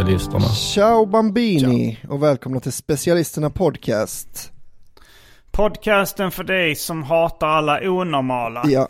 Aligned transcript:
Specialisterna. 0.00 0.40
Ciao 0.48 1.06
Bambini 1.06 1.98
och 2.08 2.22
välkomna 2.22 2.60
till 2.60 2.72
Specialisterna 2.72 3.50
Podcast. 3.50 4.52
Podcasten 5.50 6.30
för 6.30 6.44
dig 6.44 6.74
som 6.74 7.02
hatar 7.02 7.46
alla 7.48 7.80
onormala. 7.82 8.62
Ja, 8.66 8.88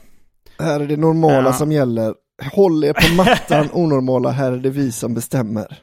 här 0.59 0.81
är 0.81 0.87
det 0.87 0.97
normala 0.97 1.49
Ja. 1.49 1.53
som 1.53 1.73
gäller. 1.73 2.15
Håll 2.53 2.85
er 2.85 2.93
på 2.93 3.15
mattan 3.23 3.69
onormala, 3.73 4.31
här 4.31 4.53
är 4.53 4.57
det 4.57 4.71
vi 4.71 4.93
som 4.93 5.15
bestämmer. 5.15 5.79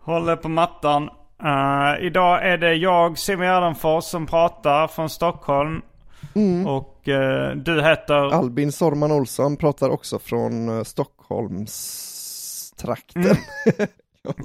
Håller 0.00 0.36
på 0.36 0.48
mattan. 0.48 1.02
Eh, 1.44 2.06
idag 2.06 2.46
är 2.48 2.58
det 2.58 2.74
jag, 2.74 3.18
Simon 3.18 3.46
Gärdenfors, 3.46 4.04
som 4.04 4.26
pratar 4.26 4.86
från 4.88 5.10
Stockholm. 5.10 5.80
Och 6.66 7.08
eh, 7.08 7.56
du 7.56 7.82
heter... 7.82 8.34
Albin 8.34 8.72
Sorman 8.72 9.12
Olsson 9.12 9.56
pratar 9.56 9.90
också 9.90 10.18
från 10.18 10.78
eh, 10.78 10.84
Stockholmstrakten. 11.26 13.24
Mm. 13.24 13.36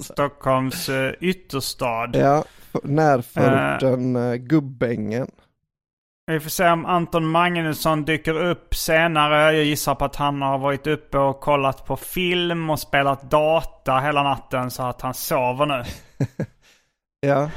Stockholms 0.00 0.88
uh, 0.88 1.10
ytterstad. 1.20 2.10
ja, 2.14 2.44
närförorten 2.82 4.16
uh, 4.16 4.34
Gubbängen. 4.34 5.30
Vi 6.26 6.40
får 6.40 6.50
se 6.50 6.68
om 6.70 6.86
Anton 6.86 7.26
Magnusson 7.26 8.04
dyker 8.04 8.42
upp 8.42 8.74
senare. 8.74 9.56
Jag 9.56 9.64
gissar 9.64 9.94
på 9.94 10.04
att 10.04 10.16
han 10.16 10.42
har 10.42 10.58
varit 10.58 10.86
uppe 10.86 11.18
och 11.18 11.40
kollat 11.40 11.86
på 11.86 11.96
film 11.96 12.70
och 12.70 12.80
spelat 12.80 13.30
data 13.30 13.98
hela 13.98 14.22
natten 14.22 14.70
så 14.70 14.82
att 14.82 15.00
han 15.00 15.14
sover 15.14 15.66
nu. 15.66 15.84
Ja, 17.26 17.50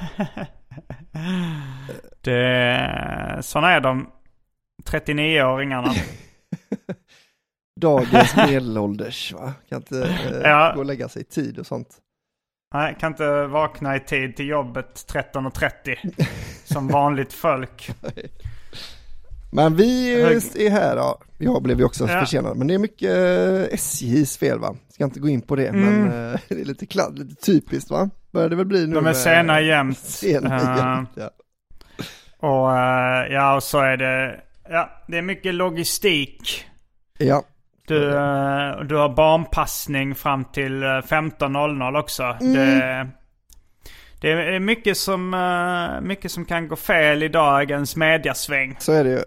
Det, 2.21 3.39
sådana 3.41 3.71
är 3.71 3.79
de 3.79 4.11
39-åringarna. 4.83 5.93
dagens 7.81 8.35
medelålders 8.37 9.33
va? 9.33 9.53
Kan 9.69 9.77
inte 9.77 10.03
eh, 10.03 10.41
Ja. 10.43 10.71
gå 10.75 10.79
och 10.79 10.85
lägga 10.85 11.09
sig 11.09 11.21
i 11.21 11.25
tid 11.25 11.59
och 11.59 11.65
sånt. 11.65 11.87
Nej, 12.73 12.97
kan 12.99 13.11
inte 13.11 13.47
vakna 13.47 13.95
i 13.95 13.99
tid 13.99 14.35
till 14.35 14.47
jobbet 14.47 15.05
13.30 15.13 16.25
som 16.73 16.87
vanligt 16.87 17.33
folk. 17.33 17.89
Men 19.51 19.75
vi 19.75 20.13
är 20.65 20.69
här, 20.69 20.95
ja. 20.97 21.19
Jag 21.37 21.63
blev 21.63 21.79
ju 21.79 21.85
också 21.85 22.07
Ja. 22.09 22.19
försenad. 22.19 22.57
Men 22.57 22.67
det 22.67 22.73
är 22.73 22.77
mycket 22.79 23.09
eh, 23.11 23.73
SJs 23.79 24.37
fel 24.37 24.59
va? 24.59 24.75
Ska 24.89 25.03
inte 25.03 25.19
gå 25.19 25.29
in 25.29 25.41
på 25.41 25.55
det, 25.55 25.71
men 25.71 26.03
eh, 26.05 26.39
det 26.47 26.61
är 26.61 26.65
lite, 26.65 26.85
kladd, 26.85 27.19
lite 27.19 27.35
typiskt 27.45 27.89
va? 27.91 28.09
Börjar 28.31 28.49
det 28.49 28.55
väl 28.55 28.65
bli 28.65 28.77
nu 28.79 28.83
Mm. 28.91 29.03
De 29.03 29.09
är 29.09 29.13
sena 29.13 29.61
jämt. 29.61 29.97
Sena 29.97 30.55
Eh, 30.55 30.77
jämt, 30.77 31.09
ja. 31.15 31.29
Och 32.49 32.77
eh, 32.77 33.33
ja, 33.33 33.55
och 33.55 33.63
så 33.63 33.79
är 33.79 33.97
det. 33.97 34.41
Ja, 34.69 34.89
det 35.07 35.17
är 35.17 35.21
mycket 35.21 35.53
logistik. 35.53 36.65
Ja, 37.19 37.43
Du, 37.87 38.09
eh, 38.09 38.79
du 38.79 38.95
har 38.95 39.15
barnpassning 39.15 40.15
fram 40.15 40.45
till 40.45 40.83
eh, 40.83 40.87
15.00 40.87 41.99
också. 41.99 42.23
Mm. 42.23 42.53
Det, 42.55 43.07
det 44.21 44.31
är 44.31 44.59
mycket 44.59 44.97
som, 44.97 45.33
eh, 45.33 46.07
mycket 46.07 46.31
som 46.31 46.45
kan 46.45 46.67
gå 46.67 46.75
fel 46.75 47.23
i 47.23 47.27
dagens 47.27 47.95
mediasväng. 47.95 48.75
så 48.79 48.91
är 48.91 49.03
det 49.03 49.09
ju. 49.09 49.23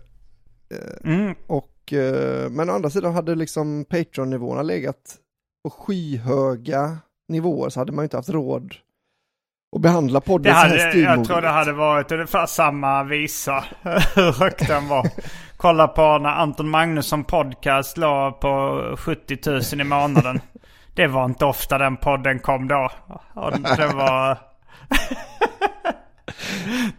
Mm. 1.04 1.34
Och, 1.46 1.92
eh, 1.92 2.50
men 2.50 2.70
å 2.70 2.72
andra 2.72 2.90
sidan 2.90 3.14
hade 3.14 3.34
liksom 3.34 3.84
Patreon-nivåerna 3.84 4.62
legat 4.62 5.16
på 5.64 5.70
skyhöga 5.70 6.98
nivåer 7.28 7.68
så 7.68 7.80
hade 7.80 7.92
man 7.92 8.02
ju 8.02 8.06
inte 8.06 8.16
haft 8.16 8.28
råd 8.28 8.74
att 9.76 9.82
behandla 9.82 10.20
podden 10.20 10.54
så 10.54 10.60
här 10.60 10.86
hade, 10.86 10.98
jag 10.98 11.24
tror 11.24 11.40
det 11.40 11.48
hade 11.48 11.72
varit 11.72 12.12
ungefär 12.12 12.46
samma 12.46 13.04
visa. 13.04 13.64
Hur 14.14 14.40
högt 14.40 14.68
den 14.68 14.88
var. 14.88 15.08
Kolla 15.56 15.88
på 15.88 16.18
när 16.18 16.30
Anton 16.30 16.68
Magnusson 16.68 17.24
podcast 17.24 17.96
låg 17.96 18.40
på 18.40 18.82
70 18.98 19.50
000 19.50 19.80
i 19.80 19.84
månaden. 19.84 20.40
Det 20.94 21.06
var 21.06 21.24
inte 21.24 21.44
ofta 21.44 21.78
den 21.78 21.96
podden 21.96 22.38
kom 22.38 22.68
då. 22.68 22.90
Och 23.34 23.52
det 23.52 23.86
var... 23.94 24.38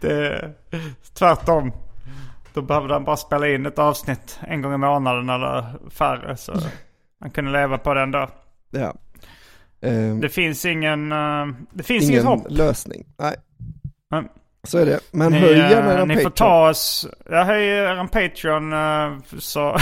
det, 0.00 0.50
tvärtom. 1.18 1.72
Då 2.54 2.62
behövde 2.62 2.94
han 2.94 3.04
bara 3.04 3.16
spela 3.16 3.48
in 3.48 3.66
ett 3.66 3.78
avsnitt 3.78 4.38
en 4.42 4.62
gång 4.62 4.74
i 4.74 4.76
månaden 4.76 5.28
eller 5.28 5.64
färre. 5.90 6.36
Så 6.36 6.52
han 7.20 7.30
kunde 7.30 7.52
leva 7.52 7.78
på 7.78 7.94
den 7.94 8.10
då. 8.10 8.28
Ja. 8.70 8.94
Eh, 9.82 10.14
Det 10.16 10.28
finns 10.28 10.64
ingen... 10.64 11.12
eh, 11.12 11.46
Det 11.72 11.82
finns 11.82 12.02
inget 12.04 12.12
ingen 12.14 12.26
hopp. 12.26 12.46
lösning. 12.50 13.06
Nej, 13.18 13.36
Men- 14.10 14.28
så 14.64 14.78
är 14.78 14.86
det. 14.86 15.00
Men 15.10 15.32
Ni, 15.32 15.38
höj 15.38 15.52
eh, 15.60 15.70
gärna 15.70 15.92
era 15.94 16.04
ni 16.04 16.16
får 16.16 16.30
ta 16.30 16.70
oss. 16.70 17.06
Jag 17.30 17.44
höjer 17.44 17.96
en 17.96 18.08
Patreon 18.08 18.72
eh, 18.72 19.18
så, 19.38 19.38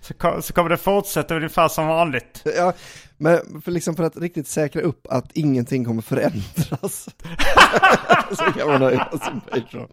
så, 0.00 0.42
så 0.42 0.52
kommer 0.52 0.68
det 0.68 0.76
fortsätta 0.76 1.36
ungefär 1.36 1.68
som 1.68 1.86
vanligt. 1.86 2.42
Ja, 2.56 2.72
men 3.16 3.62
för, 3.64 3.70
liksom 3.70 3.96
för 3.96 4.02
att 4.04 4.16
riktigt 4.16 4.46
säkra 4.48 4.82
upp 4.82 5.06
att 5.10 5.30
ingenting 5.32 5.84
kommer 5.84 6.02
förändras. 6.02 7.08
så 8.36 8.44
kan 8.44 8.68
man 8.68 8.82
höja 8.82 9.08
sin 9.10 9.40
Patreon. 9.40 9.88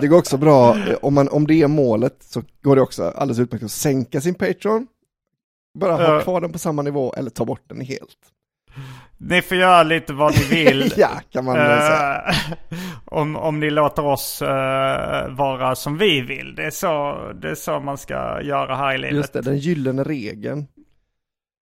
Det 0.00 0.08
går 0.08 0.18
också 0.18 0.36
bra, 0.36 0.76
eh, 0.78 0.96
om, 1.02 1.14
man, 1.14 1.28
om 1.28 1.46
det 1.46 1.54
är 1.62 1.68
målet 1.68 2.16
så 2.20 2.42
går 2.62 2.76
det 2.76 2.82
också 2.82 3.04
alldeles 3.16 3.38
utmärkt 3.38 3.64
att 3.64 3.70
sänka 3.70 4.20
sin 4.20 4.34
Patreon. 4.34 4.86
Bara 5.78 5.92
ha 5.92 6.14
Ja. 6.14 6.20
kvar 6.20 6.40
den 6.40 6.52
på 6.52 6.58
samma 6.58 6.82
nivå 6.82 7.14
eller 7.16 7.30
ta 7.30 7.44
bort 7.44 7.62
den 7.68 7.80
helt. 7.80 8.18
Ni 9.18 9.42
får 9.42 9.56
göra 9.56 9.82
lite 9.82 10.12
vad 10.12 10.34
ni 10.34 10.44
vill. 10.44 10.92
ja, 10.96 11.10
kan 11.30 11.44
man 11.44 11.56
eh, 11.56 11.62
säga. 11.62 12.22
Eh, 12.26 12.78
om, 13.04 13.36
om 13.36 13.60
ni 13.60 13.70
låter 13.70 14.04
oss 14.06 14.42
eh, 14.42 15.28
vara 15.28 15.74
som 15.74 15.98
vi 15.98 16.20
vill. 16.20 16.54
Det 16.54 16.64
är, 16.64 16.70
så, 16.70 17.18
det 17.42 17.50
är 17.50 17.54
så 17.54 17.80
man 17.80 17.98
ska 17.98 18.42
göra 18.42 18.76
här 18.76 18.94
i 18.94 18.98
livet. 18.98 19.16
Just 19.16 19.32
det, 19.32 19.40
den 19.40 19.58
gyllene 19.58 20.04
regeln. 20.04 20.66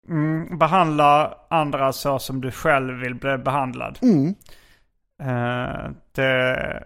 Mm, 0.08 0.58
behandla 0.58 1.34
andra 1.50 1.92
så 1.92 2.18
som 2.18 2.40
du 2.40 2.50
själv 2.50 2.94
vill 2.94 3.14
bli 3.14 3.38
behandlad. 3.38 3.98
Mm. 4.02 4.34
Eh, 5.22 5.90
det, 6.14 6.82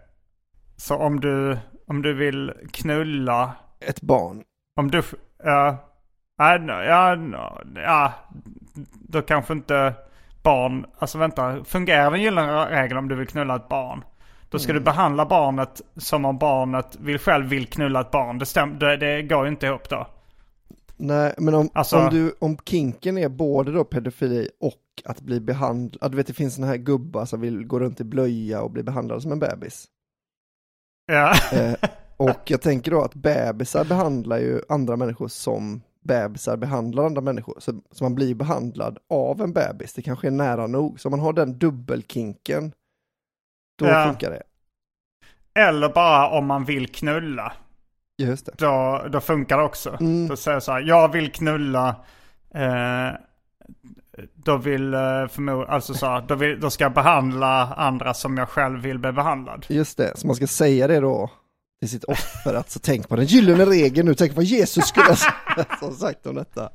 så 0.76 0.96
om 0.96 1.20
du, 1.20 1.58
om 1.86 2.02
du 2.02 2.14
vill 2.14 2.52
knulla 2.72 3.52
Ett 3.80 4.00
barn. 4.00 4.42
Om 4.80 4.90
du, 4.90 5.02
ja, 5.44 5.87
Ja, 6.38 6.58
no, 6.58 6.72
ja, 6.72 7.14
no, 7.14 7.60
ja, 7.74 8.12
då 8.92 9.22
kanske 9.22 9.52
inte 9.52 9.94
barn, 10.42 10.86
alltså 10.98 11.18
vänta, 11.18 11.64
fungerar 11.64 12.10
den 12.10 12.22
gyllene 12.22 12.70
regeln 12.70 12.98
om 12.98 13.08
du 13.08 13.14
vill 13.14 13.26
knulla 13.26 13.56
ett 13.56 13.68
barn? 13.68 14.04
Då 14.50 14.58
ska 14.58 14.72
du 14.72 14.80
behandla 14.80 15.26
barnet 15.26 15.80
som 15.96 16.24
om 16.24 16.38
barnet 16.38 16.96
vill, 17.00 17.18
själv 17.18 17.46
vill 17.46 17.66
knulla 17.66 18.00
ett 18.00 18.10
barn. 18.10 18.38
Det, 18.38 18.46
stäm, 18.46 18.78
det, 18.78 18.96
det 18.96 19.22
går 19.22 19.44
ju 19.44 19.50
inte 19.50 19.66
ihop 19.66 19.88
då. 19.88 20.06
Nej, 20.96 21.34
men 21.38 21.54
om, 21.54 21.70
Alltså- 21.72 21.96
om, 21.98 22.10
du, 22.10 22.34
om 22.38 22.56
kinken 22.64 23.18
är 23.18 23.28
både 23.28 23.72
då 23.72 23.84
pedofili 23.84 24.48
och 24.60 24.82
att 25.04 25.20
bli 25.20 25.40
behandlad, 25.40 26.10
du 26.10 26.16
vet 26.16 26.26
det 26.26 26.32
finns 26.32 26.54
såna 26.54 26.66
här 26.66 26.76
gubbar 26.76 27.24
som 27.24 27.40
vill 27.40 27.66
gå 27.66 27.80
runt 27.80 28.00
i 28.00 28.04
blöja 28.04 28.62
och 28.62 28.70
bli 28.70 28.82
behandlade 28.82 29.20
som 29.20 29.32
en 29.32 29.38
bebis. 29.38 29.86
Ja. 31.06 31.34
Eh, 31.52 31.74
och 32.16 32.40
jag 32.44 32.62
tänker 32.62 32.90
då 32.90 33.02
att 33.02 33.14
bebisar 33.14 33.84
behandlar 33.84 34.38
ju 34.38 34.60
andra 34.68 34.96
människor 34.96 35.28
som 35.28 35.82
bebisar 36.00 36.56
behandlar 36.56 37.04
andra 37.04 37.20
människor. 37.20 37.56
Så, 37.60 37.72
så 37.90 38.04
man 38.04 38.14
blir 38.14 38.34
behandlad 38.34 38.98
av 39.10 39.40
en 39.40 39.52
bebis, 39.52 39.92
det 39.94 40.02
kanske 40.02 40.26
är 40.26 40.30
nära 40.30 40.66
nog. 40.66 41.00
Så 41.00 41.08
om 41.08 41.10
man 41.10 41.20
har 41.20 41.32
den 41.32 41.58
dubbelkinken, 41.58 42.72
då 43.78 43.86
Ja. 43.86 44.04
funkar 44.06 44.30
det. 44.30 44.42
Eller 45.54 45.88
bara 45.88 46.28
om 46.38 46.46
man 46.46 46.64
vill 46.64 46.88
knulla. 46.88 47.52
Just 48.18 48.46
det. 48.46 48.52
Då, 48.58 49.04
då 49.12 49.20
funkar 49.20 49.58
det 49.58 49.64
också. 49.64 49.96
Mm. 50.00 50.28
Då 50.28 50.36
säger 50.36 50.54
jag 50.56 50.62
så 50.62 50.72
här, 50.72 50.80
jag 50.80 51.12
vill 51.12 51.32
knulla. 51.32 51.88
Eh, 52.54 53.10
då 54.34 54.56
vill 54.56 54.94
eh, 54.94 55.26
förmod, 55.28 55.68
alltså 55.68 55.94
så 55.94 56.06
här, 56.06 56.20
då, 56.28 56.34
vill, 56.34 56.60
då 56.60 56.70
ska 56.70 56.84
jag 56.84 56.92
behandla 56.94 57.74
andra 57.74 58.14
som 58.14 58.36
jag 58.36 58.48
själv 58.48 58.80
vill 58.80 58.98
bli 58.98 59.12
behandlad. 59.12 59.66
Just 59.68 59.98
det, 59.98 60.12
så 60.18 60.26
man 60.26 60.36
ska 60.36 60.46
säga 60.46 60.86
det 60.86 61.00
då 61.00 61.30
till 61.80 61.88
sitt 61.88 62.04
offer, 62.04 62.54
att 62.54 62.70
så 62.70 62.78
tänk 62.78 63.08
på 63.08 63.16
den 63.16 63.24
gyllene 63.24 63.64
regeln 63.64 64.08
nu, 64.08 64.14
tänk 64.14 64.36
vad 64.36 64.44
Jesus 64.44 64.84
skulle 64.84 65.16
ha 65.80 65.92
sagt 65.92 66.26
om 66.26 66.34
detta. 66.34 66.70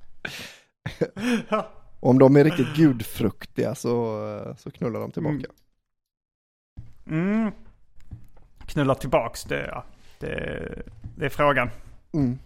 Om 1.99 2.19
de 2.19 2.35
är 2.35 2.43
riktigt 2.43 2.75
gudfruktiga 2.75 3.75
så, 3.75 4.55
så 4.57 4.71
knullar 4.71 4.99
de 4.99 5.11
tillbaka. 5.11 5.45
Mm. 7.07 7.51
Knulla 8.65 8.95
tillbaks, 8.95 9.43
det, 9.43 9.67
ja, 9.67 9.83
det, 10.19 10.81
det 11.17 11.25
är 11.25 11.29
frågan. 11.29 11.69
Mm. 12.13 12.37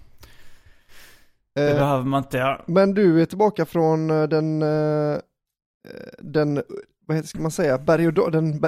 Det 1.54 1.70
Eh, 1.72 1.76
behöver 1.80 2.04
man 2.04 2.24
inte 2.24 2.38
göra. 2.38 2.62
men 2.68 2.94
du 2.94 3.22
är 3.22 3.26
tillbaka 3.26 3.66
från 3.66 4.10
eh, 4.10 4.24
den, 4.24 4.62
eh, 4.62 5.18
den 6.20 6.64
vad 7.06 7.18
heter, 7.18 7.28
ska 7.30 7.40
man 7.40 7.52
säga, 7.52 7.78
berg 7.78 8.08
och 8.08 8.32
den 8.32 8.64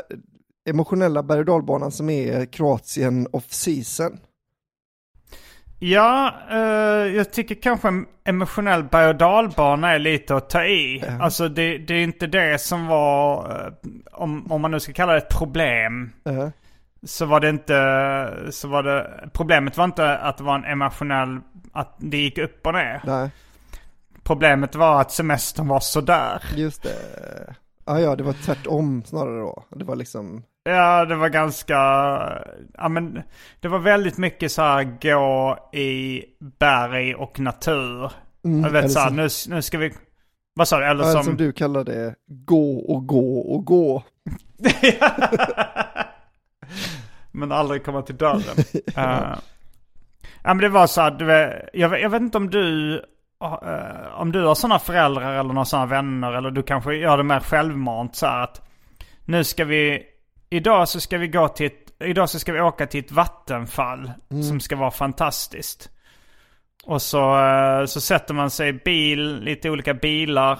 emotionella 0.69 1.23
berg 1.23 1.39
och 1.49 1.93
som 1.93 2.09
är 2.09 2.45
Kroatien 2.45 3.27
off 3.31 3.51
season. 3.51 4.17
Ja, 5.81 6.33
eh, 6.51 6.57
jag 7.15 7.31
tycker 7.33 7.55
kanske 7.55 7.87
en 7.87 8.05
emotionell 8.23 8.83
berg 8.83 9.07
och 9.07 9.15
dalbana 9.15 9.91
är 9.91 9.99
lite 9.99 10.35
att 10.35 10.49
ta 10.49 10.63
i. 10.65 11.03
Ja. 11.07 11.23
Alltså 11.23 11.49
det, 11.49 11.77
det 11.77 11.93
är 11.93 12.03
inte 12.03 12.27
det 12.27 12.61
som 12.61 12.87
var, 12.87 13.49
eh, 13.65 13.73
om, 14.11 14.51
om 14.51 14.61
man 14.61 14.71
nu 14.71 14.79
ska 14.79 14.93
kalla 14.93 15.11
det 15.11 15.17
ett 15.17 15.29
problem. 15.37 16.11
Eh, 16.25 16.49
Så 17.03 17.25
var 17.25 17.39
det 17.39 17.49
inte, 17.49 18.51
så 18.51 18.67
var 18.67 18.83
det, 18.83 19.29
problemet 19.33 19.77
var 19.77 19.85
inte 19.85 20.17
att 20.17 20.37
det 20.37 20.43
var 20.43 20.55
en 20.55 20.65
emotionell, 20.65 21.39
att 21.73 21.95
det 21.97 22.17
gick 22.17 22.37
upp 22.37 22.67
och 22.67 22.73
ner. 22.73 23.01
nej, 23.05 23.29
Problemet 24.23 24.75
var 24.75 25.01
att 25.01 25.11
semestern 25.11 25.67
var 25.67 25.79
sådär. 25.79 26.43
just 26.55 26.83
det. 26.83 26.95
Ah, 27.85 27.99
ja, 27.99 28.15
det 28.15 28.23
var 28.23 28.33
tvärtom 28.33 29.03
snarare 29.05 29.39
då. 29.39 29.63
Det 29.75 29.83
var 29.85 29.95
liksom, 29.95 30.43
Ja, 30.63 31.05
det 31.05 31.15
var 31.15 31.29
ganska, 31.29 31.75
ja 32.77 32.89
men 32.89 33.21
det 33.59 33.67
var 33.67 33.79
väldigt 33.79 34.17
mycket 34.17 34.51
så 34.51 34.61
här 34.61 34.83
gå 35.01 35.57
i 35.73 36.23
berg 36.59 37.15
och 37.15 37.39
natur. 37.39 38.11
mm, 38.45 38.63
Jag 38.63 38.69
vet 38.71 38.91
så 38.91 38.99
här, 38.99 39.11
nu, 39.11 39.27
nu 39.55 39.61
ska 39.61 39.77
vi, 39.77 39.93
vad 40.53 40.67
sa 40.67 40.79
du? 40.79 40.85
Eller 40.85 41.03
som, 41.03 41.23
som 41.23 41.37
du 41.37 41.51
kallar 41.51 41.83
det, 41.83 42.15
gå 42.27 42.77
och 42.79 43.07
gå 43.07 43.39
och 43.39 43.65
gå. 43.65 44.03
men 47.31 47.51
aldrig 47.51 47.85
komma 47.85 48.01
till 48.01 48.17
dörren. 48.17 48.41
Eh, 48.95 49.35
ja 50.43 50.53
men 50.53 50.57
det 50.57 50.69
var 50.69 50.87
så 50.87 51.01
här, 51.01 51.11
du 51.11 51.25
vet, 51.25 51.69
jag, 51.73 52.01
jag 52.01 52.09
vet 52.09 52.21
inte 52.21 52.37
om 52.37 52.49
du, 52.49 52.95
eh, 53.43 54.19
om 54.21 54.31
du 54.31 54.45
har 54.45 54.55
sådana 54.55 54.79
föräldrar 54.79 55.33
eller 55.33 55.53
några 55.53 55.65
sådana 55.65 55.85
vänner 55.85 56.31
eller 56.33 56.51
du 56.51 56.63
kanske 56.63 56.95
gör 56.95 57.17
det 57.17 57.23
mer 57.23 57.39
självmant 57.39 58.15
så 58.15 58.25
här 58.25 58.43
att 58.43 58.61
nu 59.25 59.43
ska 59.43 59.65
vi, 59.65 60.03
idag 60.49 60.89
så 60.89 60.99
ska 60.99 61.17
vi 61.17 61.27
gå 61.27 61.47
till 61.47 61.65
ett, 61.65 61.93
idag 62.03 62.29
så 62.29 62.39
ska 62.39 62.53
vi 62.53 62.61
åka 62.61 62.87
till 62.87 62.99
ett 62.99 63.11
vattenfall 63.11 64.11
som 64.49 64.59
ska 64.59 64.75
vara 64.75 64.91
fantastiskt. 64.91 65.89
Och 66.83 67.01
så, 67.01 67.45
eh, 67.45 67.85
så 67.85 68.01
sätter 68.01 68.33
man 68.33 68.49
sig 68.49 68.69
i 68.69 68.73
bil, 68.73 69.39
lite 69.39 69.69
olika 69.69 69.93
bilar. 69.93 70.59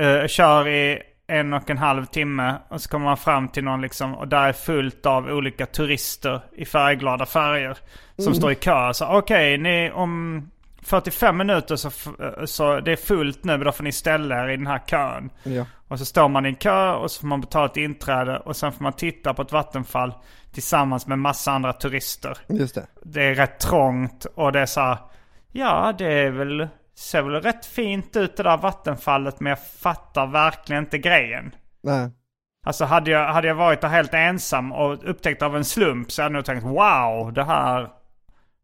Uh, 0.00 0.26
kör 0.26 0.68
i 0.68 1.02
en 1.26 1.52
och 1.52 1.70
en 1.70 1.78
halv 1.78 2.04
timme 2.04 2.54
och 2.68 2.80
så 2.80 2.88
kommer 2.88 3.04
man 3.04 3.16
fram 3.16 3.48
till 3.48 3.64
någon 3.64 3.80
liksom 3.80 4.14
och 4.14 4.28
där 4.28 4.48
är 4.48 4.52
fullt 4.52 5.06
av 5.06 5.26
olika 5.26 5.66
turister 5.66 6.40
i 6.52 6.64
färgglada 6.64 7.26
färger. 7.26 7.78
Som 8.18 8.34
står 8.34 8.52
i 8.52 8.54
kö. 8.54 8.94
Så 8.94 9.06
okej, 9.06 9.58
ni 9.58 9.90
om 9.90 10.50
45 10.82 11.36
minuter 11.36 11.76
så, 11.76 11.90
så 12.46 12.80
det 12.80 12.92
är 12.92 12.96
fullt 12.96 13.44
nu 13.44 13.52
men 13.52 13.64
då 13.66 13.72
får 13.72 13.84
ni 13.84 13.92
ställa 13.92 14.44
er 14.44 14.48
i 14.48 14.56
den 14.56 14.66
här 14.66 14.78
kön. 14.78 15.30
Ja. 15.42 15.66
Och 15.88 15.98
så 15.98 16.04
står 16.04 16.28
man 16.28 16.46
i 16.46 16.48
en 16.48 16.54
kö 16.54 16.92
och 16.92 17.10
så 17.10 17.20
får 17.20 17.26
man 17.26 17.40
betala 17.40 17.66
ett 17.66 17.76
inträde 17.76 18.38
och 18.38 18.56
sen 18.56 18.72
får 18.72 18.82
man 18.82 18.92
titta 18.92 19.34
på 19.34 19.42
ett 19.42 19.52
vattenfall 19.52 20.14
tillsammans 20.52 21.06
med 21.06 21.18
massa 21.18 21.52
andra 21.52 21.72
turister 21.72 22.38
Just 22.46 22.74
det. 22.74 22.86
det 23.02 23.22
är 23.22 23.34
rätt 23.34 23.60
trångt 23.60 24.24
och 24.24 24.52
det 24.52 24.60
är 24.60 24.66
så 24.66 24.80
här, 24.80 24.98
Ja, 25.52 25.94
det 25.98 26.12
är 26.12 26.30
väl, 26.30 26.68
ser 26.98 27.22
väl 27.22 27.42
rätt 27.42 27.66
fint 27.66 28.16
ut 28.16 28.36
det 28.36 28.42
där 28.42 28.56
vattenfallet 28.56 29.40
men 29.40 29.50
jag 29.50 29.66
fattar 29.66 30.26
verkligen 30.26 30.84
inte 30.84 30.98
grejen. 30.98 31.54
Nej. 31.82 32.10
Alltså 32.66 32.84
hade 32.84 33.10
jag, 33.10 33.32
hade 33.32 33.48
jag 33.48 33.54
varit 33.54 33.80
där 33.80 33.88
helt 33.88 34.14
ensam 34.14 34.72
och 34.72 35.10
upptäckt 35.10 35.42
av 35.42 35.56
en 35.56 35.64
slump 35.64 36.12
så 36.12 36.22
hade 36.22 36.32
jag 36.32 36.36
nog 36.38 36.44
tänkt 36.44 36.64
wow, 36.64 37.32
det 37.32 37.44
här, 37.44 37.88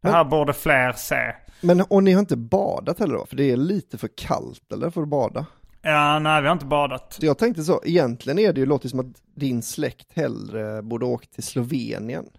det 0.03 0.09
här 0.09 0.23
borde 0.23 0.53
fler 0.53 0.91
se. 0.91 1.35
Men 1.61 1.81
och 1.81 2.03
ni 2.03 2.11
har 2.11 2.19
inte 2.19 2.37
badat 2.37 2.99
heller 2.99 3.13
då? 3.13 3.25
För 3.25 3.35
det 3.35 3.51
är 3.51 3.57
lite 3.57 3.97
för 3.97 4.09
kallt 4.15 4.71
eller 4.71 4.89
för 4.89 5.01
att 5.01 5.07
bada? 5.07 5.45
Ja, 5.81 6.19
nej 6.19 6.41
vi 6.41 6.47
har 6.47 6.53
inte 6.53 6.65
badat. 6.65 7.17
Jag 7.21 7.37
tänkte 7.37 7.63
så, 7.63 7.81
egentligen 7.85 8.39
är 8.39 8.53
det 8.53 8.59
ju, 8.59 8.65
låter 8.65 8.89
som 8.89 8.99
att 8.99 9.21
din 9.35 9.61
släkt 9.61 10.13
hellre 10.13 10.81
borde 10.81 11.05
åkt 11.05 11.33
till 11.33 11.43
Slovenien. 11.43 12.29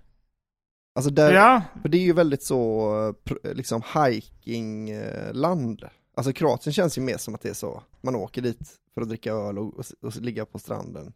Alltså 0.94 1.10
där, 1.10 1.32
Ja, 1.34 1.62
för 1.82 1.88
det 1.88 1.98
är 1.98 2.02
ju 2.02 2.12
väldigt 2.12 2.42
så, 2.42 3.14
liksom 3.54 3.82
hikingland. 3.94 5.84
Alltså 6.16 6.32
Kroatien 6.32 6.72
känns 6.72 6.98
ju 6.98 7.02
mer 7.02 7.16
som 7.16 7.34
att 7.34 7.40
det 7.40 7.48
är 7.48 7.54
så, 7.54 7.82
man 8.00 8.16
åker 8.16 8.42
dit 8.42 8.70
för 8.94 9.00
att 9.00 9.08
dricka 9.08 9.32
öl 9.32 9.58
och, 9.58 9.78
och, 9.78 9.84
och 10.00 10.16
ligga 10.16 10.44
på 10.44 10.58
stranden. 10.58 11.12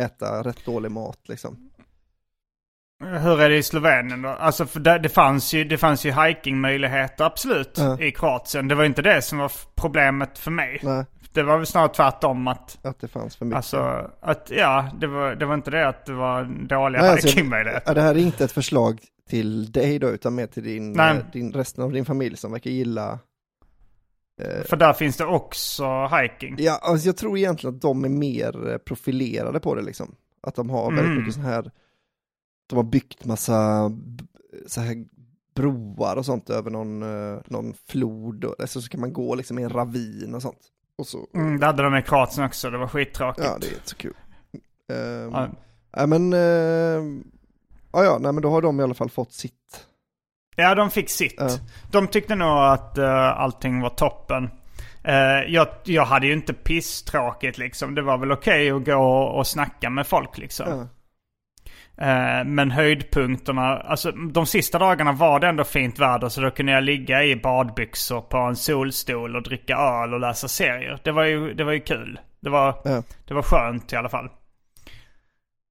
Äta 0.00 0.42
rätt 0.42 0.64
dålig 0.64 0.90
mat 0.90 1.28
liksom. 1.28 1.69
Hur 3.00 3.40
är 3.40 3.48
det 3.48 3.56
i 3.56 3.62
Slovenien 3.62 4.22
då? 4.22 4.28
Alltså 4.28 4.66
för 4.66 4.80
det, 4.80 4.98
det 4.98 5.08
fanns 5.08 5.52
ju, 5.54 5.64
det 5.64 5.78
fanns 5.78 6.04
ju 6.06 6.12
hikingmöjligheter 6.12 7.24
absolut 7.24 7.74
Ja. 7.78 8.00
i 8.00 8.12
Kroatien. 8.12 8.68
Det 8.68 8.74
var 8.74 8.84
inte 8.84 9.02
det 9.02 9.22
som 9.22 9.38
var 9.38 9.52
problemet 9.74 10.38
för 10.38 10.50
mig. 10.50 10.78
Nej, 10.82 11.04
Det 11.32 11.42
var 11.42 11.56
väl 11.56 11.66
snarare 11.66 11.88
tvärtom 11.88 12.48
att 12.48 12.78
att 12.86 13.00
det 13.00 13.08
fanns 13.08 13.36
för 13.36 13.44
mycket. 13.44 13.56
Alltså, 13.56 14.10
att 14.20 14.50
ja, 14.56 14.90
det 15.00 15.06
var, 15.06 15.34
det 15.34 15.46
var 15.46 15.54
inte 15.54 15.70
det 15.70 15.88
att 15.88 16.06
det 16.06 16.12
var 16.12 16.44
dåliga 16.68 17.02
Nej, 17.02 17.10
alltså, 17.10 17.26
hikingmöjligheter. 17.28 17.82
ja, 17.86 17.94
det 17.94 18.00
här 18.02 18.14
är 18.14 18.18
inte 18.18 18.44
ett 18.44 18.52
förslag 18.52 19.00
till 19.28 19.72
dig 19.72 19.98
då, 19.98 20.08
utan 20.08 20.34
mer 20.34 20.46
till 20.46 20.62
din, 20.64 20.92
Nej. 20.92 21.16
eh, 21.16 21.22
din, 21.32 21.52
resten 21.52 21.84
av 21.84 21.92
din 21.92 22.04
familj 22.04 22.36
som 22.36 22.52
verkar 22.52 22.70
gilla 22.70 23.18
eh, 24.42 24.64
För 24.68 24.76
där 24.76 24.92
finns 24.92 25.16
det 25.16 25.24
också 25.24 26.06
hiking. 26.06 26.56
Ja, 26.58 26.78
alltså 26.82 27.06
jag 27.08 27.16
tror 27.16 27.38
egentligen 27.38 27.74
att 27.76 27.82
de 27.82 28.04
är 28.04 28.08
mer 28.08 28.70
eh, 28.72 28.78
profilerade 28.78 29.60
på 29.60 29.74
det 29.74 29.82
liksom. 29.82 30.14
Att 30.42 30.54
de 30.54 30.70
har 30.70 30.86
väldigt 30.86 31.04
Mm. 31.04 31.18
mycket 31.18 31.34
så 31.34 31.40
här, 31.40 31.70
de 32.70 32.76
har 32.76 32.82
byggt 32.82 33.24
massa 33.24 33.90
så 34.66 34.80
här 34.80 35.04
broar 35.54 36.16
och 36.16 36.26
sånt 36.26 36.50
över 36.50 36.70
någon, 36.70 37.02
eh, 37.02 37.38
någon 37.46 37.74
flod, 37.88 38.44
och, 38.44 38.54
alltså 38.60 38.80
så 38.80 38.88
kan 38.88 39.00
man 39.00 39.12
gå 39.12 39.34
liksom 39.34 39.58
i 39.58 39.62
en 39.62 39.70
ravin 39.70 40.34
och 40.34 40.42
sånt. 40.42 40.58
Och 40.98 41.06
så, 41.06 41.26
Mm, 41.34 41.60
det 41.60 41.66
hade 41.66 41.82
de 41.82 41.96
i 41.96 42.02
Kroatien 42.02 42.46
också, 42.46 42.70
det 42.70 42.78
var 42.78 42.88
skittråkigt. 42.88 43.46
ja 43.46 43.58
det 43.60 43.66
är 43.66 43.72
inte 43.74 43.88
så 43.88 43.96
kul. 43.96 44.14
Ehm, 44.92 45.30
Ja. 45.32 45.48
Nej 45.96 46.06
men, 46.06 46.32
uh, 46.32 47.20
ja 47.92 48.04
ja, 48.04 48.18
nej 48.20 48.32
men 48.32 48.42
då 48.42 48.50
har 48.50 48.62
de 48.62 48.80
i 48.80 48.82
alla 48.82 48.94
fall 48.94 49.10
fått 49.10 49.32
sitt. 49.32 49.86
Ja, 50.56 50.74
de 50.74 50.90
fick 50.90 51.10
sitt. 51.10 51.34
Ja. 51.38 51.48
De 51.90 52.06
tyckte 52.08 52.34
nog 52.34 52.48
att 52.58 52.98
uh, 52.98 53.40
allting 53.40 53.80
var 53.80 53.90
toppen. 53.90 54.48
Eh, 55.04 55.52
jag, 55.54 55.68
jag 55.84 56.04
hade 56.04 56.26
ju 56.26 56.32
inte 56.32 56.52
pisstråkigt 56.52 57.58
liksom. 57.58 57.94
Det 57.94 58.02
var 58.02 58.18
väl 58.18 58.32
okej 58.32 58.70
att 58.70 58.84
gå 58.84 59.22
och 59.22 59.46
snacka 59.46 59.90
med 59.90 60.06
folk 60.06 60.38
liksom. 60.38 60.88
Eh, 62.00 62.44
men 62.44 62.70
höjdpunkterna, 62.70 63.62
alltså 63.78 64.10
de 64.12 64.46
sista 64.46 64.78
dagarna 64.78 65.12
var 65.12 65.40
det 65.40 65.46
ändå 65.48 65.64
fint 65.64 65.98
väder 65.98 66.28
så 66.28 66.40
då 66.40 66.50
kunde 66.50 66.72
jag 66.72 66.84
ligga 66.84 67.24
i 67.24 67.36
badbyxor 67.36 68.20
på 68.20 68.36
en 68.38 68.56
solstol 68.56 69.36
och 69.36 69.42
dricka 69.42 69.76
öl 69.76 70.14
och 70.14 70.20
läsa 70.20 70.48
serier. 70.48 70.98
Det 71.04 71.12
var 71.12 71.24
ju, 71.24 71.54
det 71.54 71.64
var 71.64 71.72
ju 71.72 71.80
kul. 71.80 72.20
Det 72.40 72.50
var, 72.50 72.80
Ja. 72.84 73.02
det 73.28 73.34
var 73.34 73.42
skönt 73.42 73.92
i 73.92 73.96
alla 73.96 74.08
fall. 74.08 74.28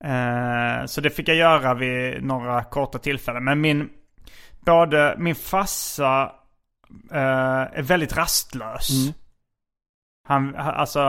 Eh, 0.03 0.85
så 0.85 1.01
det 1.01 1.09
fick 1.09 1.27
jag 1.27 1.35
göra 1.37 1.73
vid 1.73 2.23
några 2.23 2.63
korta 2.63 2.99
tillfällen. 2.99 3.43
Men 3.43 3.61
min, 3.61 3.89
både 4.65 5.15
min 5.17 5.35
farsa 5.35 6.31
eh, 7.11 7.61
är 7.73 7.81
väldigt 7.81 8.17
rastlös. 8.17 8.89
Mm. 8.89 9.13
Han, 10.27 10.55
ha- 10.55 10.71
alltså, 10.71 10.99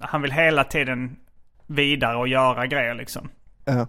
han 0.00 0.22
vill 0.22 0.32
hela 0.32 0.64
tiden 0.64 1.16
vidare 1.66 2.16
och 2.16 2.28
göra 2.28 2.66
grejer 2.66 2.94
liksom. 2.94 3.28
Ja. 3.64 3.86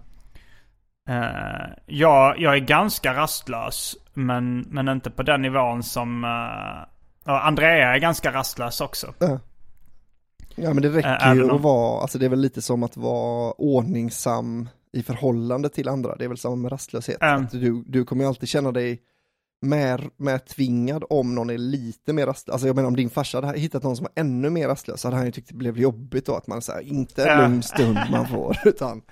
Eh, 1.08 1.72
jag, 1.86 2.38
jag 2.40 2.54
är 2.54 2.58
ganska 2.60 3.14
rastlös, 3.14 3.96
men, 4.14 4.60
men 4.60 4.88
inte 4.88 5.10
på 5.10 5.22
den 5.22 5.42
nivån 5.42 5.82
som... 5.82 6.24
Uh, 6.24 7.34
Andrea 7.46 7.94
är 7.94 7.98
ganska 7.98 8.32
rastlös 8.32 8.80
också. 8.80 9.14
Ja. 9.18 9.40
Ja 10.56 10.74
men 10.74 10.82
det 10.82 10.88
Ä- 10.88 10.92
räcker 10.92 11.08
ju 11.34 11.40
även 11.40 11.50
om- 11.50 11.56
att 11.56 11.62
vara, 11.62 12.00
alltså 12.02 12.18
det 12.18 12.24
är 12.24 12.30
väl 12.30 12.40
lite 12.40 12.62
som 12.62 12.82
att 12.82 12.96
vara 12.96 13.52
ordningsam 13.52 14.68
i 14.92 15.02
förhållande 15.02 15.68
till 15.68 15.88
andra. 15.88 16.16
Det 16.16 16.24
är 16.24 16.28
väl 16.28 16.38
samma 16.38 16.56
med 16.56 16.72
rastlöshet. 16.72 17.22
Mm. 17.22 17.42
Att 17.44 17.50
du, 17.50 17.84
du 17.86 18.04
kommer 18.04 18.24
ju 18.24 18.28
alltid 18.28 18.48
känna 18.48 18.72
dig 18.72 19.00
mer, 19.62 20.08
mer 20.16 20.38
tvingad 20.38 21.04
om 21.10 21.34
någon 21.34 21.50
är 21.50 21.58
lite 21.58 22.12
mer 22.12 22.26
rastlös. 22.26 22.52
Alltså 22.52 22.66
jag 22.66 22.76
menar 22.76 22.88
om 22.88 22.96
din 22.96 23.10
farsa 23.10 23.40
hade 23.40 23.58
hittat 23.58 23.82
någon 23.82 23.96
som 23.96 24.04
var 24.04 24.22
ännu 24.22 24.50
mer 24.50 24.68
rastlös 24.68 25.00
så 25.00 25.08
hade 25.08 25.16
han 25.16 25.26
ju 25.26 25.32
tyckt 25.32 25.48
det 25.48 25.54
blev 25.54 25.78
jobbigt 25.78 26.26
då 26.26 26.34
att 26.36 26.46
man 26.46 26.62
säger 26.62 26.88
inte 26.88 27.28
en 27.30 27.38
lugn 27.42 27.62
stund 27.62 27.98
man 28.10 28.28
får 28.28 28.56
utan 28.64 29.02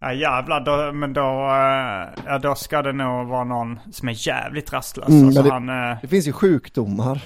Ja 0.00 0.12
jävlar, 0.12 0.60
då, 0.60 0.92
men 0.92 1.12
då, 1.12 1.20
eh, 1.48 2.24
ja, 2.26 2.38
då 2.42 2.54
ska 2.54 2.82
det 2.82 2.92
nog 2.92 3.26
vara 3.28 3.44
någon 3.44 3.80
som 3.92 4.08
är 4.08 4.28
jävligt 4.28 4.72
rastlös. 4.72 5.08
Mm, 5.08 5.26
alltså 5.26 5.42
det- 5.42 5.50
han, 5.52 5.68
eh, 5.68 5.96
det 6.02 6.08
finns 6.08 6.28
ju 6.28 6.32
sjukdomar 6.32 7.22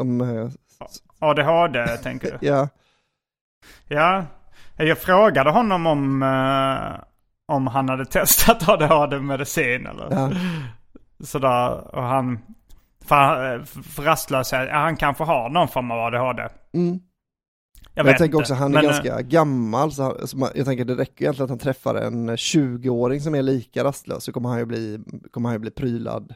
som, 0.00 0.20
eh, 0.20 0.48
ADHD 1.18 1.86
tänker 1.96 2.30
du? 2.30 2.38
ja, 2.46 2.68
Ja, 3.88 4.24
jag 4.76 4.98
frågade 4.98 5.50
honom 5.50 5.86
om, 5.86 6.22
om 7.48 7.66
han 7.66 7.88
hade 7.88 8.04
testat 8.06 8.68
ADHD-medicin 8.68 9.86
eller 9.86 10.06
ja, 10.10 10.30
sådär. 11.24 11.94
Och 11.96 12.02
han, 12.02 12.38
för, 13.04 13.58
för 13.64 14.02
rastlöshet, 14.02 14.68
han 14.70 14.96
kanske 14.96 15.24
har 15.24 15.48
någon 15.48 15.68
form 15.68 15.90
av 15.90 15.98
ADHD. 15.98 16.48
mm. 16.74 17.00
Jag, 17.98 18.06
Jag, 18.12 18.18
tänker 18.18 18.24
inte. 18.24 18.36
också 18.36 18.54
han 18.54 18.70
är 18.74 18.82
Men, 18.82 18.84
eh, 18.84 18.90
ganska 18.90 19.22
gammal, 19.22 19.92
så 19.92 20.02
han, 20.02 20.28
så 20.28 20.48
jag 20.54 20.66
tänker 20.66 20.84
det 20.84 20.94
räcker 20.94 21.24
egentligen 21.24 21.44
att 21.44 21.50
han 21.50 21.58
träffar 21.58 21.94
en 21.94 22.30
20-åring 22.30 23.20
som 23.20 23.34
är 23.34 23.42
lika 23.42 23.84
rastlös 23.84 24.24
så 24.24 24.32
kommer 24.32 24.48
han 24.48 24.58
ju 24.58 24.64
bli, 24.64 24.98
kommer 25.30 25.48
han 25.48 25.54
ju 25.54 25.58
bli 25.60 25.70
prylad 25.70 26.34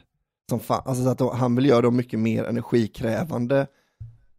som 0.49 0.59
fan. 0.59 0.81
Alltså 0.85 1.03
så 1.03 1.09
att 1.09 1.17
då, 1.17 1.33
han 1.33 1.55
vill 1.55 1.65
göra 1.65 1.81
dem 1.81 1.95
mycket 1.95 2.19
mer 2.19 2.43
energikrävande 2.43 3.67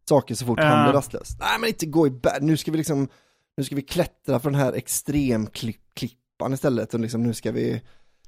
saker 0.08 0.34
så 0.34 0.46
fort 0.46 0.58
Ja. 0.62 0.66
han 0.66 0.84
blir 0.84 0.92
rastlös. 0.92 1.36
Nej 1.40 1.58
men 1.60 1.68
inte 1.68 1.86
gå 1.86 2.06
i 2.06 2.10
berg, 2.10 2.38
nu 2.40 2.56
ska 2.56 2.70
vi 2.70 2.78
liksom, 2.78 3.08
nu 3.56 3.64
ska 3.64 3.76
vi 3.76 3.82
klättra 3.82 4.40
för 4.40 4.50
den 4.50 4.60
här 4.60 4.72
extremklippan 4.72 6.52
istället 6.54 6.94
och 6.94 7.00
liksom 7.00 7.22
nu 7.22 7.34
ska 7.34 7.52
vi, 7.52 7.82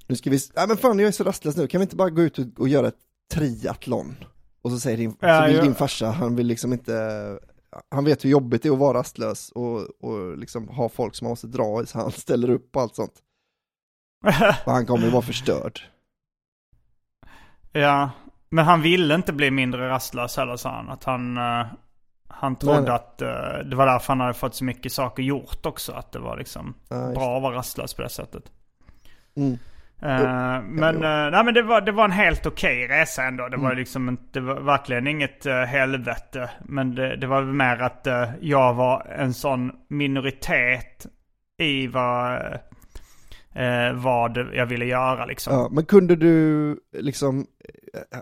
nu 0.07 0.17
ska 0.17 0.31
vi, 0.31 0.39
nej 0.57 0.69
men 0.69 0.77
fan 0.77 0.99
jag 0.99 1.09
är 1.09 1.13
så 1.13 1.25
rastlös 1.25 1.57
nu, 1.57 1.67
kan 1.67 1.79
vi 1.79 1.83
inte 1.83 1.97
bara 1.97 2.11
gå 2.11 2.23
ut 2.23 2.39
och, 2.39 2.47
och 2.59 2.69
göra 2.69 2.89
ett 2.89 2.99
triathlon? 3.35 4.17
Och 4.63 4.71
så 4.71 4.79
säger 4.79 4.97
din, 4.97 5.17
Ja, 5.21 5.41
så 5.41 5.47
vill 5.47 5.57
ja. 5.57 5.63
din 5.63 5.75
farsa, 5.75 6.11
han 6.11 6.37
vill 6.37 6.47
liksom 6.47 6.73
inte, 6.73 6.93
han 7.91 8.05
vet 8.05 8.25
hur 8.25 8.31
jobbigt 8.31 8.63
det 8.63 8.69
är 8.69 8.73
att 8.73 8.79
vara 8.79 8.99
rastlös 8.99 9.51
och, 9.51 10.05
och 10.05 10.39
liksom 10.39 10.69
ha 10.69 10.89
folk 10.89 11.15
som 11.15 11.25
man 11.25 11.31
måste 11.31 11.47
dra 11.47 11.83
i 11.83 11.87
så 11.87 11.99
han 11.99 12.11
ställer 12.13 12.51
upp 12.51 12.73
på 12.73 12.81
allt 12.81 12.95
sånt. 12.95 13.23
Och 14.65 14.73
han 14.73 14.87
kommer 14.87 15.05
ju 15.05 15.11
vara 15.11 15.23
förstörd. 15.23 15.81
Ja, 17.73 18.11
men 18.49 18.65
han 18.65 18.83
ville 18.83 19.15
inte 19.15 19.33
bli 19.33 19.51
mindre 19.51 19.89
rastlös 19.89 20.37
heller 20.37 20.57
sa 20.57 20.71
han. 20.71 20.89
Att 20.89 21.05
han, 21.05 21.37
eh, 21.37 21.67
han 22.29 22.57
trodde 22.57 22.81
Nej, 22.81 22.91
att 22.91 23.23
eh, 23.23 23.59
det 23.71 23.77
var 23.77 23.87
därför 23.87 24.09
han 24.09 24.21
hade 24.21 24.35
fått 24.35 24.55
så 24.55 24.65
mycket 24.65 24.93
saker 24.93 25.23
gjort 25.23 25.67
också. 25.67 25.93
Att 25.93 26.13
det 26.13 26.19
var 26.19 26.37
liksom 26.37 26.75
Ja, 26.89 27.13
bra 27.13 27.37
att 27.37 27.43
vara 27.43 27.57
rastlös 27.57 27.95
på 27.95 28.03
det 28.03 28.09
sättet. 28.09 28.43
Mm. 29.37 29.59
Eh, 30.03 30.63
men, 30.63 30.95
eh, 30.97 31.31
nej, 31.31 31.45
men 31.45 31.55
det, 31.55 31.63
var, 31.63 31.81
det 31.81 31.93
var 31.93 32.05
en 32.05 32.11
helt 32.11 32.47
okej 32.47 32.89
resa 32.89 33.23
ändå. 33.25 33.49
Det 33.49 33.57
var 33.57 33.67
Mm. 33.67 33.79
liksom 33.79 34.09
inte, 34.09 34.23
det 34.33 34.41
var 34.41 34.61
verkligen 34.61 35.07
inget 35.07 35.47
uh, 35.47 35.53
helvete. 35.53 36.51
Men 36.65 36.95
det, 36.95 37.17
det 37.17 37.27
var 37.27 37.43
mer 37.43 37.83
att 37.83 38.07
eh, 38.07 38.29
jag 38.41 38.75
var 38.75 39.07
en 39.19 39.35
sån 39.35 39.73
minoritet 39.89 41.07
i 41.59 41.87
vad, 41.87 42.43
vad 43.95 44.37
jag 44.53 44.67
ville 44.67 44.85
göra 44.85 45.25
liksom. 45.27 45.55
Ja, 45.55 45.69
men 45.73 45.85
kunde 45.85 46.17
du 46.17 46.77
liksom, 46.93 47.47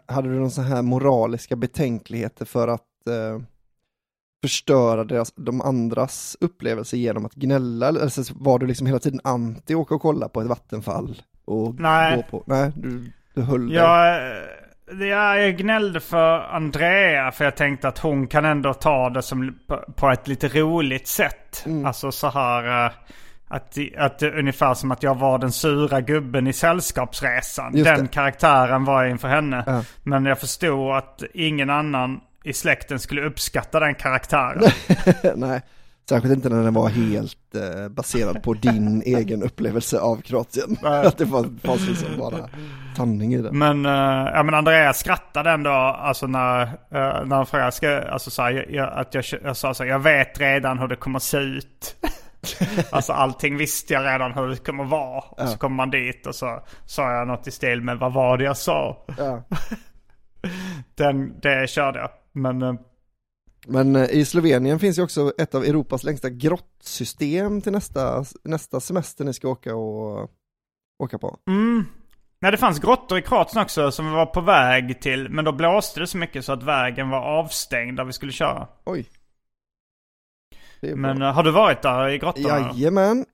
hade 0.08 0.28
du 0.28 0.34
någon 0.34 0.50
sån 0.50 0.64
här 0.64 0.82
moraliska 0.82 1.56
betänkligheter 1.56 2.44
för 2.44 2.68
att 2.68 2.80
förstöra 4.48 5.04
deras, 5.04 5.32
de 5.36 5.60
andras 5.60 6.36
upplevelse 6.40 6.96
genom 6.96 7.26
att 7.26 7.34
gnälla? 7.34 7.88
Eller 7.88 8.08
så 8.08 8.22
var 8.36 8.58
du 8.58 8.66
liksom 8.66 8.86
hela 8.86 8.98
tiden 8.98 9.20
anti 9.24 9.74
åka 9.74 9.94
och 9.94 10.02
kolla 10.02 10.28
på 10.28 10.40
ett 10.40 10.46
vattenfall? 10.46 11.22
Och 11.44 11.74
Nej. 11.80 12.16
Gå 12.16 12.22
på, 12.22 12.44
nej, 12.46 12.72
du, 12.76 13.10
du 13.34 13.42
höll. 13.42 13.72
Jag, 13.72 14.20
ja, 15.00 15.36
jag 15.38 15.56
gnällde 15.56 16.00
för 16.00 16.38
Andrea 16.40 17.32
för 17.32 17.44
jag 17.44 17.56
tänkte 17.56 17.88
att 17.88 17.98
hon 17.98 18.26
kan 18.26 18.44
ändå 18.44 18.74
ta 18.74 19.10
det 19.10 19.22
som, 19.22 19.58
på, 19.66 19.84
på 19.96 20.10
ett 20.10 20.28
lite 20.28 20.48
roligt 20.48 21.08
sätt. 21.08 21.62
Mm. 21.66 21.86
Alltså 21.86 22.12
så 22.12 22.28
här... 22.30 22.86
eh, 22.86 22.92
Att, 23.48 23.78
att 23.98 24.18
det- 24.18 24.38
ungefär 24.38 24.74
som 24.74 24.90
att 24.90 25.02
jag 25.02 25.14
var 25.18 25.38
den 25.38 25.52
sura 25.52 26.00
gubben 26.00 26.46
i 26.46 26.52
Sällskapsresan. 26.52 27.72
Just 27.76 27.84
Den 27.84 28.02
det. 28.02 28.08
karaktären 28.08 28.84
var 28.84 29.02
jag 29.02 29.10
inför 29.10 29.28
henne. 29.28 29.64
Ja. 29.66 29.82
Men 30.02 30.24
jag 30.26 30.38
förstod 30.38 30.96
att 30.96 31.22
ingen 31.34 31.70
annan 31.70 32.20
i 32.44 32.52
släkten 32.52 32.98
skulle 32.98 33.22
uppskatta 33.22 33.80
den 33.80 33.94
karaktären. 33.94 34.62
nej, 35.36 35.62
särskilt 36.08 36.34
inte 36.34 36.48
när 36.48 36.64
den 36.64 36.74
var 36.74 36.88
helt 36.88 37.54
eh, 37.54 37.88
baserad 37.88 38.42
på 38.42 38.54
din 38.54 39.02
egen 39.06 39.42
upplevelse 39.42 40.00
av 40.00 40.22
Kroatien. 40.22 40.76
Att 40.82 41.18
det 41.18 41.24
var, 41.24 41.66
fanns 41.66 41.88
liksom 41.88 42.08
bara 42.18 42.48
sanning 42.96 43.34
i 43.34 43.42
den. 43.42 43.58
Men, 43.58 43.86
uh, 43.86 44.30
ja, 44.34 44.42
men 44.42 44.54
Andreas 44.54 44.98
skrattade 44.98 45.50
ändå 45.50 45.70
alltså 45.70 46.26
när, 46.26 46.62
uh, 46.62 46.70
när 46.90 47.36
han 47.36 47.46
frågade, 47.46 47.72
ska, 47.72 48.00
alltså, 48.00 48.30
så 48.30 48.42
här, 48.42 48.50
jag, 48.52 48.70
jag, 48.70 48.92
att 48.92 49.14
jag, 49.14 49.24
jag 49.44 49.56
sa 49.56 49.74
så 49.74 49.82
här, 49.82 49.90
jag 49.90 49.98
vet 49.98 50.40
redan 50.40 50.78
hur 50.78 50.88
det 50.88 50.96
kommer 50.96 51.18
se 51.18 51.38
ut. 51.38 51.96
alltså 52.90 53.12
allting 53.12 53.56
visste 53.56 53.94
jag 53.94 54.04
redan 54.04 54.32
hur 54.32 54.48
det 54.48 54.56
kommer 54.56 54.84
vara. 54.84 55.20
Och 55.20 55.48
så 55.48 55.58
kommer 55.58 55.76
man 55.76 55.90
dit 55.90 56.26
och 56.26 56.34
så 56.34 56.62
sa 56.86 57.12
jag 57.12 57.28
något 57.28 57.46
i 57.46 57.50
stil 57.50 57.80
med 57.80 57.98
vad 57.98 58.12
var 58.12 58.38
det 58.38 58.44
jag 58.44 58.56
sa? 58.56 59.04
Ja. 59.18 59.42
Den, 60.94 61.40
det 61.40 61.70
körde 61.70 61.98
jag. 61.98 62.10
Men 62.34 62.62
eh, 62.62 62.74
Men 63.66 63.96
eh, 63.96 64.10
i 64.10 64.24
Slovenien 64.24 64.78
finns 64.78 64.98
ju 64.98 65.02
också 65.02 65.32
ett 65.38 65.54
av 65.54 65.64
Europas 65.64 66.04
längsta 66.04 66.30
grottsystem 66.30 67.60
till 67.60 67.72
nästa, 67.72 68.24
nästa 68.44 68.80
semester 68.80 69.24
ni 69.24 69.32
ska 69.32 69.48
åka 69.48 69.76
och 69.76 70.30
åka 70.98 71.18
på. 71.18 71.38
mm. 71.46 71.84
Nej, 72.40 72.50
det 72.50 72.58
fanns 72.58 72.78
grottor 72.80 73.18
i 73.18 73.22
Kroatien 73.22 73.62
också 73.62 73.90
som 73.90 74.06
vi 74.06 74.12
var 74.12 74.26
på 74.26 74.40
väg 74.40 75.00
till. 75.00 75.28
Men 75.28 75.44
då 75.44 75.52
blåste 75.52 76.00
det 76.00 76.06
så 76.06 76.18
mycket 76.18 76.44
så 76.44 76.52
att 76.52 76.62
vägen 76.62 77.10
var 77.10 77.20
avstängd 77.20 77.96
där 77.96 78.04
vi 78.04 78.12
skulle 78.12 78.32
köra. 78.32 78.68
Oj. 78.84 79.08
Men 80.80 81.22
eh, 81.22 81.32
har 81.32 81.42
du 81.42 81.50
varit 81.50 81.82
där 81.82 82.08
i 82.08 82.18
grottorna? 82.18 82.48
Jajamän. 82.48 83.26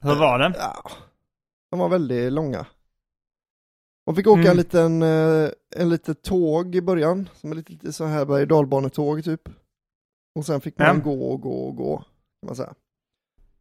Hur 0.00 0.14
var 0.14 0.38
det? 0.38 0.52
Ja, 0.58 0.90
de 1.70 1.80
var 1.80 1.88
väldigt 1.88 2.32
långa. 2.32 2.66
Man 4.06 4.16
fick 4.16 4.26
åka 4.26 4.40
Mm. 4.40 4.50
en 4.50 4.56
liten, 4.56 5.02
eh, 5.02 5.50
en 5.76 5.88
litet 5.88 6.22
tåg 6.22 6.74
i 6.74 6.80
början, 6.82 7.28
som 7.34 7.50
är 7.52 7.56
lite, 7.56 7.72
lite 7.72 7.92
så 7.92 8.04
här 8.04 8.24
berg 8.24 8.46
dalbanetåg 8.46 9.24
typ. 9.24 9.48
Och 10.34 10.46
sen 10.46 10.60
fick 10.60 10.78
man 10.78 10.86
Ja. 10.86 10.94
gå 11.04 11.30
och 11.32 11.40
gå 11.40 11.66
och 11.68 11.76
gå, 11.76 11.96
kan 11.98 12.46
man 12.46 12.56
säga. 12.56 12.74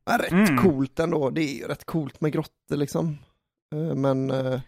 Ja, 0.06 0.18
rätt 0.18 0.32
Mm. 0.32 0.58
coolt 0.58 1.00
ändå, 1.00 1.30
det 1.30 1.42
är 1.42 1.54
ju 1.58 1.64
rätt 1.68 1.86
coolt 1.86 2.22
med 2.22 2.32
grottor 2.32 2.76
liksom. 2.76 3.18
Eh, 3.76 3.96
Men 3.96 4.32
eh, 4.32 4.60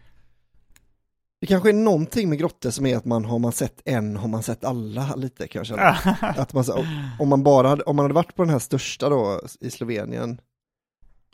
det 1.41 1.48
kanske 1.48 1.69
är 1.69 1.74
någonting 1.74 2.29
med 2.29 2.38
grottor 2.39 2.69
som 2.69 2.86
är 2.86 2.98
att 2.98 3.05
man 3.05 3.25
har 3.25 3.39
man 3.39 3.51
sett 3.51 3.81
en, 3.86 4.15
har 4.17 4.27
man 4.27 4.43
sett 4.43 4.63
alla 4.63 5.15
lite 5.15 5.48
kanske. 5.48 5.75
Att 6.22 6.53
man, 6.53 6.63
om 7.19 7.29
man 7.29 7.43
bara 7.43 7.67
hade, 7.67 7.84
om 7.84 7.96
man 7.96 8.03
hade 8.03 8.13
varit 8.13 8.36
på 8.36 8.43
den 8.43 8.50
här 8.51 8.60
största 8.60 9.10
då 9.10 9.41
i 9.60 9.69
Slovenien, 9.72 10.41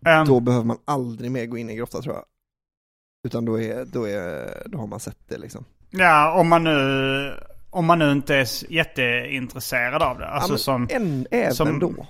Ehm, 0.06 0.28
då 0.28 0.40
behöver 0.40 0.66
man 0.66 0.78
aldrig 0.86 1.32
mer 1.32 1.46
gå 1.46 1.58
in 1.58 1.70
i 1.70 1.74
en 1.74 1.78
grotta 1.78 2.02
tror 2.02 2.16
jag. 2.16 2.26
Utan 3.24 3.46
då, 3.46 3.62
är, 3.62 3.86
då, 3.86 4.08
är, 4.08 4.64
då 4.66 4.78
har 4.78 4.88
man 4.88 5.00
sett 5.00 5.18
det 5.28 5.38
liksom. 5.38 5.66
Ja, 5.90 6.40
om 6.40 6.48
man 6.48 6.64
nu, 6.64 7.34
om 7.70 7.86
man 7.86 8.00
nu 8.00 8.12
inte 8.12 8.36
är 8.36 8.72
jätteintresserad 8.74 10.02
av 10.02 10.18
det. 10.20 10.28
Alltså 10.28 10.54
ja, 10.54 10.58
som... 10.58 10.88
en, 10.92 11.28
även 11.32 11.56
som- 11.56 11.80
då. 11.80 12.08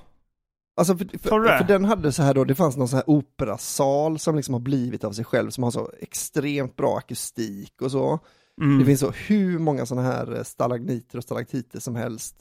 Alltså 0.75 0.97
för, 0.97 1.17
för, 1.17 1.29
för 1.57 1.63
den 1.67 1.85
hade 1.85 2.11
så 2.11 2.23
här 2.23 2.33
då, 2.33 2.43
det 2.43 2.55
fanns 2.55 2.77
någon 2.77 2.87
så 2.87 2.95
här 2.95 3.09
operasal 3.09 4.19
som 4.19 4.35
liksom 4.35 4.53
har 4.53 4.61
blivit 4.61 5.03
av 5.03 5.11
sig 5.11 5.25
själv, 5.25 5.49
som 5.49 5.63
har 5.63 5.71
så 5.71 5.91
extremt 5.99 6.75
bra 6.75 6.97
akustik 6.97 7.81
och 7.81 7.91
så. 7.91 8.19
Mm, 8.61 8.79
Det 8.79 8.85
finns 8.85 8.99
så 8.99 9.11
hur 9.11 9.59
många 9.59 9.85
sådana 9.85 10.07
här 10.11 10.35
eh, 10.35 10.43
stalagniter 10.43 11.17
och 11.17 11.23
stalaktiter 11.23 11.79
som 11.79 11.95
helst. 11.95 12.35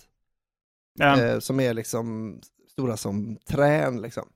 ja, 0.99 1.21
eh, 1.23 1.39
som 1.39 1.61
är 1.61 1.75
liksom 1.75 2.39
stora 2.69 2.97
som 2.97 3.37
trän 3.49 4.03
liksom. 4.03 4.29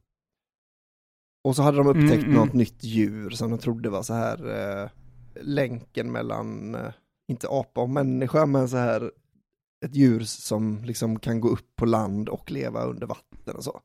Och 1.46 1.56
så 1.56 1.62
hade 1.62 1.76
de 1.76 1.86
upptäckt 1.86 2.24
Mm, 2.24 2.24
mm. 2.24 2.34
något 2.34 2.52
nytt 2.52 2.84
djur 2.84 3.30
som 3.30 3.50
de 3.50 3.58
trodde 3.58 3.90
var 3.90 4.02
så 4.02 4.14
här 4.14 4.48
eh, 4.82 4.90
länken 5.42 6.12
mellan, 6.12 6.74
eh, 6.74 6.92
inte 7.28 7.48
apa 7.50 7.80
och 7.80 7.90
människa, 7.90 8.46
men 8.46 8.68
så 8.68 8.76
här 8.76 9.12
ett 9.84 9.94
djur 9.94 10.20
som 10.20 10.84
liksom 10.84 11.18
kan 11.18 11.40
gå 11.40 11.48
upp 11.48 11.76
på 11.76 11.86
land 11.86 12.28
och 12.28 12.50
leva 12.50 12.84
under 12.84 13.06
vatten 13.06 13.56
och 13.56 13.64
så. 13.64 13.80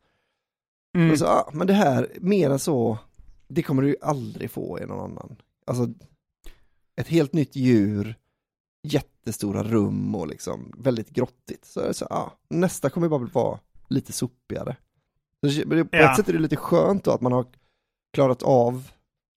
mm, 0.98 1.12
Och 1.12 1.18
så 1.20 1.25
ah, 1.25 1.50
men 1.53 1.68
det 1.68 1.74
här, 1.74 2.08
mer 2.22 2.50
än 2.50 2.60
så, 2.60 2.98
det 3.48 3.63
kommer 3.63 3.82
du 3.82 3.88
ju 3.89 3.96
aldrig 4.01 4.51
få 4.51 4.80
i 4.80 4.86
någon 4.86 5.12
annan. 5.12 5.36
Alltså, 5.65 5.88
ett 6.96 7.08
helt 7.08 7.34
nytt 7.34 7.56
djur 7.56 8.15
jättestora 8.84 9.63
rum 9.63 10.15
och 10.15 10.27
liksom 10.27 10.74
väldigt 10.77 11.10
grottigt. 11.10 11.65
Så 11.65 11.94
så, 11.94 12.08
ja, 12.10 12.34
nästa 12.50 12.89
kommer 12.89 13.10
bara 13.10 13.30
vara 13.34 13.60
lite 13.88 14.13
sopigare. 14.13 14.75
Så 15.48 15.70
på 15.70 15.76
Ja. 15.76 15.84
ett 16.12 16.16
sätt 16.16 16.30
är 16.30 16.34
det 16.34 16.40
lite 16.40 16.56
skönt 16.56 17.04
då 17.04 17.12
att 17.12 17.22
man 17.22 17.32
har 17.32 17.46
klarat 18.14 18.44
av, 18.44 18.92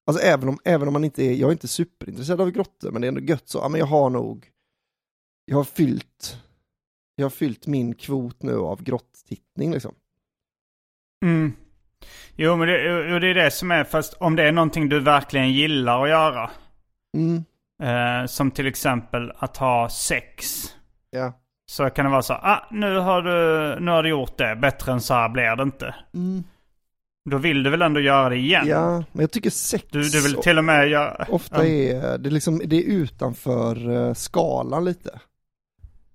alltså 0.07 0.23
även 0.23 0.49
om, 0.49 0.59
även 0.65 0.89
om 0.89 0.93
man 0.93 1.05
inte 1.05 1.23
är, 1.23 1.33
jag 1.35 1.49
är 1.49 1.53
inte 1.53 1.69
superintresserad 1.69 2.41
av 2.41 2.51
grottor, 2.51 2.91
men 2.91 3.01
det 3.03 3.07
är 3.07 3.09
ändå 3.09 3.21
gött 3.21 3.49
så, 3.49 3.59
ja 3.59 3.69
men 3.69 3.79
jag 3.79 3.87
har 3.87 4.11
nog, 4.11 4.51
jag 5.45 5.57
har 5.57 5.65
fyllt, 5.65 6.39
jag 7.17 7.25
har 7.25 7.31
fyllt 7.31 7.67
min 7.67 7.95
kvot 7.95 8.43
nu 8.43 8.57
av 8.59 8.83
grottittning 8.83 9.73
liksom. 9.73 9.95
Mm. 11.25 11.53
Jo, 12.37 12.57
men 12.57 12.69
det, 12.69 13.19
det 13.21 13.27
är 13.29 13.35
det 13.35 13.51
som 13.51 13.71
är, 13.71 13.85
fast 13.85 14.15
om 14.15 14.37
det 14.37 14.43
är 14.43 14.53
någonting 14.53 14.89
du 14.89 15.01
verkligen 15.01 15.53
gillar 15.53 16.03
att 16.03 16.09
göra. 16.09 16.51
Mm, 17.17 17.45
Eh, 17.83 18.27
som 18.27 18.51
till 18.51 18.67
exempel 18.67 19.33
att 19.37 19.57
ha 19.57 19.89
sex. 19.89 20.65
ja. 21.11 21.33
Så 21.75 21.91
kan 21.91 22.05
det 22.05 22.11
vara 22.11 22.23
så 22.23 22.33
ah, 22.35 22.67
nu 22.71 22.99
har 22.99 23.23
du, 23.23 23.81
nu 23.81 23.91
har 23.91 24.03
du 24.03 24.09
gjort 24.09 24.39
det, 24.39 24.57
bättre 24.57 24.93
än 24.93 25.01
så 25.01 25.15
här 25.15 25.29
blir 25.29 25.57
det 25.57 25.63
inte. 25.63 25.95
Mm, 26.15 26.45
Då 27.31 27.37
vill 27.39 27.63
du 27.63 27.71
väl 27.71 27.83
ändå 27.83 28.01
göra 28.01 28.29
det 28.29 28.37
igen? 28.37 28.67
ja, 28.69 28.91
men 29.13 29.21
jag 29.21 29.31
tycker 29.31 29.51
sex 29.51 29.85
Du, 29.91 30.03
du 30.03 30.23
vill 30.23 30.35
till 30.35 30.59
och 30.59 30.65
med 30.65 30.89
göra... 30.89 31.27
ofta 31.29 31.67
är, 31.67 32.19
det 32.19 32.29
är 32.29 32.31
liksom, 32.31 32.61
det 32.65 32.77
är 32.77 32.83
utanför 32.85 33.91
eh, 34.09 34.15
skalan 34.15 34.85
lite. 34.85 35.21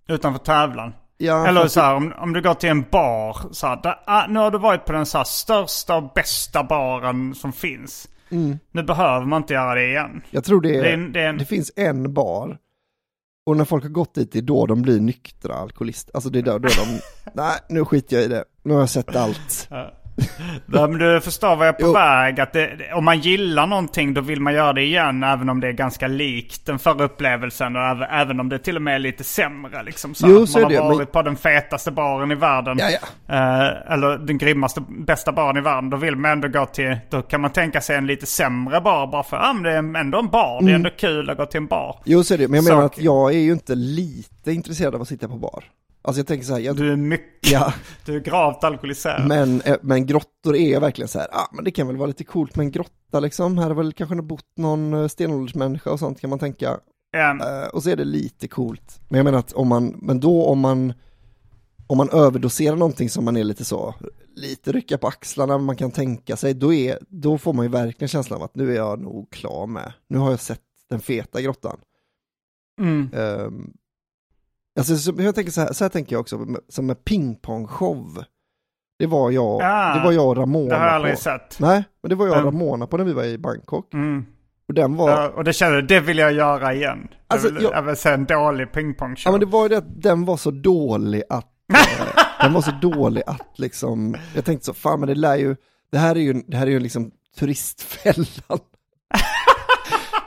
Utanför 0.08 0.40
tävlan. 0.40 0.94
Ja, 1.18 1.48
Eller 1.48 1.68
så 1.68 1.82
här, 1.82 1.96
om, 1.96 2.14
om 2.18 2.34
du 2.34 2.42
går 2.42 2.54
till 2.54 2.70
en 2.70 2.86
bar. 2.92 3.38
Så 3.52 3.68
här, 3.68 3.80
där, 3.84 4.00
ah, 4.06 4.28
nu 4.28 4.40
har 4.40 4.52
du 4.52 4.58
varit 4.58 4.86
på 4.86 4.92
den 4.94 5.06
så 5.06 5.18
här 5.18 5.26
största 5.26 5.96
och 5.96 6.12
bästa 6.16 6.64
baren 6.64 7.36
som 7.36 7.54
finns. 7.54 8.08
Mm. 8.32 8.60
Nu 8.72 8.84
behöver 8.84 9.26
man 9.26 9.42
inte 9.42 9.54
göra 9.54 9.76
det 9.76 9.88
igen. 9.88 10.22
Jag 10.30 10.44
tror 10.44 10.62
det, 10.62 10.70
Det 10.70 10.78
är 10.80 10.84
är, 10.84 10.94
en- 10.94 11.12
det 11.14 11.22
är 11.22 11.30
en- 11.30 11.38
det 11.38 11.46
finns 11.46 11.72
en 11.76 12.14
bar. 12.14 12.58
Och 13.50 13.58
när 13.58 13.66
folk 13.66 13.84
har 13.84 13.90
gått 13.90 14.14
dit, 14.14 14.32
det 14.32 14.40
är 14.40 14.44
då 14.44 14.66
de 14.66 14.82
blir 14.82 15.00
nyktra 15.00 15.54
alkoholister. 15.54 16.16
Alltså 16.16 16.30
det 16.30 16.40
är 16.40 16.44
då, 16.44 16.58
då 16.58 16.68
de, 16.68 17.00
nej 17.34 17.56
nu 17.70 17.86
skiter 17.86 18.16
jag 18.16 18.26
i 18.26 18.28
det. 18.28 18.46
Nu 18.64 18.74
har 18.74 18.80
jag 18.80 18.90
sett 18.90 19.16
allt. 19.16 19.68
Ja, 19.70 19.94
men 20.66 20.92
du 20.98 21.22
förstår 21.22 21.56
vad 21.56 21.68
jag 21.68 21.76
är 21.76 21.80
på 21.80 21.86
Jo. 21.88 21.94
väg. 21.94 22.40
Att 22.40 22.54
det, 22.54 22.94
om 22.94 23.06
man 23.06 23.20
gillar 23.20 23.68
någonting 23.68 24.14
då 24.14 24.22
vill 24.22 24.42
man 24.42 24.54
göra 24.54 24.74
det 24.74 24.82
igen. 24.82 25.24
Även 25.24 25.50
om 25.50 25.60
det 25.60 25.68
är 25.68 25.72
ganska 25.72 26.08
likt 26.08 26.66
den 26.66 26.80
förra 26.80 27.04
upplevelsen. 27.04 27.76
Och 27.76 27.82
även, 27.82 28.10
även 28.10 28.40
om 28.40 28.50
det 28.50 28.60
till 28.60 28.76
och 28.76 28.82
med 28.82 28.96
är 28.96 29.00
lite 29.00 29.24
sämre. 29.24 29.84
Liksom, 29.84 30.16
så 30.16 30.28
Jo, 30.30 30.44
att 30.44 30.50
så 30.50 30.60
man 30.60 30.64
har 30.64 30.70
det, 30.72 30.80
varit 30.80 30.98
men- 30.98 31.08
på 31.08 31.22
den 31.22 31.36
fetaste 31.36 31.92
baren 31.92 32.32
i 32.32 32.36
världen. 32.36 32.78
Ja, 32.80 32.90
ja. 32.90 33.34
Eh, 33.36 33.94
eller 33.94 34.18
den 34.18 34.38
grymmaste, 34.38 34.82
bästa 34.90 35.32
baren 35.32 35.58
i 35.58 35.62
världen. 35.62 35.90
Då 35.90 35.98
vill 35.98 36.16
man 36.16 36.32
ändå 36.32 36.48
gå 36.48 36.66
till, 36.66 36.98
då 37.10 37.22
kan 37.22 37.42
man 37.42 37.52
tänka 37.52 37.82
sig 37.82 37.96
en 37.96 38.08
lite 38.08 38.26
sämre 38.26 38.82
bar. 38.82 39.08
Bara 39.08 39.24
för 39.24 39.38
att 39.38 39.44
ah, 39.50 39.54
men 39.54 39.64
det 39.64 39.72
är 39.72 40.02
ändå 40.02 40.20
en 40.20 40.28
bar. 40.30 40.62
Det 40.62 40.72
är 40.72 40.76
ändå 40.76 40.90
kul 41.00 41.30
att 41.30 41.38
gå 41.38 41.46
till 41.46 41.58
en 41.58 41.68
bar. 41.68 41.96
Jo 42.06 42.24
så 42.24 42.34
är 42.34 42.38
det, 42.38 42.48
men 42.48 42.56
jag 42.56 42.64
menar 42.64 42.82
Saker. 42.82 43.00
att 43.00 43.04
jag 43.06 43.34
är 43.34 43.40
ju 43.40 43.52
inte 43.52 43.76
lite 43.76 44.52
intresserad 44.52 44.96
av 44.96 45.02
att 45.02 45.08
sitta 45.08 45.28
på 45.28 45.36
bar. 45.38 45.64
Alltså 46.02 46.20
jag 46.20 46.28
tänker 46.28 46.46
så 46.46 46.54
här, 46.54 46.60
jag, 46.60 46.76
Du 46.76 46.92
är 46.92 46.96
mycket, 46.96 47.52
ja, 47.52 47.74
du 48.06 48.16
är 48.16 48.20
gravt 48.20 48.64
alkoholiserad. 48.64 49.28
men, 49.28 49.62
eh, 49.62 49.78
men 49.82 50.06
grottor 50.06 50.56
är 50.56 50.80
verkligen 50.80 51.08
så 51.08 51.20
här, 51.20 51.28
ah, 51.32 51.48
men 51.52 51.64
det 51.64 51.72
kan 51.72 51.88
väl 51.88 51.98
vara 51.98 52.08
lite 52.08 52.24
coolt 52.24 52.56
med 52.56 52.64
en 52.64 52.72
grotta 52.72 53.20
liksom. 53.20 53.58
Här 53.58 53.68
har 53.68 53.76
väl 53.76 53.94
kanske 53.94 54.16
bott 54.22 54.58
någon 54.58 54.94
eh, 54.94 55.08
stenåldersmänniska 55.08 55.92
och 55.92 56.00
sånt 56.00 56.22
kan 56.22 56.30
man 56.30 56.40
tänka. 56.40 56.80
Ehm, 57.18 57.42
Eh, 57.42 57.68
och 57.68 57.84
så 57.84 57.90
är 57.90 57.96
det 57.96 58.04
lite 58.06 58.48
coolt. 58.48 59.00
Men 59.10 59.18
jag 59.18 59.24
menar 59.26 59.40
att 59.40 59.52
om 59.54 59.68
man, 59.68 59.88
men 60.02 60.20
då 60.20 60.46
om 60.46 60.60
man, 60.60 60.94
om 61.88 61.98
man 61.98 62.10
överdoserar 62.10 62.76
någonting 62.76 63.10
som 63.10 63.26
man 63.26 63.38
är 63.38 63.44
lite 63.44 63.66
så, 63.66 63.96
lite 64.36 64.72
rycka 64.72 64.98
på 64.98 65.08
axlarna, 65.08 65.58
man 65.58 65.76
kan 65.76 65.92
tänka 65.92 66.36
sig, 66.36 66.54
då, 66.54 66.74
är, 66.74 67.00
då 67.08 67.38
får 67.38 67.54
man 67.54 67.66
ju 67.66 67.72
verkligen 67.72 68.10
känslan 68.10 68.38
av 68.40 68.44
att 68.44 68.56
nu 68.56 68.72
är 68.72 68.76
jag 68.76 69.00
nog 69.02 69.30
klar 69.32 69.68
med, 69.68 69.94
nu 70.08 70.18
har 70.18 70.30
jag 70.30 70.40
sett 70.40 70.62
den 70.90 71.00
feta 71.00 71.42
grottan. 71.42 71.78
mm. 72.82 73.10
Um, 73.14 73.74
alltså, 74.80 74.98
så, 74.98 75.14
jag 75.18 75.36
tänker 75.36 75.52
så 75.52 75.62
här, 75.62 75.74
så 75.74 75.84
här 75.84 75.90
tänker 75.90 76.14
jag 76.16 76.20
också, 76.22 76.46
som 76.70 76.86
med 76.86 77.04
pingpongshow. 77.06 78.24
Det 79.00 79.08
var 79.08 79.32
jag, 79.32 79.62
Ja, 79.62 79.96
det 79.96 80.04
var 80.06 80.12
jag 80.12 80.28
och 80.28 80.38
Ramona 80.38 80.70
Det 80.70 80.76
har 80.76 80.82
jag 80.86 80.92
på. 80.92 80.96
aldrig 80.96 81.18
sett. 81.18 81.60
Nej, 81.60 81.84
men 82.04 82.10
det 82.10 82.16
var 82.16 82.26
jag 82.28 82.34
och 82.34 82.42
Mm. 82.42 82.54
Ramona 82.60 82.88
på 82.88 82.98
när 82.98 83.04
vi 83.06 83.14
var 83.14 83.24
i 83.24 83.38
Bangkok. 83.38 83.94
Mm. 83.94 84.26
Och 84.68 84.74
den 84.74 84.96
var, 84.96 85.10
Ja, 85.10 85.30
och 85.30 85.44
det 85.44 85.54
kände 85.54 85.82
det 85.82 86.00
vill 86.00 86.18
jag 86.18 86.34
göra 86.34 86.74
igen. 86.74 87.08
Alltså, 87.28 87.54
vill, 87.54 87.64
jag- 87.64 87.74
jag 87.74 87.82
vill 87.82 87.96
se 87.96 88.10
en 88.10 88.26
dålig 88.26 88.72
pingpongshow. 88.74 89.30
Ja 89.30 89.32
men 89.32 89.40
det 89.40 89.46
var 89.46 89.64
ju 89.64 89.70
det 89.70 89.78
att 89.78 90.02
den 90.02 90.26
var 90.26 90.38
så 90.38 90.52
dålig 90.52 91.24
att, 91.30 91.46
eh, 91.74 92.24
den 92.44 92.54
var 92.54 92.62
så 92.62 92.72
dålig 92.82 93.24
att 93.28 93.48
liksom, 93.56 94.16
jag 94.36 94.46
tänkte 94.46 94.66
så, 94.66 94.74
fan 94.74 95.00
men 95.00 95.10
det 95.10 95.16
lär 95.16 95.36
ju, 95.36 95.56
det 95.92 95.98
här 95.98 96.16
är 96.16 96.20
ju, 96.20 96.34
det 96.48 96.58
här 96.58 96.68
är 96.68 96.72
ju 96.72 96.80
liksom 96.80 97.12
turistfällan. 97.40 98.60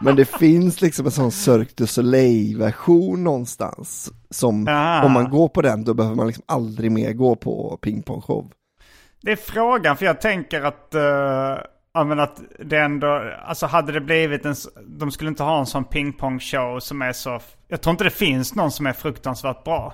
Men 0.03 0.17
det 0.17 0.25
finns 0.25 0.81
liksom 0.81 1.07
en 1.07 1.13
sån 1.13 1.31
Cirque 1.33 1.73
du 1.77 1.87
Soleil-version 1.87 3.25
någonstans, 3.25 4.13
som 4.31 4.67
Ah. 4.69 5.05
om 5.05 5.13
man 5.13 5.31
går 5.31 5.49
på 5.49 5.63
den 5.63 5.85
då 5.85 5.95
behöver 5.95 6.17
man 6.17 6.27
liksom 6.27 6.45
aldrig 6.49 6.93
mer 6.93 7.13
gå 7.13 7.37
på 7.37 7.79
pingpongshow. 7.83 8.51
Det 9.23 9.33
är 9.33 9.37
frågan, 9.37 9.97
för 9.97 10.05
jag 10.07 10.21
tänker 10.21 10.63
att, 10.63 10.89
uh, 10.95 11.01
ja, 11.95 12.05
men 12.05 12.21
att 12.21 12.41
det 12.65 12.79
ändå, 12.79 13.23
alltså 13.47 13.67
hade 13.67 13.93
det 13.93 14.01
blivit 14.01 14.45
en, 14.45 14.55
de 14.87 15.11
skulle 15.11 15.29
inte 15.29 15.43
ha 15.43 15.59
en 15.61 15.67
sån 15.67 15.85
pingpongshow 15.85 16.81
som 16.81 17.03
är 17.03 17.13
så, 17.13 17.41
jag 17.69 17.81
tror 17.81 17.91
inte 17.91 18.05
det 18.05 18.11
finns 18.11 18.55
någon 18.55 18.71
som 18.71 18.87
är 18.87 18.93
fruktansvärt 18.93 19.65
bra. 19.65 19.93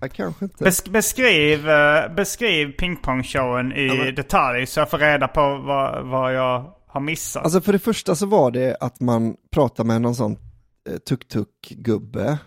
Ja, 0.00 0.08
kanske 0.08 0.44
inte. 0.44 0.64
Bes, 0.64 0.84
beskriv, 0.84 1.70
eh, 1.70 2.08
beskriv 2.14 2.72
pingpongshowen 2.72 3.72
i 3.72 3.86
men- 4.04 4.14
detalj 4.14 4.66
så 4.66 4.80
jag 4.80 4.90
får 4.90 4.98
reda 4.98 5.28
på 5.28 5.40
vad, 5.66 6.06
vad 6.06 6.34
jag 6.34 6.64
har 6.88 7.00
missat. 7.00 7.44
Alltså 7.44 7.60
för 7.60 7.72
det 7.72 7.78
första 7.78 8.14
så 8.14 8.26
var 8.26 8.50
det 8.50 8.76
att 8.80 9.00
man 9.00 9.36
pratade 9.50 9.86
med 9.86 10.02
någon 10.02 10.14
sån 10.14 10.36
eh, 10.88 10.98
tuk-tuk-gubbe 10.98 12.38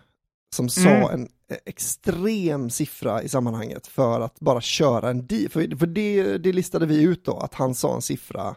som 0.56 0.70
sa 0.70 0.90
Mm. 0.90 1.10
en 1.14 1.22
eh, 1.52 1.58
extrem 1.66 2.70
siffra 2.70 3.24
i 3.24 3.30
sammanhanget 3.30 3.88
för 3.88 4.22
att 4.22 4.40
bara 4.40 4.62
köra 4.62 5.10
en 5.10 5.28
di. 5.28 5.50
För, 5.50 5.78
för 5.78 5.86
det, 5.86 6.38
det 6.38 6.54
listade 6.54 6.86
vi 6.86 7.04
ut 7.04 7.26
då, 7.26 7.38
att 7.38 7.54
han 7.54 7.76
sa 7.76 7.96
en 7.96 8.02
siffra 8.02 8.56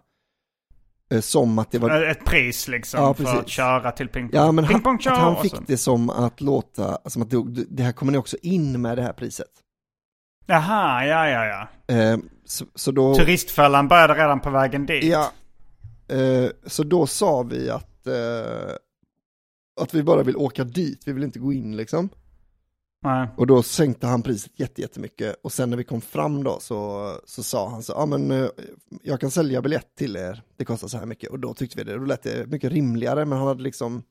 eh, 1.11 1.21
som 1.21 1.59
att 1.59 1.71
det 1.71 1.79
var... 1.79 2.03
Ett 2.03 2.25
pris 2.25 2.69
liksom 2.69 3.01
Ja, 3.01 3.15
för 3.15 3.39
att 3.39 3.49
köra 3.49 3.93
till 3.93 4.09
pingpong. 4.09 4.41
Ja, 4.41 4.53
men 4.53 4.65
han, 4.65 4.75
Pingpongshow 4.75 5.13
att 5.13 5.19
han 5.19 5.43
fick 5.43 5.55
det 5.67 5.77
som 5.77 6.11
att 6.11 6.41
låta, 6.41 6.99
som 7.07 7.23
att 7.23 7.31
det, 7.31 7.65
det 7.69 7.83
här 7.83 7.93
kommer 7.93 8.13
ni 8.13 8.19
också 8.19 8.37
in 8.43 8.83
med 8.83 8.99
det 8.99 9.03
här 9.03 9.13
priset. 9.13 9.51
Jaha, 10.47 11.07
ja, 11.07 11.29
ja, 11.29 11.45
ja. 11.47 11.95
Eh, 11.95 12.19
så, 12.45 12.65
så 12.75 12.91
då... 12.91 13.15
Turistfällan 13.15 13.89
började 13.89 14.15
redan 14.15 14.41
på 14.41 14.51
vägen 14.51 14.87
dit. 14.87 15.05
Ja, 15.05 15.31
eh, 16.09 16.51
så 16.67 16.83
då 16.83 17.07
sa 17.07 17.43
vi 17.43 17.71
att, 17.71 18.07
eh, 18.07 18.75
att 19.81 19.95
vi 19.95 20.03
bara 20.03 20.23
vill 20.23 20.37
åka 20.37 20.65
dit, 20.65 21.09
vi 21.09 21.13
vill 21.13 21.25
inte 21.25 21.39
gå 21.39 21.53
in 21.53 21.77
liksom. 21.77 22.09
Nej. 23.03 23.29
Och 23.37 23.47
då 23.47 23.63
sänkte 23.63 24.07
han 24.07 24.23
priset 24.23 24.53
jätte- 24.61 24.81
jättemycket 24.81 25.37
och 25.43 25.53
sen 25.53 25.71
när 25.71 25.77
vi 25.77 25.85
kom 25.85 26.01
fram 26.01 26.45
då 26.45 26.59
så, 26.61 27.11
så 27.25 27.43
sa 27.43 27.69
han 27.71 27.83
så, 27.83 27.93
ja 27.93 28.07
men 28.07 28.31
eh, 28.31 28.49
jag 29.03 29.21
kan 29.21 29.31
sälja 29.31 29.63
biljett 29.63 29.95
till 29.95 30.17
er, 30.17 30.43
det 30.57 30.65
kostar 30.65 30.89
så 30.89 30.99
här 30.99 31.07
mycket 31.07 31.31
och 31.31 31.39
då 31.39 31.55
tyckte 31.55 31.77
vi 31.77 31.85
det, 31.85 31.99
då 31.99 32.05
lät 32.05 32.23
det 32.23 32.47
mycket 32.51 32.73
rimligare 32.73 33.25
men 33.25 33.39
han 33.39 33.47
hade 33.47 33.63
liksom, 33.63 34.03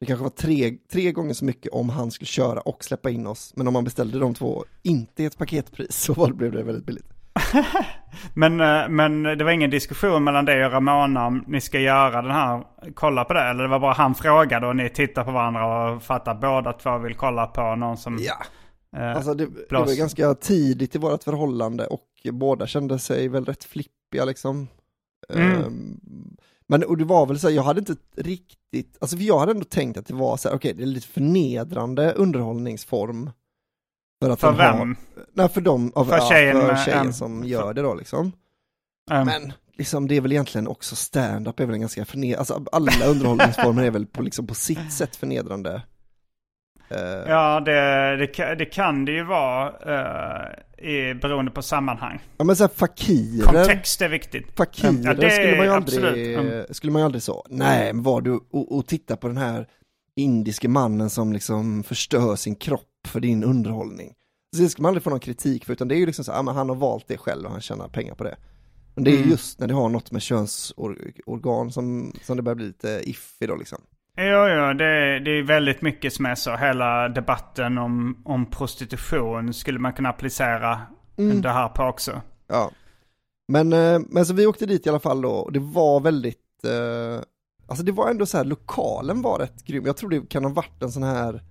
det 0.00 0.06
kanske 0.06 0.22
var 0.22 0.30
tre, 0.30 0.76
tre 0.92 1.12
gånger 1.12 1.34
så 1.34 1.44
mycket 1.44 1.72
om 1.72 1.88
han 1.88 2.10
skulle 2.10 2.26
köra 2.26 2.60
och 2.60 2.84
släppa 2.84 3.10
in 3.10 3.26
oss, 3.26 3.52
men 3.56 3.66
om 3.66 3.72
man 3.72 3.84
beställde 3.84 4.18
de 4.18 4.34
två, 4.34 4.64
inte 4.82 5.22
i 5.22 5.26
ett 5.26 5.38
paketpris 5.38 5.96
så 6.02 6.14
var 6.14 6.32
blev 6.32 6.52
det 6.52 6.62
väldigt 6.62 6.86
billigt. 6.86 7.12
Men, 8.34 8.60
eh, 8.60 8.88
men 8.88 9.22
det 9.22 9.44
var 9.44 9.50
ingen 9.50 9.70
diskussion 9.70 10.24
mellan 10.24 10.44
dig 10.44 10.66
och 10.66 10.72
Ramona 10.72 11.26
om 11.26 11.44
ni 11.46 11.60
ska 11.60 11.80
göra 11.80 12.22
den 12.22 12.30
här, 12.30 12.62
kolla 12.94 13.24
på 13.24 13.32
det? 13.32 13.40
Eller 13.40 13.62
det 13.62 13.68
var 13.68 13.78
bara 13.78 13.92
han 13.92 14.14
frågade 14.14 14.66
och 14.66 14.76
ni 14.76 14.88
tittar 14.88 15.24
på 15.24 15.30
varandra 15.30 15.92
och 15.92 16.02
fattar 16.02 16.32
att 16.32 16.40
båda 16.40 16.72
två 16.72 16.98
vill 16.98 17.14
kolla 17.14 17.46
på 17.46 17.76
någon 17.76 17.96
som... 17.96 18.18
Ja, 18.20 18.36
eh, 19.00 19.16
Alltså 19.16 19.34
det, 19.34 19.46
det 19.68 19.74
var 19.74 19.98
ganska 19.98 20.34
tidigt 20.34 20.94
i 20.94 20.98
vårt 20.98 21.22
förhållande 21.22 21.86
och 21.86 22.06
båda 22.32 22.66
kände 22.66 22.98
sig 22.98 23.28
väl 23.28 23.44
rätt 23.44 23.64
flippiga 23.64 24.24
liksom. 24.24 24.68
Mm. 25.34 25.52
Ehm, 25.52 26.00
men 26.66 26.84
och 26.84 26.96
det 26.96 27.04
var 27.04 27.26
väl 27.26 27.38
så 27.38 27.48
här, 27.48 27.54
jag 27.54 27.62
hade 27.62 27.78
inte 27.78 27.96
riktigt, 28.16 28.96
alltså 29.00 29.16
för 29.16 29.24
jag 29.24 29.38
hade 29.38 29.52
ändå 29.52 29.64
tänkt 29.64 29.98
att 29.98 30.06
det 30.06 30.14
var 30.14 30.36
så 30.36 30.48
här, 30.48 30.56
okej 30.56 30.74
det 30.74 30.82
är 30.82 30.86
lite 30.86 31.06
förnedrande 31.06 32.12
underhållningsform. 32.12 33.30
För, 34.20 34.30
att 34.30 34.40
För 34.40 34.52
vem? 34.52 34.78
Har, 34.78 34.96
nej 35.34 35.48
för 35.48 35.60
dem, 35.60 35.92
av, 35.94 36.04
För 36.04 36.16
ja, 36.16 36.28
tjejen 36.30 36.60
för 36.60 36.76
tjejen 36.76 37.06
ja, 37.06 37.12
som 37.12 37.40
för- 37.42 37.48
gör 37.48 37.74
det 37.74 37.82
då 37.82 37.94
liksom. 37.94 38.32
ehm, 39.10 39.26
Men 39.26 39.52
liksom 39.78 40.08
det 40.08 40.16
är 40.16 40.20
väl 40.20 40.32
egentligen 40.32 40.68
också 40.68 40.96
stand-up 40.96 41.60
är 41.60 41.66
väl 41.66 41.74
en 41.74 41.80
ganska 41.80 42.04
förnedrande, 42.04 42.38
alltså 42.38 42.64
alla 42.72 42.92
underhållningsformer 43.06 43.82
är 43.84 43.90
väl 43.90 44.06
på, 44.06 44.22
liksom 44.22 44.46
på 44.46 44.54
sitt 44.54 44.92
sätt 44.98 45.16
förnedrande. 45.16 45.82
Ehm, 46.88 47.28
Ja, 47.28 47.60
det, 47.60 48.16
det, 48.16 48.54
det 48.54 48.64
kan 48.64 49.04
det 49.04 49.12
ju 49.12 49.24
vara 49.24 49.68
eh, 49.68 50.88
i, 50.90 51.14
beroende 51.14 51.50
på 51.50 51.62
sammanhang. 51.62 52.20
Ja 52.38 52.44
men 52.44 52.56
såhär 52.56 52.68
fakirer, 52.76 53.44
Kontext 53.46 54.02
är 54.02 54.08
viktigt. 54.08 54.56
fakirer 54.56 55.00
Ja, 55.04 55.14
det 55.14 55.30
skulle 55.30 55.56
man 55.56 55.66
ju 55.66 55.72
aldrig. 55.72 56.34
Mm. 56.38 56.64
skulle 56.70 56.92
man 56.92 57.02
ju 57.02 57.04
aldrig 57.06 57.22
så, 57.22 57.46
nej 57.48 57.92
men 57.92 58.02
var 58.02 58.20
du 58.20 58.32
och, 58.50 58.76
och 58.76 58.86
titta 58.86 59.16
på 59.16 59.28
den 59.28 59.36
här 59.36 59.66
indiske 60.16 60.68
mannen 60.68 61.10
som 61.10 61.32
liksom 61.32 61.82
förstör 61.82 62.36
sin 62.36 62.54
kropp 62.56 62.86
för 63.08 63.20
din 63.20 63.44
underhållning. 63.44 64.14
Så 64.56 64.62
det 64.62 64.68
ska 64.68 64.82
man 64.82 64.88
aldrig 64.88 65.02
få 65.02 65.10
någon 65.10 65.20
kritik 65.20 65.64
för, 65.64 65.72
utan 65.72 65.88
det 65.88 65.94
är 65.94 65.98
ju 65.98 66.06
liksom 66.06 66.24
så, 66.24 66.32
ja, 66.32 66.42
men 66.42 66.54
han 66.54 66.68
har 66.68 66.76
valt 66.76 67.08
det 67.08 67.18
själv 67.18 67.44
och 67.44 67.50
han 67.52 67.60
tjänar 67.60 67.88
pengar 67.88 68.14
på 68.14 68.24
det. 68.24 68.36
Men 68.94 69.04
det 69.04 69.10
är 69.10 69.16
Mm. 69.16 69.30
just 69.30 69.60
när 69.60 69.66
det 69.66 69.74
har 69.74 69.88
något 69.88 70.10
med 70.10 70.22
könsorgan 70.22 71.72
som, 71.72 72.12
som 72.22 72.36
det 72.36 72.42
börjar 72.42 72.56
bli 72.56 72.66
lite 72.66 73.00
iffy 73.04 73.46
då 73.46 73.56
liksom. 73.56 73.78
Jo, 74.16 74.24
jo, 74.48 74.72
det, 74.72 75.18
det 75.20 75.30
är 75.30 75.42
väldigt 75.46 75.82
mycket 75.82 76.12
som 76.12 76.26
är 76.26 76.34
så. 76.34 76.56
Hela 76.56 77.08
debatten 77.08 77.78
om, 77.78 78.22
om 78.24 78.46
prostitution 78.50 79.54
skulle 79.54 79.78
man 79.78 79.92
kunna 79.92 80.08
applicera 80.08 80.80
Mm. 81.18 81.42
det 81.42 81.48
här 81.50 81.68
på 81.68 81.82
också. 81.82 82.20
Ja. 82.48 82.70
Men, 83.48 83.72
eh, 83.72 84.00
men 84.08 84.26
så 84.26 84.34
vi 84.34 84.46
åkte 84.46 84.66
dit 84.66 84.86
i 84.86 84.88
alla 84.88 85.00
fall 85.00 85.20
då, 85.22 85.30
och 85.30 85.52
det 85.52 85.60
var 85.60 86.00
väldigt, 86.00 86.64
eh, 86.64 87.22
alltså 87.66 87.84
det 87.84 87.92
var 87.92 88.10
ändå 88.10 88.26
så 88.26 88.36
här, 88.36 88.44
lokalen 88.44 89.22
var 89.22 89.38
rätt 89.38 89.64
grym. 89.64 89.86
Jag 89.86 89.96
tror 89.96 90.10
det 90.10 90.28
kan 90.28 90.44
ha 90.44 90.50
varit 90.50 90.82
en 90.82 90.92
sån 90.92 91.02
här 91.02 91.42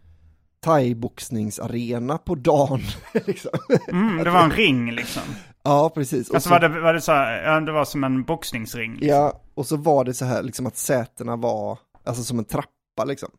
thai-boxningsarena 0.65 2.17
på 2.17 2.35
dagen. 2.35 2.81
liksom. 3.25 3.51
Mm, 3.87 4.23
det 4.23 4.29
var 4.29 4.43
en 4.43 4.51
ring 4.51 4.91
liksom. 4.91 5.23
Ja, 5.63 5.91
precis. 5.95 6.29
Och 6.29 6.35
Alltså 6.35 6.47
så, 6.49 6.53
var 6.53 6.59
det, 6.59 6.67
var 6.81 6.93
det 6.93 7.01
så 7.01 7.11
här, 7.11 7.43
ja, 7.43 7.59
det 7.59 7.71
var 7.71 7.85
som 7.85 8.03
en 8.03 8.23
boxningsring. 8.23 8.91
Liksom. 8.91 9.07
Ja, 9.09 9.41
och 9.53 9.65
så 9.65 9.77
var 9.77 10.03
det 10.03 10.13
så 10.13 10.25
här 10.25 10.43
liksom 10.43 10.65
att 10.67 10.77
sätena 10.77 11.35
var, 11.35 11.79
alltså 12.03 12.23
som 12.23 12.39
en 12.39 12.45
trappa 12.45 13.03
liksom. 13.05 13.29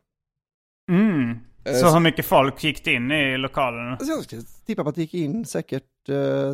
Mm. 0.91 1.39
Eh, 1.65 1.73
Så 1.73 1.89
hur 1.93 1.99
mycket 1.99 2.25
folk 2.25 2.63
gick 2.63 2.83
det 2.85 2.93
in 2.93 3.11
i 3.11 3.37
lokalen? 3.37 3.91
Alltså 3.91 4.11
jag 4.11 4.23
skulle 4.23 4.41
tippa 4.65 4.83
på 4.83 4.89
att 4.89 4.95
det 4.95 5.01
gick 5.01 5.13
in 5.13 5.45
säkert 5.45 6.09
eh, 6.09 6.53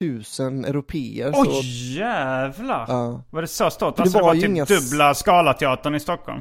tusen 0.00 0.64
europeer. 0.64 1.32
Oj, 1.36 1.46
Så, 1.46 1.60
jävlar! 1.98 2.84
ja. 2.88 3.22
Var 3.30 3.40
det 3.42 3.48
så 3.48 3.70
stort? 3.70 3.96
det 3.96 4.02
Alltså 4.02 4.18
det 4.18 4.22
var 4.22 4.28
var 4.28 4.34
ju 4.34 4.40
typ 4.40 4.50
inga 4.50 4.64
dubbla 4.64 5.14
Scalateatern 5.14 5.94
i 5.94 6.00
Stockholm. 6.00 6.40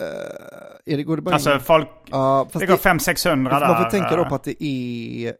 Eh, 0.00 0.96
det, 0.96 1.02
går 1.02 1.16
det 1.16 1.22
bara 1.22 1.34
Alltså 1.34 1.54
in? 1.54 1.60
folk, 1.60 1.88
Ja, 2.06 2.48
det 2.52 2.66
går 2.66 2.76
500-600 2.76 3.50
där. 3.50 3.68
Man 3.68 3.84
får 3.84 3.90
tänka 3.90 4.16
då 4.16 4.22
eh. 4.22 4.28
på 4.28 4.34
att 4.34 4.44
det 4.44 4.64
är, 4.64 5.34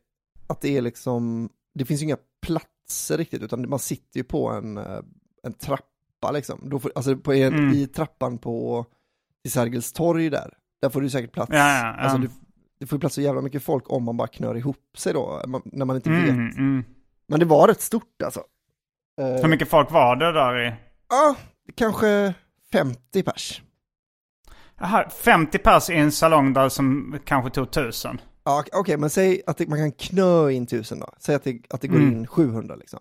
att 0.46 0.60
det 0.60 0.76
är 0.76 0.82
liksom, 0.82 1.48
det 1.74 1.84
finns 1.84 2.00
ju 2.00 2.04
inga 2.04 2.16
platser 2.46 3.16
riktigt, 3.18 3.42
utan 3.42 3.68
man 3.68 3.78
sitter 3.78 4.16
ju 4.18 4.24
på 4.24 4.48
en, 4.48 4.76
eh, 4.78 4.98
en 5.42 5.52
trappa 5.52 6.30
liksom. 6.32 6.60
Då 6.70 6.78
får, 6.78 6.92
alltså 6.94 7.16
på 7.16 7.32
en, 7.32 7.54
Mm. 7.54 7.72
i 7.74 7.86
trappan 7.86 8.38
på, 8.38 8.86
till 9.42 9.52
Sergels 9.52 9.92
torg 9.92 10.30
där, 10.30 10.54
där 10.82 10.88
får 10.88 11.00
du 11.00 11.10
säkert 11.10 11.32
plats. 11.32 11.52
Ja, 11.52 11.58
ja, 11.58 11.78
ja. 11.86 11.94
Alltså 12.02 12.18
du, 12.18 12.28
du 12.80 12.86
får 12.86 12.96
ju 12.96 13.00
plats 13.00 13.14
så 13.14 13.20
jävla 13.20 13.40
mycket 13.40 13.62
folk 13.62 13.92
om 13.92 14.04
man 14.04 14.16
bara 14.16 14.28
knör 14.28 14.56
ihop 14.56 14.96
sig 14.98 15.12
då, 15.12 15.42
man, 15.46 15.62
när 15.64 15.84
man 15.84 15.96
inte 15.96 16.10
Mm, 16.10 16.22
vet. 16.24 16.56
mm. 16.56 16.84
Men 17.28 17.40
det 17.40 17.46
var 17.46 17.68
rätt 17.68 17.80
stort 17.80 18.22
alltså. 18.24 18.40
Eh, 19.20 19.26
Hur 19.42 19.48
mycket 19.48 19.68
folk 19.68 19.90
var 19.90 20.16
det 20.16 20.32
där 20.32 20.66
i? 20.66 20.74
Ja, 21.08 21.36
kanske 21.74 22.34
50 22.72 23.22
pers. 23.22 23.62
Aha, 24.80 25.04
50 25.10 25.58
pers 25.58 25.90
i 25.90 25.94
en 25.94 26.12
salong 26.12 26.52
där 26.52 26.68
som 26.68 27.18
kanske 27.24 27.50
tog 27.50 27.64
1000. 27.68 28.20
Ja, 28.44 28.64
okej, 28.72 28.96
men 28.96 29.10
säg 29.10 29.42
att 29.46 29.56
det, 29.56 29.66
man 29.68 29.78
kan 29.78 29.92
knö 29.92 30.50
in 30.50 30.66
tusen 30.66 30.98
då. 31.00 31.08
Säg 31.18 31.34
att 31.34 31.44
det, 31.44 31.60
att 31.70 31.80
det 31.80 31.88
går 31.88 31.96
Mm. 31.96 32.12
in 32.16 32.26
700 32.26 32.76
liksom. 32.76 33.00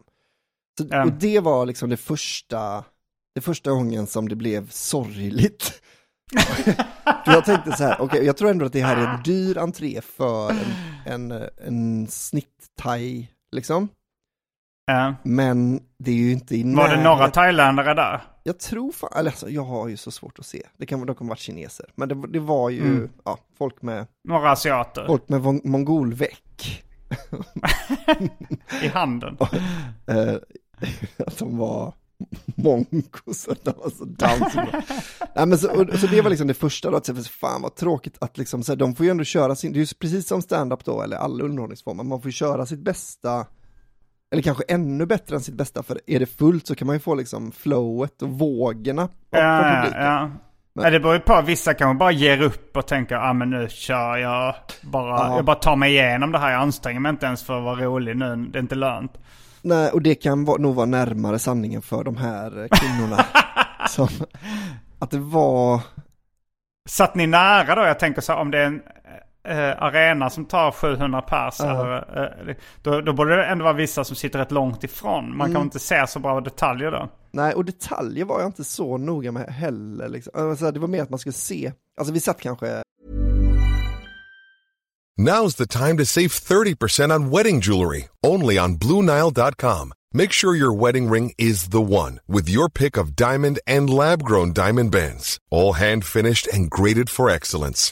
Så, 0.79 0.87
Ja. 0.89 1.05
Och 1.05 1.11
det 1.13 1.39
var 1.39 1.65
liksom 1.65 1.89
det 1.89 1.97
första, 1.97 2.83
det 3.35 3.41
första 3.41 3.71
gången 3.71 4.07
som 4.07 4.29
det 4.29 4.35
blev 4.35 4.69
sorgligt. 4.69 5.81
Jag 7.25 7.45
tänkte 7.45 7.71
så 7.71 7.83
här, 7.83 8.01
okej, 8.01 8.25
jag 8.25 8.37
tror 8.37 8.49
ändå 8.49 8.65
att 8.65 8.73
det 8.73 8.81
här 8.81 8.97
är 8.97 9.07
en 9.17 9.23
dyr 9.23 9.57
entré 9.57 10.01
för 10.01 10.49
en, 11.05 11.31
en, 11.31 11.49
en 11.57 12.07
snitt-thai, 12.07 13.27
liksom. 13.51 13.89
Ja. 14.89 15.15
Men 15.23 15.79
det 15.97 16.11
är 16.11 16.15
ju 16.15 16.31
inte 16.31 16.55
i 16.55 16.75
Var 16.75 16.89
det 16.89 17.03
några 17.03 17.29
thailändare 17.29 17.93
där? 17.93 18.21
Jag 18.43 18.59
tror 18.59 18.91
fan, 18.91 19.09
eller 19.15 19.29
alltså, 19.31 19.49
jag 19.49 19.63
har 19.63 19.87
ju 19.87 19.97
så 19.97 20.11
svårt 20.11 20.39
att 20.39 20.45
se. 20.45 20.63
Det 20.77 20.85
kan, 20.85 21.05
de 21.05 21.15
kan 21.15 21.27
varit 21.27 21.39
kineser. 21.39 21.85
Men 21.95 22.09
det, 22.09 22.27
det 22.27 22.39
var 22.39 22.69
ju, 22.69 22.81
Mm. 22.81 23.09
ja, 23.25 23.37
folk 23.57 23.81
med, 23.81 24.07
Några 24.27 24.51
asiater 24.51 25.05
folk 25.07 25.29
med 25.29 25.41
mon- 25.41 25.61
mongolväck. 25.67 26.83
i 28.83 28.87
handen. 28.87 29.37
eh, 30.07 30.35
att 31.27 31.37
de 31.37 31.57
var 31.57 31.93
monkos, 32.55 33.47
att 33.47 33.63
de 33.65 33.73
var 33.77 33.89
så 33.89 34.05
down. 34.05 34.67
Nej 35.35 35.45
men 35.45 35.57
så, 35.57 35.71
och, 35.81 35.99
så 35.99 36.07
det 36.07 36.21
var 36.21 36.29
liksom 36.29 36.47
det 36.47 36.53
första 36.53 36.91
då, 36.91 36.97
att 36.97 37.05
säga, 37.05 37.23
fan 37.23 37.61
vad 37.61 37.75
tråkigt 37.75 38.17
att 38.21 38.37
liksom, 38.37 38.63
så 38.63 38.71
här, 38.71 38.77
de 38.77 38.95
får 38.95 39.05
ju 39.05 39.09
ändå 39.09 39.23
köra 39.23 39.55
sin, 39.55 39.73
det 39.73 39.77
är 39.79 39.81
ju 39.81 39.87
precis 39.99 40.27
som 40.27 40.41
stand-up 40.41 40.85
då, 40.85 41.01
eller 41.01 41.17
alla 41.17 41.43
underhållningsformer, 41.43 42.03
man 42.03 42.21
får 42.21 42.27
ju 42.27 42.31
köra 42.33 42.65
sitt 42.65 42.79
bästa, 42.79 43.45
eller 44.31 44.43
kanske 44.43 44.63
ännu 44.67 45.05
bättre 45.05 45.35
än 45.35 45.41
sitt 45.41 45.55
bästa, 45.55 45.83
för 45.83 45.99
är 46.07 46.19
det 46.19 46.25
fullt 46.25 46.67
så 46.67 46.75
kan 46.75 46.85
man 46.87 46.95
ju 46.95 46.99
få 46.99 47.15
liksom 47.15 47.51
flowet 47.51 48.21
och 48.21 48.29
vågorna 48.29 49.07
på 49.07 49.13
Ja, 49.37 49.61
publiken. 49.81 50.01
ja. 50.03 50.29
Men- 50.73 50.83
Ja, 50.83 50.89
det 50.89 50.99
beror 50.99 51.13
ju 51.13 51.19
på. 51.19 51.41
Vissa 51.41 51.73
kanske 51.73 51.99
bara 51.99 52.11
ger 52.11 52.41
upp 52.41 52.77
och 52.77 52.87
tänker, 52.87 53.15
ah, 53.15 53.33
men 53.33 53.49
nu 53.49 53.67
kör 53.69 54.17
jag. 54.17 54.55
Bara, 54.83 55.09
Ja. 55.27 55.35
Jag 55.35 55.45
bara 55.45 55.55
tar 55.55 55.75
mig 55.75 55.91
igenom 55.91 56.31
det 56.31 56.39
här. 56.39 56.51
Jag 56.51 56.61
anstränger 56.61 56.99
mig 56.99 57.09
inte 57.09 57.25
ens 57.25 57.43
för 57.43 57.57
att 57.57 57.63
vara 57.63 57.75
rolig 57.85 58.17
nu. 58.17 58.35
Det 58.35 58.57
är 58.57 58.61
inte 58.61 58.75
lönt. 58.75 59.11
Nej, 59.61 59.89
och 59.91 60.01
det 60.01 60.15
kan 60.15 60.45
vara, 60.45 60.57
nog 60.57 60.75
vara 60.75 60.85
närmare 60.85 61.39
sanningen 61.39 61.81
för 61.81 62.03
de 62.03 62.17
här 62.17 62.61
eh, 62.61 62.67
kvinnorna. 62.71 63.25
som, 63.89 64.07
att 64.99 65.11
det 65.11 65.19
var, 65.19 65.81
Satt 66.89 67.15
ni 67.15 67.27
nära 67.27 67.75
då? 67.75 67.81
Jag 67.81 67.99
tänker 67.99 68.21
så 68.21 68.33
här, 68.33 68.39
om 68.39 68.51
det 68.51 68.59
är 68.59 68.65
en 68.65 68.81
eh, 69.47 69.83
arena 69.83 70.29
som 70.29 70.45
tar 70.45 70.71
700 70.71 71.21
pers. 71.21 71.55
Ja. 71.59 71.65
Eller, 71.65 72.49
eh, 72.49 72.55
då, 72.81 73.01
då 73.01 73.13
borde 73.13 73.35
det 73.35 73.45
ändå 73.45 73.63
vara 73.63 73.73
vissa 73.73 74.03
som 74.03 74.15
sitter 74.15 74.39
rätt 74.39 74.51
långt 74.51 74.83
ifrån. 74.83 75.37
Man 75.37 75.47
kan 75.47 75.55
Mm. 75.55 75.61
inte 75.67 75.79
se 75.79 76.07
så 76.07 76.19
bra 76.19 76.41
detaljer 76.41 76.91
då. 76.91 77.09
nej, 77.31 77.53
och 77.53 77.65
detaljer 77.65 78.25
var 78.25 78.39
jag 78.39 78.47
inte 78.47 78.63
så 78.63 78.97
noga 78.97 79.31
med 79.31 79.49
heller. 79.49 80.09
Liksom. 80.09 80.49
Alltså, 80.49 80.71
det 80.71 80.79
var 80.79 80.87
mer 80.87 81.03
att 81.03 81.09
man 81.09 81.19
skulle 81.19 81.33
se, 81.33 81.71
alltså 81.97 82.13
vi 82.13 82.19
satt 82.19 82.41
kanske, 82.41 82.81
Now's 85.19 85.55
the 85.57 85.65
time 85.65 85.97
to 85.97 86.05
save 86.05 86.27
30% 86.29 87.11
on 87.11 87.31
wedding 87.31 87.59
jewelry, 87.59 88.05
only 88.27 88.59
on 88.59 88.77
BlueNile.com. 88.77 89.93
Make 90.13 90.31
sure 90.31 90.55
your 90.55 90.71
wedding 90.73 91.09
ring 91.09 91.33
is 91.37 91.69
the 91.69 91.81
one 91.81 92.19
with 92.27 92.49
your 92.49 92.69
pick 92.69 92.97
of 92.97 93.15
diamond 93.15 93.59
and 93.67 93.89
lab 93.89 94.23
grown 94.23 94.53
diamond 94.53 94.91
bands, 94.91 95.37
all 95.51 95.73
hand 95.73 96.05
finished 96.05 96.47
and 96.53 96.69
graded 96.69 97.09
for 97.09 97.29
excellence. 97.29 97.91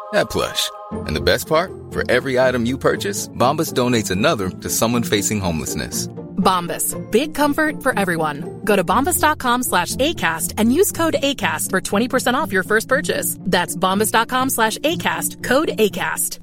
that 0.13 0.29
plush. 0.29 0.71
And 1.07 1.15
the 1.15 1.21
best 1.21 1.47
part? 1.47 1.71
For 1.91 2.09
every 2.09 2.39
item 2.39 2.65
you 2.65 2.77
purchase, 2.77 3.27
Bombas 3.29 3.73
donates 3.73 4.11
another 4.11 4.49
to 4.49 4.69
someone 4.69 5.03
facing 5.03 5.39
homelessness. 5.39 6.07
Bombas. 6.37 6.95
Big 7.11 7.33
comfort 7.35 7.83
for 7.83 7.97
everyone. 7.97 8.61
Go 8.65 8.75
to 8.75 8.83
bombas.com 8.83 9.63
slash 9.63 9.95
ACAST 9.95 10.53
and 10.57 10.73
use 10.73 10.91
code 10.91 11.15
ACAST 11.21 11.69
for 11.69 11.79
20% 11.81 12.33
off 12.33 12.51
your 12.51 12.63
first 12.63 12.87
purchase. 12.87 13.37
That's 13.41 13.75
bombas.com 13.75 14.49
slash 14.49 14.77
ACAST. 14.79 15.43
Code 15.43 15.69
ACAST. 15.77 16.39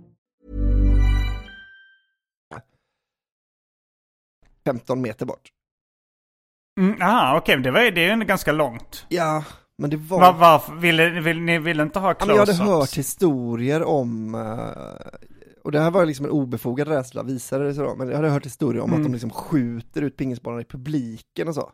15 4.65 5.01
meter 5.01 5.27
bort. 5.27 5.49
Mm, 6.81 7.03
aha, 7.03 7.37
okej. 7.37 7.57
Det, 7.57 7.71
var, 7.71 7.81
det 7.81 8.01
är 8.01 8.05
ju 8.05 8.11
ändå 8.11 8.27
ganska 8.27 8.53
långt. 8.53 9.07
Ja, 9.09 9.45
men 9.79 9.91
det 9.91 9.97
var... 9.97 10.21
Var, 10.21 10.33
varför? 10.33 10.73
Ville, 10.75 11.11
vill, 11.21 11.41
ni 11.41 11.59
ville 11.59 11.83
inte 11.83 11.99
ha 11.99 12.09
Ja, 12.19 12.27
men 12.27 12.29
jag 12.29 12.39
hade 12.39 12.53
close-ups? 12.53 12.65
hört 12.81 12.95
historier 12.97 13.83
om, 13.83 14.35
eh, 14.35 15.19
och 15.65 15.73
det 15.73 15.81
här 15.81 15.91
var 15.91 16.07
liksom 16.07 16.25
en 16.25 16.31
obefogad 16.31 16.89
rädsla, 16.89 17.23
visade 17.23 17.65
det 17.65 17.75
sig 17.75 17.85
då, 17.85 17.95
men 17.95 18.09
jag 18.09 18.17
hade 18.17 18.29
hört 18.31 18.47
historier 18.47 18.83
om 18.83 18.91
Mm. 18.91 19.01
att 19.01 19.07
de 19.07 19.13
liksom 19.13 19.31
skjuter 19.31 20.03
ut 20.03 20.17
pingisbollar 20.17 20.61
i 20.61 20.65
publiken 20.65 21.49
och 21.49 21.55
så. 21.55 21.71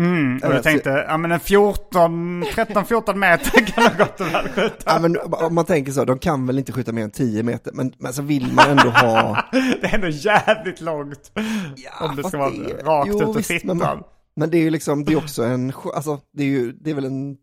Mm, 0.00 0.40
och 0.44 0.52
du 0.54 0.62
tänkte, 0.62 1.04
ja 1.08 1.16
men 1.16 1.32
en 1.32 1.40
14, 1.40 2.44
13-14 2.44 3.14
meter 3.14 3.66
kan 3.66 3.84
du 3.84 3.98
gott 3.98 4.20
och 4.20 4.26
väl 4.26 4.48
skjuta. 4.48 4.76
Ja 4.86 4.98
men 5.00 5.16
om 5.32 5.54
man 5.54 5.64
tänker 5.64 5.92
så, 5.92 6.04
de 6.04 6.18
kan 6.18 6.46
väl 6.46 6.58
inte 6.58 6.72
skjuta 6.72 6.92
mer 6.92 7.04
än 7.04 7.10
10 7.10 7.42
meter, 7.42 7.72
men, 7.74 7.92
men 7.98 8.12
så 8.12 8.22
vill 8.22 8.52
man 8.52 8.68
ändå 8.70 8.90
ha... 8.90 9.44
Det 9.52 9.84
är 9.86 9.94
ändå 9.94 10.08
jävligt 10.08 10.80
långt. 10.80 11.32
Ja, 11.76 12.08
om 12.08 12.16
det 12.16 12.24
ska 12.24 12.38
vara 12.38 12.50
det- 12.50 12.82
rakt 12.82 13.08
jo, 13.12 13.16
ut 13.30 13.36
och 13.36 13.44
fittan. 13.44 14.02
Men 14.36 14.50
det 14.50 14.58
är 14.58 14.62
ju 14.62 14.70
liksom, 14.70 15.04
det 15.04 15.12
är 15.12 15.16
också 15.16 15.44
en, 15.44 15.72
alltså 15.94 16.20
det 16.32 16.42
är 16.42 16.48
ju, 16.48 16.72
det 16.72 16.90
är 16.90 16.94
väl 16.94 17.04
en, 17.04 17.36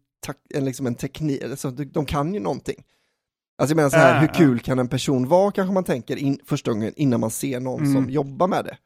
en, 0.54 0.66
liksom 0.66 0.88
en 0.88 0.96
teknik, 0.96 1.44
alltså, 1.44 1.72
de, 1.72 2.06
kan 2.06 2.34
ju 2.34 2.40
någonting. 2.40 2.84
Alltså 3.58 3.72
jag 3.72 3.76
menar 3.76 3.90
så 3.90 3.98
här, 3.98 4.14
Ja, 4.16 4.20
hur 4.22 4.28
kul 4.28 4.60
kan 4.60 4.80
en 4.80 4.88
person 4.88 5.28
vara 5.28 5.52
kanske 5.52 5.74
man 5.74 5.84
tänker 5.84 6.16
in, 6.16 6.40
första 6.46 6.72
gången 6.72 6.94
innan 6.96 7.20
man 7.20 7.30
ser 7.32 7.60
någon 7.60 7.80
Mm. 7.82 7.94
som 7.94 8.10
jobbar 8.10 8.48
med 8.48 8.66
det. 8.66 8.78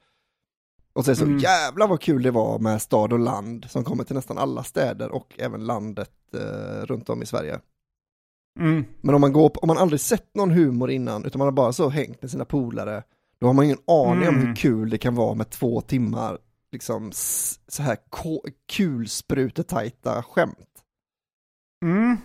Och 0.94 1.06
så 1.06 1.12
är 1.12 1.16
det 1.16 1.20
så 1.22 1.44
jävla 1.46 1.88
vad 1.88 2.02
kul 2.02 2.24
det 2.24 2.32
var 2.32 2.60
med 2.60 2.82
stad 2.82 3.14
och 3.14 3.20
land 3.20 3.66
som 3.70 3.84
kommer 3.84 4.04
till 4.04 4.16
nästan 4.16 4.38
alla 4.38 4.64
städer 4.64 5.12
och 5.12 5.34
även 5.38 5.66
landet 5.66 6.12
eh, 6.34 6.86
runt 6.86 7.10
om 7.10 7.22
i 7.22 7.26
Sverige. 7.26 7.60
Mm. 8.60 8.86
Men 9.02 9.16
om 9.16 9.22
man, 9.22 9.34
går 9.34 9.50
på, 9.50 9.60
om 9.60 9.68
man 9.68 9.78
aldrig 9.78 10.00
sett 10.00 10.36
någon 10.36 10.52
humor 10.52 10.92
innan, 10.92 11.26
utan 11.26 11.40
man 11.40 11.46
har 11.46 11.52
bara 11.52 11.74
så 11.74 11.90
hängt 11.90 12.22
med 12.22 12.32
sina 12.32 12.46
polare, 12.46 13.04
då 13.40 13.48
har 13.48 13.54
man 13.54 13.66
ingen 13.66 13.78
aning 13.88 14.28
om 14.28 14.36
Mm. 14.36 14.48
hur 14.48 14.56
kul 14.56 14.90
det 14.90 14.98
kan 14.98 15.16
vara 15.16 15.34
med 15.36 15.50
två 15.50 15.82
timmar, 15.82 16.38
liksom 16.72 17.12
så 17.68 17.84
här 17.84 17.98
kulsprutetajta 18.74 20.24
skämt. 20.24 20.56
Mm. 21.86 22.18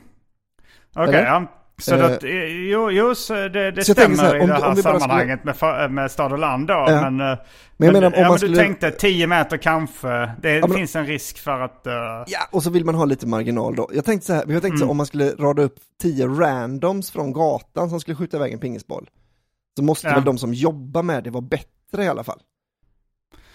Okej, 0.96 1.09
Eller? 1.09 1.24
ja. 1.24 1.59
Så 1.78 1.94
Eh, 1.94 2.11
det, 2.20 2.48
jo, 2.48 2.90
jo, 2.90 3.14
så 3.14 3.35
det, 3.35 3.70
det 3.70 3.85
stämmer 3.85 4.16
här, 4.16 4.37
i 4.37 4.40
om 4.40 4.48
det 4.48 4.57
du- 4.57 4.62
här 4.62 4.74
sammanhanget 4.74 5.44
med, 5.44 5.57
för- 5.57 5.88
med 5.88 6.11
stad 6.11 6.33
och 6.33 6.38
land 6.38 6.66
då. 6.66 6.72
Ja. 6.74 7.11
Men, 7.11 7.20
eh, 7.33 7.38
Men 7.76 7.87
jag 7.87 7.92
menar 7.92 8.07
om 8.07 8.12
ja, 8.16 8.20
man 8.22 8.31
men 8.31 8.38
skulle... 8.38 8.52
du 8.52 8.59
tänkte 8.59 8.90
10 8.90 9.26
meter 9.26 9.57
kanske. 9.57 10.09
Det 10.42 10.61
men- 10.61 10.70
finns 10.74 10.96
en 10.96 11.07
risk 11.07 11.38
för 11.38 11.61
att... 11.61 11.87
eh, 11.87 11.92
Ja, 12.26 12.38
och 12.50 12.62
så 12.62 12.70
vill 12.70 12.85
man 12.85 12.94
ha 12.94 13.05
lite 13.05 13.26
marginal 13.26 13.74
då. 13.76 13.90
Jag 13.92 14.05
tänkte 14.05 14.26
så 14.26 14.33
här, 14.33 14.40
jag 14.40 14.48
tänkte 14.48 14.66
Mm. 14.68 14.78
så 14.78 14.85
här, 14.85 14.90
om 14.90 14.96
man 14.96 15.07
skulle 15.07 15.31
rada 15.31 15.62
upp 15.62 15.74
tio 16.02 16.26
randoms 16.26 17.11
från 17.11 17.33
gatan 17.33 17.90
som 17.90 18.00
skulle 18.00 18.16
skjuta 18.16 18.37
iväg 18.37 18.52
en 18.52 18.59
pingisboll, 18.59 19.11
så 19.76 19.85
måste 19.85 20.09
Ja. 20.09 20.14
väl 20.14 20.24
de 20.24 20.38
som 20.38 20.55
jobbar 20.55 21.02
med 21.02 21.24
det 21.24 21.31
vara 21.31 21.40
bättre 21.42 22.05
i 22.05 22.09
alla 22.09 22.24
fall. 22.24 22.40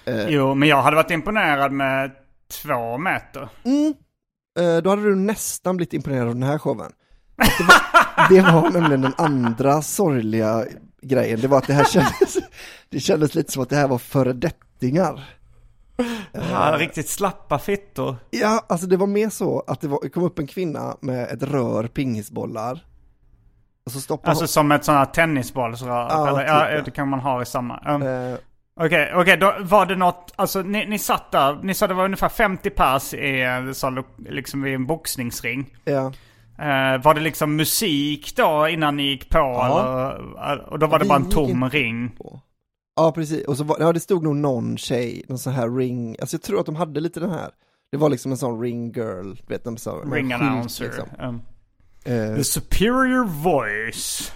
Eh, 0.08 0.28
Jo, 0.28 0.56
men 0.56 0.70
jag 0.70 0.82
hade 0.82 0.96
varit 0.96 1.12
imponerad 1.12 1.72
med 1.72 2.12
två 2.64 2.98
meter. 2.98 3.50
Mm. 3.64 3.94
Eh, 4.60 4.82
Då 4.84 4.90
hade 4.90 5.04
du 5.04 5.16
nästan 5.16 5.78
blivit 5.78 5.94
imponerad 5.94 6.28
av 6.28 6.34
den 6.34 6.44
här 6.44 6.58
showen. 6.58 6.92
Det 7.38 7.64
var, 7.64 8.30
det 8.30 8.52
var 8.52 8.70
nämligen 8.70 9.02
den 9.02 9.14
andra 9.18 9.82
sorgliga 9.82 10.66
grejen, 11.02 11.40
det 11.42 11.48
var 11.48 11.58
att 11.58 11.68
det 11.68 11.74
här 11.74 11.84
kändes, 11.92 12.38
det 12.90 13.00
kändes 13.00 13.36
lite 13.36 13.52
som 13.52 13.64
att 13.64 13.70
det 13.70 13.76
här 13.76 13.88
var 13.88 13.98
föredettingar. 13.98 15.24
Ja, 16.32 16.76
riktigt 16.80 17.10
slappa 17.10 17.60
fittor. 17.60 18.16
Ja, 18.30 18.66
alltså 18.70 18.88
det 18.88 18.98
var 18.98 19.08
mer 19.08 19.30
så 19.30 19.64
att 19.68 19.82
det, 19.82 19.88
var, 19.88 20.00
det 20.02 20.10
kom 20.10 20.24
upp 20.24 20.40
en 20.40 20.48
kvinna 20.48 20.98
med 21.02 21.24
ett 21.32 21.44
rör 21.44 21.88
pingisbollar. 21.88 22.86
Och 23.86 23.92
så 23.92 24.02
stoppade 24.02 24.30
Alltså 24.30 24.48
som 24.48 24.72
ett 24.72 24.86
sånt 24.86 24.98
här 24.98 25.06
tennisbollsrör. 25.06 26.08
Ja, 26.10 26.28
eller, 26.28 26.40
typ, 26.40 26.48
ja, 26.78 26.82
det 26.86 26.92
kan 26.92 27.08
man 27.08 27.20
ha 27.20 27.42
i 27.42 27.46
samma. 27.46 27.82
Um, 27.88 28.02
hon, 28.02 28.38
eh, 28.80 28.86
Okej, 28.86 29.12
okej, 29.16 29.38
då 29.38 29.54
var 29.62 29.86
det 29.86 29.96
något, 29.96 30.34
alltså 30.36 30.62
ni, 30.62 30.86
ni 30.86 31.00
satt 31.00 31.32
där, 31.32 31.60
ni 31.64 31.74
sa 31.74 31.88
det 31.88 31.94
var 31.94 32.06
ungefär 32.06 32.30
50 32.30 32.70
pers 32.70 33.14
i, 33.14 33.72
sån 33.74 33.96
lo- 33.96 34.04
liksom 34.30 34.62
vid 34.62 34.76
en 34.76 34.86
boxningsring. 34.86 35.74
ja. 35.86 36.14
Eh, 36.60 37.02
var 37.04 37.14
det 37.14 37.22
liksom 37.22 37.56
musik 37.56 38.34
då 38.36 38.68
innan 38.68 38.96
ni 38.98 39.04
gick 39.04 39.30
på 39.30 39.38
Ja. 39.38 40.12
eller? 40.48 40.70
Och 40.70 40.80
då 40.80 40.88
var 40.88 41.00
det 41.00 41.06
Vi 41.06 41.10
bara 41.10 41.20
en 41.20 41.30
tom 41.30 41.50
in 41.64 41.70
ring? 41.70 42.10
på. 42.18 42.42
Ja, 42.96 43.12
precis. 43.12 43.46
Och 43.48 43.58
så 43.58 43.64
var, 43.64 43.78
ja, 43.80 43.94
det 43.94 44.00
stod 44.00 44.24
nog 44.24 44.36
någon 44.36 44.78
tjej, 44.78 45.24
någon 45.30 45.38
sån 45.38 45.54
här 45.54 45.70
ring, 45.78 46.16
alltså 46.22 46.36
jag 46.36 46.42
tror 46.42 46.60
att 46.60 46.66
de 46.66 46.76
hade 46.76 47.00
lite 47.00 47.20
den 47.20 47.30
här. 47.32 47.50
Det 47.92 47.98
var 47.98 48.10
liksom 48.10 48.32
en 48.32 48.38
sån 48.38 48.62
ring 48.62 48.92
girl, 48.92 49.34
du 49.34 49.54
vet, 49.54 49.64
de 49.64 49.78
sa, 49.78 49.92
Ring 49.92 50.34
announcer. 50.34 50.86
liksom. 50.86 51.08
Um, 51.20 51.42
Eh, 52.06 52.36
the 52.36 52.44
superior 52.44 53.26
voice. 53.26 54.32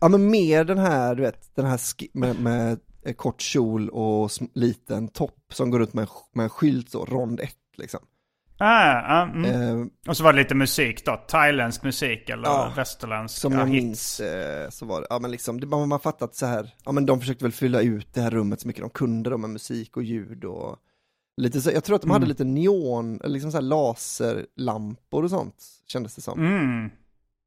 Ja 0.00 0.08
men 0.08 0.30
mer 0.30 0.64
den 0.64 0.78
här, 0.78 1.14
du 1.14 1.22
vet, 1.22 1.54
den 1.56 1.66
här 1.66 1.80
med, 2.12 2.40
med 2.40 2.72
eh, 2.72 2.78
kort 3.14 3.40
kjol 3.40 3.88
och 3.88 4.30
liten 4.54 5.08
topp 5.08 5.38
som 5.52 5.70
går 5.70 5.78
runt 5.78 5.94
med, 5.94 6.02
en 6.02 6.08
med 6.34 6.44
en 6.44 6.50
skylt 6.50 6.90
så, 6.90 7.04
rond 7.04 7.40
1 7.40 7.50
liksom. 7.76 8.00
Ah, 8.58 9.18
ah, 9.20 9.22
mm. 9.22 9.44
Eh, 9.44 9.86
Och 10.08 10.16
så 10.16 10.24
var 10.24 10.32
det 10.32 10.38
lite 10.38 10.54
musik 10.54 11.04
då, 11.06 11.16
thailändsk 11.28 11.82
musik 11.82 12.28
eller 12.30 12.48
Ja, 12.48 12.72
västerländsk 12.76 13.38
som 13.38 13.52
ja, 13.52 13.58
jag 13.58 13.66
hits. 13.66 13.84
minns 13.84 14.20
eh, 14.20 14.70
så 14.70 14.86
var 14.86 15.00
det, 15.00 15.06
ja 15.10 15.18
men 15.18 15.30
liksom, 15.30 15.60
det, 15.60 15.66
man 15.66 15.90
har 15.92 15.98
fattat 15.98 16.34
så 16.34 16.46
här, 16.46 16.74
ja 16.84 16.92
men 16.92 17.06
de 17.06 17.20
försökte 17.20 17.44
väl 17.44 17.52
fylla 17.52 17.80
ut 17.80 18.14
det 18.14 18.20
här 18.20 18.30
rummet 18.30 18.60
så 18.60 18.66
mycket 18.68 18.82
de 18.82 18.90
kunde 18.90 19.30
då 19.30 19.38
med 19.38 19.50
musik 19.50 19.96
och 19.96 20.02
ljud 20.02 20.44
och 20.44 20.76
lite 21.36 21.60
så, 21.60 21.70
jag 21.70 21.84
tror 21.84 21.96
att 21.96 22.02
de 22.02 22.10
hade 22.10 22.24
Mm. 22.24 22.28
lite 22.28 22.44
neon, 22.44 23.20
liksom 23.24 23.50
så 23.50 23.56
här 23.56 23.62
laserlampor 23.62 25.24
och 25.24 25.30
sånt, 25.30 25.64
kändes 25.86 26.14
det 26.14 26.22
som. 26.22 26.38
Mm. 26.46 26.90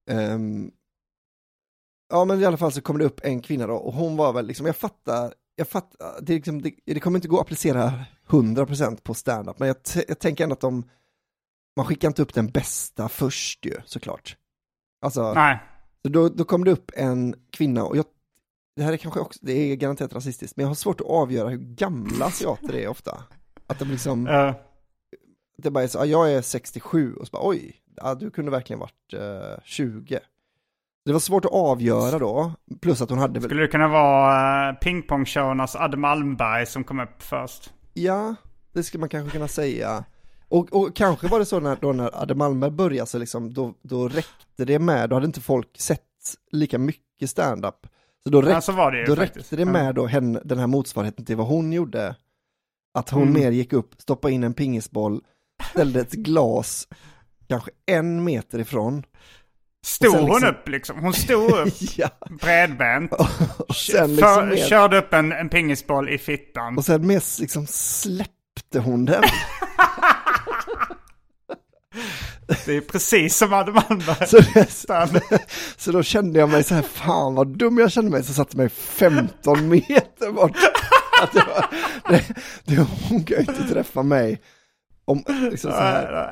Ehm, 0.10 0.72
ja 2.10 2.26
men 2.26 2.42
i 2.42 2.46
alla 2.46 2.58
fall 2.58 2.72
så 2.72 2.82
kom 2.82 2.98
det 2.98 3.06
upp 3.06 3.20
en 3.24 3.42
kvinna 3.42 3.68
då 3.68 3.76
och 3.76 3.94
hon 3.94 4.16
var 4.18 4.34
väl 4.34 4.46
liksom, 4.48 4.66
jag 4.66 4.76
fattar, 4.76 5.34
jag 5.60 5.68
fattar, 5.68 6.22
det, 6.22 6.34
liksom, 6.34 6.62
det, 6.62 6.74
det 6.86 7.00
kommer 7.00 7.18
inte 7.18 7.28
gå 7.28 7.36
att 7.38 7.42
applicera 7.42 7.94
100% 8.28 9.02
på 9.02 9.14
stand-up 9.14 9.60
men 9.60 9.68
jag, 9.68 9.78
jag 10.08 10.20
tänker 10.20 10.44
ändå 10.44 10.54
att 10.54 10.60
de, 10.60 10.84
man 11.76 11.86
skickar 11.86 12.08
inte 12.08 12.22
upp 12.22 12.34
den 12.34 12.48
bästa 12.48 13.10
först 13.10 13.66
ju 13.66 13.74
såklart. 13.86 14.38
Alltså, 15.02 15.34
Nej. 15.34 15.60
så 16.02 16.10
då, 16.10 16.30
då 16.30 16.44
kom 16.44 16.64
det 16.64 16.72
upp 16.72 16.92
en 16.96 17.36
kvinna 17.50 17.86
och 17.86 17.98
jag, 17.98 18.06
det 18.76 18.84
här 18.84 18.94
är 18.94 18.98
kanske 18.98 19.20
också, 19.20 19.40
det 19.44 19.54
är 19.54 19.76
garanterat 19.76 20.14
rasistiskt, 20.14 20.58
men 20.58 20.64
jag 20.64 20.70
har 20.70 20.76
svårt 20.76 21.02
att 21.02 21.08
avgöra 21.08 21.50
hur 21.50 21.58
gamla 21.58 22.26
asiater 22.26 22.76
är 22.76 22.88
ofta. 22.88 23.24
Att 23.68 23.80
de 23.80 23.92
liksom, 23.92 24.28
Eh, 24.28 24.56
det 25.58 25.72
bara 25.72 25.84
är 25.84 25.88
så, 25.88 25.98
ja, 25.98 26.06
jag 26.06 26.34
är 26.34 26.42
67 26.42 27.14
och 27.16 27.28
så 27.28 27.32
bara 27.32 27.48
oj, 27.48 27.82
ja, 27.96 28.16
du 28.16 28.32
kunde 28.32 28.52
verkligen 28.52 28.80
varit 28.80 29.14
eh, 29.14 29.64
20. 29.64 30.20
Det 31.06 31.14
var 31.14 31.20
svårt 31.20 31.46
att 31.46 31.52
avgöra 31.52 32.20
då, 32.20 32.52
plus 32.82 33.02
att 33.02 33.10
hon 33.10 33.20
hade 33.20 33.42
skulle 33.42 33.62
det 33.62 33.68
kunna 33.68 33.88
vara 33.88 34.72
uh, 34.72 34.78
pingpongshowernas 34.78 35.76
Adde 35.76 35.98
Malmberg 35.98 36.66
som 36.66 36.84
kom 36.84 37.00
upp 37.00 37.22
först? 37.24 37.74
ja, 37.94 38.36
det 38.74 38.84
skulle 38.84 39.00
man 39.00 39.10
kanske 39.10 39.32
kunna 39.32 39.48
säga. 39.48 40.04
Och, 40.48 40.74
och 40.74 40.96
kanske 40.96 41.28
var 41.28 41.40
det 41.40 41.46
så 41.46 41.60
när, 41.60 41.78
då 41.82 41.94
när 41.94 42.22
Adde 42.22 42.36
Malmberg 42.36 42.72
började 42.72 43.10
så 43.10 43.18
liksom, 43.18 43.54
då, 43.54 43.74
då 43.82 44.08
räckte 44.08 44.66
det 44.66 44.80
med, 44.80 45.10
då 45.10 45.16
hade 45.16 45.26
inte 45.26 45.42
folk 45.42 45.68
sett 45.82 46.02
lika 46.52 46.78
mycket 46.78 47.30
stand-up. 47.30 47.88
Så 48.24 48.30
då, 48.30 48.42
räck, 48.42 48.56
Ja, 48.56 48.62
så 48.62 48.72
var 48.72 48.92
det 48.92 49.00
ju 49.00 49.06
då 49.06 49.16
räckte 49.16 49.56
det 49.56 49.66
med 49.66 49.96
då 49.96 50.06
henne, 50.06 50.42
den 50.46 50.60
här 50.60 50.68
motsvarigheten 50.68 51.26
till 51.26 51.36
vad 51.36 51.48
hon 51.48 51.74
gjorde. 51.74 52.16
Att 52.94 53.10
hon 53.10 53.22
Mm. 53.22 53.34
mer 53.34 53.52
gick 53.52 53.74
upp, 53.74 54.02
stoppade 54.02 54.34
in 54.34 54.44
en 54.44 54.54
pingisboll, 54.54 55.22
ställde 55.72 56.00
ett 56.02 56.12
glas 56.14 56.88
kanske 57.48 57.72
en 57.86 58.24
meter 58.24 58.60
ifrån. 58.60 59.04
Stod 59.86 60.16
hon 60.16 60.26
liksom- 60.30 60.50
upp 60.50 60.68
liksom? 60.70 61.00
Hon 61.00 61.14
stod 61.14 61.52
upp 61.52 61.74
ja, 61.96 62.10
bredbent. 62.42 63.12
och 63.68 63.76
sen 63.76 63.98
För, 63.98 64.12
liksom 64.16 64.50
mer, 64.50 64.68
Körde 64.68 64.98
upp 64.98 65.14
en, 65.14 65.32
en 65.32 65.50
pingisboll 65.50 66.10
i 66.10 66.18
fittan. 66.18 66.78
och 66.78 66.86
sen 66.86 67.08
mer 67.08 67.42
liksom 67.42 67.68
släppte 67.68 68.80
hon 68.80 69.06
den. 69.06 69.24
Det 72.66 72.76
är 72.78 72.82
precis 72.82 73.38
som 73.38 73.54
Adde 73.54 73.72
Malmberg. 73.72 74.28
Så, 74.28 74.38
det, 74.40 74.70
så 75.78 75.92
då 75.92 76.04
kände 76.04 76.40
jag 76.40 76.50
mig 76.50 76.64
så 76.64 76.76
här, 76.76 76.82
fan 76.82 77.36
vad 77.36 77.58
dum 77.58 77.78
jag 77.78 77.92
kände 77.92 78.12
mig, 78.12 78.24
så 78.24 78.34
satte 78.34 78.58
mig 78.58 78.70
15 78.70 79.70
meter 79.70 80.32
bort. 80.32 80.58
Att 81.24 81.34
det, 81.34 81.44
var, 81.48 81.66
det, 82.10 82.26
det, 82.66 82.88
hon 83.10 83.24
kan 83.24 83.38
ju 83.38 83.44
inte 83.44 83.68
träffa 83.74 84.04
mig. 84.04 84.42
Om, 85.10 85.24
liksom 85.52 85.72
så 85.72 85.78
här. 85.78 86.30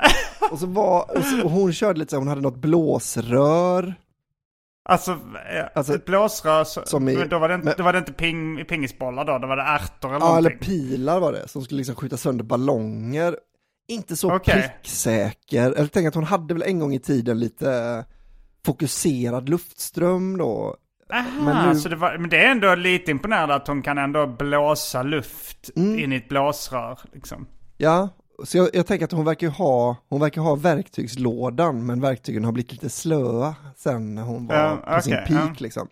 Och, 0.50 0.58
så 0.58 0.66
var, 0.66 1.16
och, 1.18 1.24
så, 1.24 1.44
och 1.44 1.50
hon 1.50 1.72
körde 1.72 1.98
lite 1.98 2.10
så 2.10 2.16
här, 2.16 2.20
hon 2.20 2.28
hade 2.28 2.40
något 2.40 2.56
blåsrör. 2.56 3.94
Alltså, 4.88 5.10
eh, 5.10 5.64
Alltså, 5.74 5.94
ett 5.94 6.04
blåsrör, 6.04 6.64
som 6.86 7.08
i- 7.08 7.24
då 7.30 7.38
var 7.38 7.48
det 7.48 7.54
inte, 7.54 7.64
men- 7.64 7.74
då 7.78 7.82
var 7.84 7.92
det 7.92 7.98
inte 7.98 8.12
ping, 8.12 8.64
pingisbollar 8.64 9.24
då, 9.24 9.38
då 9.38 9.46
var 9.46 9.56
det 9.56 9.62
ärtor 9.62 10.08
eller 10.16 10.26
Ja, 10.26 10.38
eller 10.38 10.50
pilar 10.50 11.20
var 11.20 11.32
det, 11.32 11.48
som 11.48 11.62
skulle 11.62 11.78
liksom 11.78 11.94
skjuta 11.94 12.16
sönder 12.16 12.44
ballonger. 12.44 13.36
Inte 13.88 14.16
så 14.16 14.34
Okej. 14.36 14.54
pricksäker. 14.62 15.74
Jag 15.76 15.92
tänker 15.92 16.08
att 16.08 16.14
hon 16.14 16.24
hade 16.24 16.54
väl 16.54 16.62
en 16.62 16.78
gång 16.78 16.94
i 16.94 16.98
tiden 17.00 17.40
lite 17.40 18.04
fokuserad 18.64 19.48
luftström 19.48 20.38
då. 20.38 20.76
Aha, 21.12 21.24
men 21.44 21.68
nu- 21.68 21.74
så 21.80 21.88
det, 21.88 21.96
var, 21.96 22.18
men 22.18 22.30
det 22.30 22.36
är 22.44 22.50
ändå 22.50 22.74
lite 22.74 23.10
imponerande 23.10 23.54
att 23.54 23.68
hon 23.68 23.82
kan 23.82 23.98
ändå 23.98 24.26
blåsa 24.26 25.02
luft 25.02 25.70
Mm. 25.76 25.98
in 25.98 26.12
i 26.12 26.16
ett 26.16 26.28
blåsrör. 26.28 26.98
Liksom. 27.12 27.46
Ja, 27.76 28.08
så 28.44 28.58
jag, 28.58 28.68
jag 28.72 28.86
tänker 28.86 29.04
att 29.04 29.12
hon 29.12 29.24
verkar 29.24 29.48
ha, 29.48 29.96
hon 30.08 30.20
verkar 30.20 30.40
ha 30.40 30.54
verktygslådan, 30.54 31.86
men 31.86 32.00
verktygen 32.00 32.44
har 32.44 32.52
blivit 32.52 32.72
lite 32.72 32.90
slöa 32.90 33.54
sen 33.76 34.14
när 34.14 34.22
hon 34.22 34.46
var 34.46 34.54
Ja, 34.56 34.94
på 34.96 35.02
sin 35.02 35.12
peak 35.12 35.28
ja. 35.30 35.54
liksom. 35.58 35.88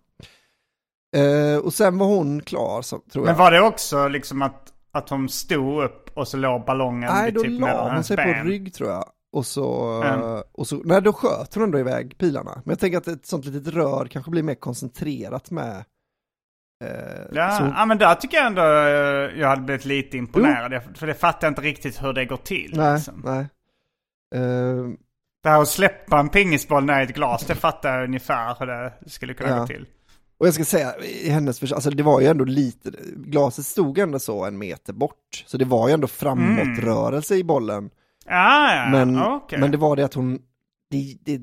Eh, 1.17 1.59
och 1.65 1.75
sen 1.75 1.99
var 1.99 2.07
hon 2.07 2.41
klar, 2.43 2.83
så, 2.83 2.99
tror 3.13 3.27
jag. 3.27 3.33
Men 3.33 3.39
var 3.39 3.51
det 3.51 3.61
också 3.61 4.09
liksom 4.09 4.43
att, 4.43 4.73
att 4.93 5.09
hon 5.09 5.29
stod 5.29 5.85
upp 5.85 6.11
och 6.15 6.29
så 6.29 6.37
låg 6.37 6.65
ballongen 6.65 7.11
Nej, 7.15 7.33
då 7.33 7.43
typ 7.43 7.61
la 7.61 7.95
hon 7.95 8.05
sig 8.05 8.17
på 8.17 8.23
ben? 8.23 8.47
rygg 8.47 8.75
tror 8.75 8.91
jag. 8.91 9.05
Och 9.33 9.47
så, 9.47 9.93
Mm. 10.03 10.43
och 10.53 10.67
så, 10.67 10.77
nej 10.85 11.03
då 11.03 11.13
sköt 11.13 11.55
hon 11.55 11.63
ändå 11.65 11.79
iväg 11.79 12.19
pilarna. 12.19 12.53
Men 12.65 12.71
jag 12.73 12.79
tänker 12.79 12.99
att 12.99 13.09
ett 13.09 13.27
sånt 13.27 13.45
litet 13.45 13.75
rör 13.75 14.07
kanske 14.07 14.31
blir 14.31 14.43
mer 14.43 14.55
koncentrerat 14.55 15.51
med. 15.51 15.85
Eh, 16.85 16.89
Ja, 17.33 17.51
så, 17.51 17.73
ja, 17.77 17.87
men 17.87 17.99
där 17.99 18.15
tycker 18.15 18.37
jag 18.37 18.47
ändå 18.47 18.63
eh, 18.63 19.41
jag 19.41 19.49
hade 19.49 19.63
blivit 19.63 19.85
lite 19.85 20.17
imponerad. 20.17 20.73
Jag- 20.73 20.97
För 20.97 21.07
det 21.07 21.15
fattar 21.15 21.47
jag 21.47 21.51
inte 21.51 21.63
riktigt 21.63 22.03
hur 22.03 22.13
det 22.13 22.25
går 22.25 22.37
till. 22.37 22.73
nej, 22.77 22.95
Liksom. 22.95 23.23
nej. 23.25 23.47
Eh, 24.35 24.91
Det 25.43 25.49
här 25.51 25.63
att 25.63 25.69
släppa 25.69 26.19
en 26.19 26.29
pingisboll 26.29 26.85
ner 26.85 27.01
i 27.01 27.05
ett 27.05 27.15
glas, 27.15 27.45
det 27.47 27.55
fattar 27.55 27.95
jag 27.99 28.05
ungefär 28.05 28.57
hur 28.59 28.67
det 28.67 28.93
skulle 29.07 29.35
kunna 29.35 29.51
Ja. 29.51 29.59
gå 29.59 29.67
till. 29.67 29.87
och 30.39 30.47
jag 30.47 30.55
ska 30.55 30.65
säga, 30.65 30.95
i 31.01 31.31
hennes 31.31 31.61
försök, 31.61 31.75
alltså 31.75 31.91
det 31.91 32.03
var 32.03 32.21
ju 32.21 32.27
ändå 32.27 32.45
lite, 32.45 32.91
glaset 33.17 33.67
stod 33.67 33.99
ändå 33.99 34.19
så 34.19 34.45
en 34.45 34.59
meter 34.59 34.93
bort. 34.93 35.45
Så 35.47 35.57
det 35.57 35.65
var 35.65 35.89
ju 35.89 35.95
ändå 35.95 36.07
framåtrörelse 36.07 37.35
i 37.35 37.45
bollen. 37.45 37.91
Ah, 38.27 38.75
ja, 38.75 38.89
Men, 38.91 39.23
okej. 39.23 39.59
men 39.61 39.71
det 39.71 39.77
var 39.77 39.97
det 39.97 40.05
att 40.05 40.15
hon, 40.15 40.39
det, 40.91 41.17
det, 41.25 41.41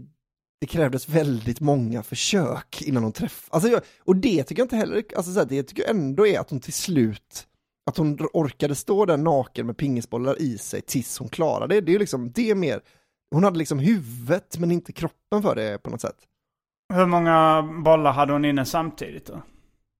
det 0.63 0.67
krävdes 0.67 1.09
väldigt 1.09 1.59
många 1.59 2.03
försök 2.03 2.81
innan 2.81 3.03
hon 3.03 3.11
träffade. 3.11 3.55
Alltså 3.55 3.69
jag, 3.69 3.81
och 3.99 4.15
det 4.15 4.43
tycker 4.43 4.61
jag 4.61 4.65
inte 4.65 4.75
heller, 4.75 5.03
alltså 5.15 5.31
så 5.33 5.39
här, 5.39 5.45
det 5.45 5.63
tycker 5.63 5.81
jag 5.81 5.89
ändå 5.89 6.27
är 6.27 6.39
att 6.39 6.49
hon 6.49 6.59
till 6.59 6.73
slut 6.73 7.47
Att 7.85 7.97
hon 7.97 8.17
orkade 8.33 8.75
stå 8.75 9.05
där 9.05 9.17
naken 9.17 9.65
med 9.65 9.77
pingisbollar 9.77 10.41
i 10.41 10.57
sig 10.57 10.81
tills 10.81 11.19
hon 11.19 11.29
klarade 11.29 11.75
det. 11.75 11.81
Det 11.81 11.95
är 11.95 11.99
liksom, 11.99 12.31
det 12.31 12.49
är 12.49 12.55
mer, 12.55 12.81
hon 13.31 13.43
hade 13.43 13.57
liksom 13.57 13.79
huvudet 13.79 14.57
men 14.59 14.71
inte 14.71 14.93
kroppen 14.93 15.41
för 15.41 15.55
det 15.55 15.83
på 15.83 15.89
något 15.89 16.01
sätt. 16.01 16.17
Hur 16.93 17.05
många 17.05 17.61
bollar 17.83 18.11
hade 18.11 18.33
hon 18.33 18.45
inne 18.45 18.65
samtidigt 18.65 19.25
då? 19.25 19.41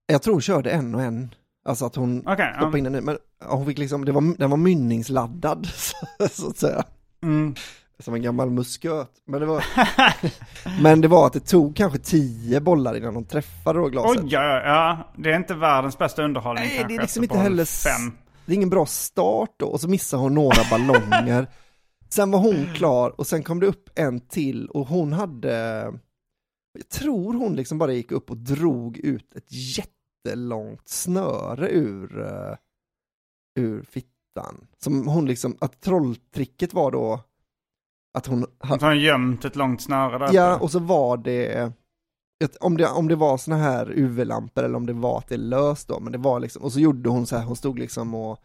Jag 0.06 0.22
tror 0.22 0.34
hon 0.34 0.42
körde 0.42 0.72
en 0.72 0.96
och 0.96 1.02
en. 1.02 1.36
Alltså 1.66 1.86
att 1.86 1.96
hon 1.96 2.20
Okej, 2.28 2.54
stoppade 2.56 2.72
ja. 2.72 2.78
in 2.78 2.84
den 2.84 2.96
i, 2.96 3.02
men 3.02 3.18
hon 3.46 3.66
fick 3.66 3.78
liksom, 3.78 4.06
det 4.06 4.12
var, 4.12 4.38
den 4.38 4.50
var 4.50 4.58
mynningsladdad 4.58 5.68
så 6.32 6.50
att 6.50 6.58
säga. 6.58 6.84
Mm. 7.24 7.56
Som 8.04 8.14
en 8.14 8.22
gammal 8.22 8.50
musköt. 8.50 9.12
Men 9.26 9.40
det 9.40 9.46
var, 9.46 9.64
men 10.82 11.02
det 11.02 11.08
var 11.08 11.28
att 11.28 11.34
det 11.34 11.40
tog 11.40 11.76
kanske 11.76 12.00
tio 12.00 12.62
bollar 12.62 12.98
innan 12.98 13.16
hon 13.16 13.26
träffade 13.26 13.80
då 13.80 13.88
glaset. 13.88 14.24
Oj, 14.24 14.30
ja, 14.32 14.62
ja. 14.62 15.12
Det 15.18 15.32
är 15.32 15.38
inte 15.38 15.54
världens 15.54 15.98
bästa 15.98 16.24
underhållning 16.24 16.64
Nej, 16.64 16.78
kanske. 16.78 16.94
det 16.94 16.98
är 16.98 17.02
liksom 17.02 17.24
inte 17.24 17.38
heller, 17.38 17.66
Fem. 17.66 18.18
det 18.46 18.52
är 18.52 18.56
ingen 18.56 18.70
bra 18.70 18.86
start 18.86 19.50
då, 19.58 19.66
och 19.66 19.82
så 19.82 19.90
missar 19.90 20.18
hon 20.18 20.34
några 20.34 20.64
ballonger. 20.72 21.48
Sen 22.10 22.32
var 22.32 22.40
hon 22.40 22.66
klar 22.76 23.20
och 23.20 23.28
sen 23.28 23.44
kom 23.44 23.60
det 23.60 23.66
upp 23.66 23.90
en 23.96 24.20
till 24.20 24.68
och 24.68 24.88
hon 24.88 25.14
hade, 25.14 25.54
jag 26.74 26.90
tror 26.90 27.34
hon 27.34 27.56
liksom 27.56 27.78
bara 27.78 27.94
gick 27.94 28.12
upp 28.12 28.32
och 28.32 28.38
drog 28.38 28.98
ut 28.98 29.36
ett 29.36 29.48
jättelångt 29.50 30.88
snöre 30.90 31.70
ur, 31.70 32.22
eh, 32.22 32.56
ur 33.60 33.82
fittan. 33.84 34.68
Som 34.84 35.08
hon 35.08 35.26
liksom, 35.26 35.58
att 35.62 35.82
trolltricket 35.82 36.74
var 36.74 36.92
då 36.92 37.20
att 38.14 38.26
hon 38.26 38.46
Att 38.58 38.82
hon 38.82 39.00
gömt 39.00 39.46
ett 39.46 39.56
långt 39.56 39.82
snöre 39.82 40.18
där 40.18 40.34
Ja, 40.34 40.58
och 40.58 40.72
så 40.72 40.80
var 40.80 41.18
det, 41.18 41.72
om 42.60 42.78
det, 42.78 42.88
om 42.88 43.08
det 43.08 43.16
var 43.16 43.38
såna 43.38 43.58
här 43.58 43.92
UV-lampor 43.96 44.64
eller 44.64 44.76
om 44.76 44.86
det 44.86 44.94
var 44.94 45.18
att 45.18 45.28
det 45.28 45.38
löst 45.38 45.88
då, 45.88 46.00
men 46.00 46.12
det 46.12 46.18
var 46.18 46.40
liksom, 46.40 46.62
och 46.64 46.74
så 46.74 46.80
gjorde 46.80 47.10
hon 47.10 47.26
så 47.26 47.38
här, 47.38 47.46
hon 47.46 47.56
stod 47.56 47.80
liksom 47.80 48.14
och 48.14 48.40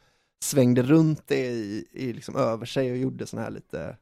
svängde 0.45 0.83
runt 0.83 1.23
det 1.27 1.47
i, 1.47 1.87
i 1.93 2.13
liksom 2.13 2.37
över 2.37 2.67
sig 2.67 2.91
och 2.91 2.97
gjorde 2.97 3.27
sån 3.27 3.41
här 3.41 3.51
lite 3.51 3.97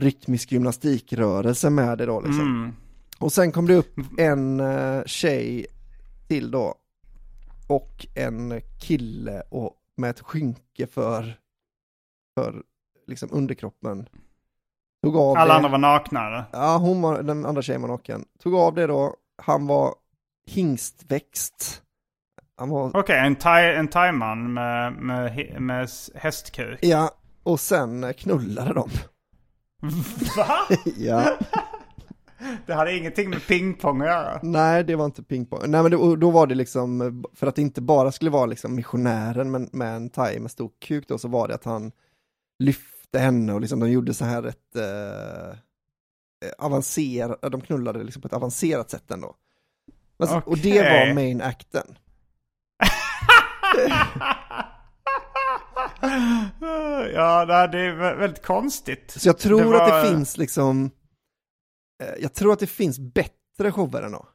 rytmisk 0.00 0.52
gymnastikrörelse 0.52 1.70
med 1.70 1.98
det 1.98 2.06
då 2.06 2.20
liksom. 2.20 2.40
Mm. 2.40 2.72
Och 3.18 3.32
sen 3.32 3.52
kom 3.52 3.66
det 3.66 3.74
upp 3.74 3.98
en 4.18 4.60
uh, 4.60 5.04
tjej 5.04 5.66
till 6.28 6.50
då, 6.50 6.74
och 7.68 8.06
en 8.14 8.60
kille 8.80 9.42
och 9.50 9.76
med 9.96 10.10
ett 10.10 10.20
skynke 10.20 10.86
för, 10.86 11.38
för 12.34 12.62
liksom 13.06 13.28
underkroppen. 13.32 14.08
Tog 15.02 15.16
av 15.16 15.36
Alla 15.36 15.46
det. 15.48 15.56
andra 15.56 15.68
var 15.70 15.78
nakna? 15.78 16.44
Ja, 16.52 16.76
hon 16.76 17.02
var, 17.02 17.22
den 17.22 17.46
andra 17.46 17.62
tjejen 17.62 17.82
var 17.82 17.88
naken. 17.88 18.24
Tog 18.42 18.54
av 18.54 18.74
det 18.74 18.86
då, 18.86 19.14
han 19.42 19.66
var 19.66 19.94
hingstväxt. 20.46 21.82
Han 22.56 22.68
var, 22.68 22.96
Okej, 22.96 23.18
en, 23.18 23.36
thai, 23.36 23.74
en 23.74 23.88
thaiman 23.88 24.52
med, 24.52 24.92
med, 24.92 25.60
med 25.60 25.88
hästkuk. 26.14 26.78
ja, 26.82 27.10
och 27.42 27.60
sen 27.60 28.14
knullade 28.14 28.72
de. 28.74 28.88
Va? 30.36 30.48
ja, 30.96 31.36
Det 32.66 32.74
hade 32.74 32.96
ingenting 32.96 33.30
med 33.30 33.46
pingpong 33.46 34.00
att 34.00 34.06
göra. 34.06 34.40
nej 34.42 34.84
det 34.84 34.96
var 34.96 35.04
inte 35.04 35.22
pingpong. 35.22 35.60
Nej 35.66 35.82
men 35.82 35.90
det, 35.90 36.16
då 36.16 36.30
var 36.30 36.46
det 36.46 36.54
liksom, 36.54 37.24
för 37.34 37.46
att 37.46 37.54
det 37.54 37.62
inte 37.62 37.80
bara 37.80 38.12
skulle 38.12 38.30
vara 38.30 38.46
liksom 38.46 38.74
missionären 38.74 39.50
men 39.50 39.68
med 39.72 39.96
en 39.96 40.10
thai 40.10 40.40
med 40.40 40.50
stor 40.50 40.70
kuk 40.80 41.08
då, 41.08 41.18
så 41.18 41.28
var 41.28 41.48
det 41.48 41.54
att 41.54 41.64
han 41.64 41.92
lyfte 43.12 43.24
henne 43.24 43.52
och 43.52 43.60
liksom 43.60 43.80
de 43.80 43.90
gjorde 43.90 44.14
så 44.14 44.24
här 44.24 44.42
ett 44.46 44.76
eh, 44.76 45.56
avancerat, 46.58 47.42
de 47.52 47.60
knullade 47.60 48.04
liksom 48.04 48.22
på 48.22 48.26
ett 48.28 48.32
avancerat 48.34 48.90
sätt 48.90 49.10
ändå. 49.10 49.34
Men 50.18 50.28
så- 50.28 50.42
Och 50.46 50.58
det 50.58 50.82
var 50.82 51.14
main 51.14 51.42
acten. 51.42 51.86
ja, 57.14 57.66
det 57.66 57.78
är 57.80 57.92
vä- 57.96 58.18
väldigt 58.18 58.42
konstigt. 58.42 59.14
Så 59.16 59.28
jag 59.28 59.38
tror 59.38 59.62
var- 59.64 59.80
att 59.80 60.04
det 60.04 60.10
finns 60.10 60.36
liksom, 60.38 60.90
eh, 62.02 62.22
jag 62.22 62.34
tror 62.34 62.52
att 62.52 62.58
det 62.58 62.66
finns 62.66 62.98
bättre 62.98 63.72
shower 63.72 64.02
än 64.02 64.12
då. 64.12 64.28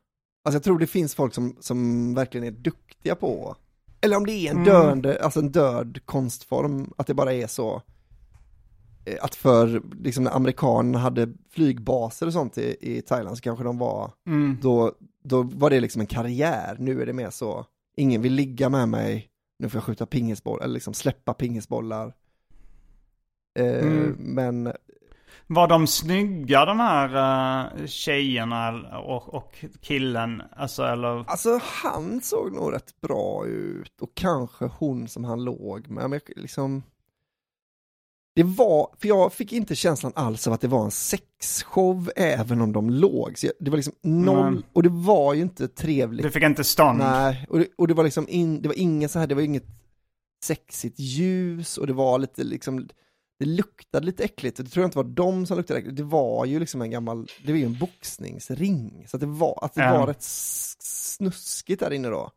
Alltså 0.45 0.55
jag 0.55 0.63
tror 0.63 0.79
det 0.79 0.87
finns 0.87 1.15
folk 1.15 1.33
som, 1.33 1.57
som 1.59 2.13
verkligen 2.13 2.47
är 2.47 2.51
duktiga 2.51 3.15
på, 3.15 3.55
eller 4.01 4.17
om 4.17 4.25
det 4.25 4.31
är 4.31 4.49
en 4.51 4.57
Mm. 4.57 4.63
döende, 4.69 5.23
alltså 5.23 5.39
en 5.39 5.51
död 5.51 5.99
konstform, 6.05 6.93
att 6.97 7.07
det 7.07 7.13
bara 7.13 7.33
är 7.33 7.47
så, 7.47 7.75
eh, 7.75 7.81
att 9.21 9.35
för, 9.35 9.81
liksom 10.03 10.23
när 10.23 10.31
amerikanerna 10.35 10.99
hade 10.99 11.29
flygbaser 11.49 12.27
och 12.27 12.33
sånt 12.33 12.57
i, 12.57 12.77
i 12.81 13.01
Thailand 13.01 13.37
så 13.37 13.41
kanske 13.41 13.63
de 13.63 13.77
var, 13.77 14.11
Mm. 14.27 14.57
då, 14.61 14.91
då 15.23 15.41
var 15.41 15.69
det 15.69 15.79
liksom 15.79 16.01
en 16.01 16.07
karriär, 16.07 16.75
nu 16.79 17.01
är 17.01 17.05
det 17.05 17.13
mer 17.13 17.29
så, 17.29 17.65
ingen 17.97 18.21
vill 18.21 18.33
ligga 18.33 18.69
med 18.69 18.89
mig, 18.89 19.27
nu 19.59 19.69
får 19.69 19.77
jag 19.77 19.83
skjuta 19.83 20.05
pingisboll, 20.05 20.61
eller 20.61 20.73
liksom 20.73 20.93
släppa 20.93 21.33
pingisbollar. 21.33 22.13
Eh, 23.59 23.85
Mm. 23.87 24.15
Men 24.19 24.73
Var 25.47 25.67
de 25.67 25.87
snygga 25.87 26.65
de 26.65 26.79
här 26.79 27.09
uh, 27.81 27.85
tjejerna 27.87 28.81
och, 28.99 29.33
och 29.33 29.65
killen? 29.81 30.41
Alltså 30.55 30.83
eller? 30.83 31.23
Alltså 31.29 31.59
han 31.83 32.21
såg 32.21 32.51
nog 32.53 32.73
rätt 32.73 33.01
bra 33.01 33.45
ut 33.45 34.01
och 34.01 34.11
kanske 34.15 34.65
hon 34.65 35.07
som 35.07 35.23
han 35.23 35.43
låg 35.43 35.87
med. 35.89 36.09
Men 36.09 36.19
liksom, 36.35 36.83
det 38.37 38.43
var, 38.43 38.89
för 38.99 39.07
jag 39.07 39.33
fick 39.33 39.53
inte 39.53 39.75
känslan 39.75 40.11
alls 40.15 40.47
av 40.47 40.53
att 40.53 40.61
det 40.61 40.67
var 40.67 40.85
en 40.85 40.91
sexshow 40.91 42.09
även 42.15 42.61
om 42.61 42.71
de 42.73 42.89
låg. 42.89 43.37
Så 43.37 43.51
det 43.59 43.69
var 43.69 43.77
liksom 43.77 43.93
noll, 44.03 44.47
Mm. 44.47 44.63
och 44.73 44.83
det 44.83 44.89
var 44.89 45.33
ju 45.33 45.41
inte 45.41 45.67
trevligt. 45.67 46.23
Du 46.25 46.31
fick 46.31 46.43
inte 46.43 46.63
stånd? 46.63 46.97
Nej, 46.99 47.45
och 47.49 47.59
det, 47.59 47.67
och 47.75 47.87
det 47.87 47.93
var 47.93 48.03
liksom 48.03 48.29
in, 48.29 48.61
det 48.61 48.67
var 48.67 48.75
inget 48.79 49.11
så 49.11 49.19
här, 49.19 49.27
det 49.27 49.35
var 49.35 49.41
inget 49.41 49.65
sexigt 50.43 50.99
ljus 50.99 51.77
och 51.77 51.87
det 51.87 51.93
var 51.93 52.19
lite 52.19 52.43
liksom, 52.43 52.87
det 53.39 53.45
luktade 53.45 54.05
lite 54.05 54.23
äckligt 54.23 54.59
och 54.59 54.65
det 54.65 54.71
tror 54.71 54.81
jag 54.83 54.87
inte 54.87 54.97
var 54.97 55.03
de 55.03 55.45
som 55.45 55.57
luktade 55.57 55.79
äckligt, 55.79 55.97
det 55.97 56.03
var 56.03 56.45
ju 56.45 56.59
liksom 56.59 56.81
en 56.81 56.91
gammal, 56.91 57.27
det 57.45 57.51
var 57.51 57.59
ju 57.59 57.65
en 57.65 57.77
boxningsring, 57.79 59.05
så 59.07 59.17
att 59.17 59.21
det 59.21 59.27
var, 59.27 59.59
att 59.61 59.73
det 59.73 59.81
Ja. 59.83 59.97
var 59.99 60.07
rätt 60.07 60.23
snuskigt 60.23 61.79
där 61.79 61.93
inne 61.93 62.07
då. 62.09 62.31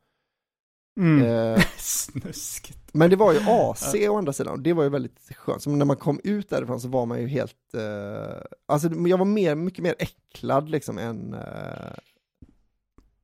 Mm. 0.97 1.27
Eh, 1.27 1.63
Snuskigt. 1.79 2.79
men 2.93 3.11
det 3.11 3.17
var 3.17 3.33
ju 3.33 3.39
AC 3.47 3.95
å 3.95 4.17
andra 4.19 4.33
sidan, 4.33 4.53
och 4.53 4.61
det 4.61 4.73
var 4.73 4.83
ju 4.83 4.89
väldigt 4.89 5.31
skönt. 5.37 5.63
Så 5.63 5.71
när 5.71 5.85
man 5.85 5.97
kom 5.97 6.21
ut 6.25 6.49
därifrån 6.49 6.81
så 6.81 6.89
var 6.89 7.07
man 7.07 7.21
ju 7.21 7.27
helt, 7.29 7.75
eh, 7.75 8.43
alltså 8.67 8.89
jag 8.89 9.19
var 9.19 9.25
mer, 9.25 9.55
mycket 9.55 9.83
mer 9.83 9.95
äcklad 9.99 10.69
liksom 10.69 10.99
än, 10.99 11.35
eh, 11.35 11.93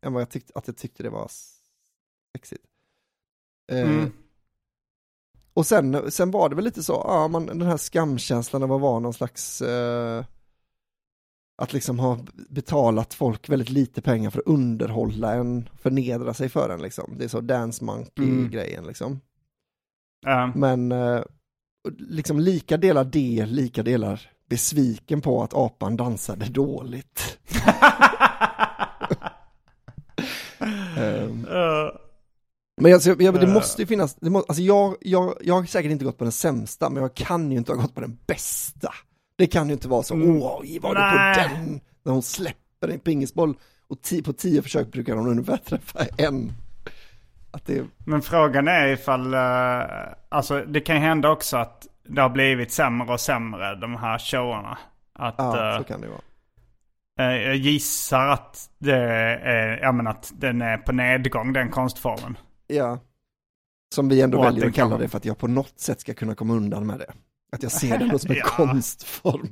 än 0.02 0.12
vad 0.12 0.22
jag 0.22 0.30
tyckte, 0.30 0.52
att 0.54 0.66
jag 0.66 0.76
tyckte 0.76 1.02
det 1.02 1.10
var 1.10 1.30
sexigt. 2.36 2.64
Eh, 3.72 3.80
Mm. 3.90 4.12
Och 5.54 5.66
sen, 5.66 6.10
sen 6.10 6.30
var 6.30 6.48
det 6.48 6.54
väl 6.54 6.64
lite 6.64 6.82
så, 6.82 6.92
ja, 6.92 7.28
man, 7.28 7.46
den 7.46 7.62
här 7.62 7.76
skamkänslan 7.76 8.62
av 8.62 8.72
att 8.72 8.80
vara 8.80 8.98
någon 9.00 9.14
slags, 9.14 9.62
eh, 9.62 10.24
att 11.56 11.72
liksom 11.72 11.98
ha 11.98 12.18
betalat 12.50 13.14
folk 13.14 13.48
väldigt 13.48 13.70
lite 13.70 14.02
pengar 14.02 14.30
för 14.30 14.38
att 14.38 14.46
underhålla 14.46 15.34
en, 15.34 15.68
förnedra 15.82 16.34
sig 16.34 16.48
för 16.48 16.70
en 16.70 16.82
liksom. 16.82 17.14
Det 17.18 17.24
är 17.24 17.28
så 17.28 17.40
dance 17.40 17.84
monkey-grejen 17.84 18.86
liksom. 18.86 19.20
Ja. 20.26 20.52
Men 20.54 20.92
eh, 20.92 21.22
liksom 21.98 22.40
lika 22.40 22.76
delar 22.76 23.04
det, 23.04 23.46
lika 23.46 23.82
delar 23.82 24.30
besviken 24.48 25.20
på 25.20 25.42
att 25.42 25.54
apan 25.54 25.96
dansade 25.96 26.44
dåligt. 26.46 27.38
Ehm, 30.98 31.46
Eh, 31.50 31.90
Men 32.80 32.94
alltså, 32.94 33.08
jag, 33.08 33.22
jag, 33.22 33.40
det 33.40 33.46
måste 33.46 33.82
ju 33.82 33.86
finnas, 33.86 34.14
det 34.14 34.30
må, 34.30 34.38
alltså 34.38 34.62
jag, 34.62 34.96
jag, 35.00 35.34
jag 35.40 35.54
har 35.54 35.64
säkert 35.64 35.90
inte 35.90 36.04
gått 36.04 36.18
på 36.18 36.24
den 36.24 36.32
sämsta, 36.32 36.90
men 36.90 37.02
jag 37.02 37.14
kan 37.14 37.52
ju 37.52 37.58
inte 37.58 37.72
ha 37.72 37.82
gått 37.82 37.94
på 37.94 38.00
den 38.00 38.18
bästa. 38.26 38.92
Det 39.36 39.46
kan 39.46 39.66
ju 39.66 39.72
inte 39.72 39.88
vara 39.88 40.02
så, 40.02 40.14
Mm. 40.14 40.42
åh, 40.42 40.62
var 40.80 40.94
det 40.94 41.00
Nej. 41.00 41.34
på 41.34 41.54
den? 41.54 41.80
När 42.02 42.12
hon 42.12 42.22
släpper 42.22 42.88
en 42.88 42.98
pingisboll 42.98 43.54
och 43.88 44.02
ti, 44.02 44.22
på 44.22 44.32
tio 44.32 44.62
försök 44.62 44.92
brukar 44.92 45.14
hon 45.16 45.28
ungefär 45.28 45.56
träffa 45.56 45.98
en. 46.18 46.52
Att 47.50 47.66
det, 47.66 47.84
Men 48.06 48.22
frågan 48.22 48.68
är 48.68 48.86
ifall, 48.88 49.34
eh, 49.34 49.80
alltså 50.28 50.60
det 50.64 50.80
kan 50.80 50.96
hända 50.96 51.30
också 51.30 51.56
att 51.56 51.86
det 52.08 52.20
har 52.22 52.28
blivit 52.28 52.72
sämre 52.72 53.12
och 53.12 53.20
sämre 53.20 53.74
de 53.74 53.96
här 53.96 54.18
showerna. 54.18 54.78
Att, 55.12 55.34
ja, 55.38 55.72
eh, 55.72 55.78
så 55.78 55.84
kan 55.84 56.00
det 56.00 56.08
vara. 56.08 56.20
eh, 57.30 57.42
jag 57.42 57.56
gissar 57.56 58.28
att 58.28 58.70
det 58.78 58.96
är, 58.96 59.78
ja 59.82 59.92
men 59.92 60.06
att 60.06 60.32
den 60.36 60.62
är 60.62 60.78
på 60.78 60.92
nedgång 60.92 61.52
den 61.52 61.70
konstformen. 61.70 62.38
Ja. 62.66 62.98
Som 63.94 64.08
vi 64.08 64.20
ändå 64.20 64.38
Och 64.38 64.44
att 64.44 64.50
väljer 64.52 64.64
det 64.64 64.68
att 64.70 64.74
kalla 64.74 64.90
kan- 64.90 65.00
det 65.00 65.08
för 65.08 65.16
att 65.18 65.24
jag 65.24 65.38
på 65.38 65.46
något 65.46 65.80
sätt 65.80 66.00
ska 66.00 66.14
kunna 66.14 66.34
komma 66.34 66.54
undan 66.54 66.86
med 66.86 66.98
det. 66.98 67.12
Att 67.52 67.62
jag 67.62 67.72
ser 67.72 67.98
det 67.98 68.18
som 68.18 68.30
en 68.30 68.36
Ja. 68.40 68.44
konstform. 68.44 69.48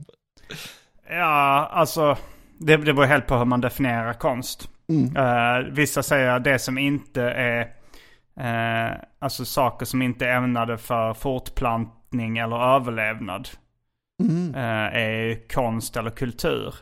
Ja, 1.11 1.69
alltså 1.73 2.17
det, 2.59 2.77
det 2.77 2.95
beror 2.95 3.05
helt 3.07 3.27
på 3.27 3.37
hur 3.37 3.45
man 3.45 3.61
definierar 3.61 4.13
konst. 4.13 4.69
Mm. 4.89 5.17
Eh, 5.17 5.73
vissa 5.73 6.03
säger 6.03 6.39
det 6.39 6.59
som 6.59 6.79
inte 6.79 7.23
är, 7.23 7.61
eh, 8.41 8.97
alltså 9.19 9.45
saker 9.45 9.87
som 9.87 10.03
inte 10.03 10.27
är 10.27 10.37
ämnade 10.37 10.79
för 10.79 11.15
fortplantning 11.15 12.39
eller 12.39 12.57
överlevnad. 12.77 13.49
Mm. 14.23 14.55
eh, 14.55 15.01
är 15.03 15.49
konst 15.49 15.97
eller 15.97 16.11
kultur. 16.11 16.75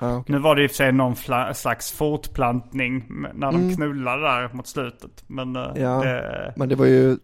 Ja, 0.00 0.16
okej. 0.16 0.32
Nu 0.34 0.38
var 0.38 0.56
det 0.56 0.62
i 0.62 0.66
och 0.66 0.70
för 0.70 0.76
sig 0.76 0.92
någon 0.92 1.16
slags 1.54 1.92
fortplantning 1.92 3.04
när 3.34 3.52
de 3.52 3.54
Mm. 3.60 3.76
knullade 3.76 4.22
där 4.22 4.52
mot 4.52 4.66
slutet. 4.66 5.24
Men 5.26 5.54
Ja. 5.54 6.02
det, 6.04 6.52
Men 6.56 6.68
det 6.68 6.74
var 6.74 6.86
ju 6.86 7.16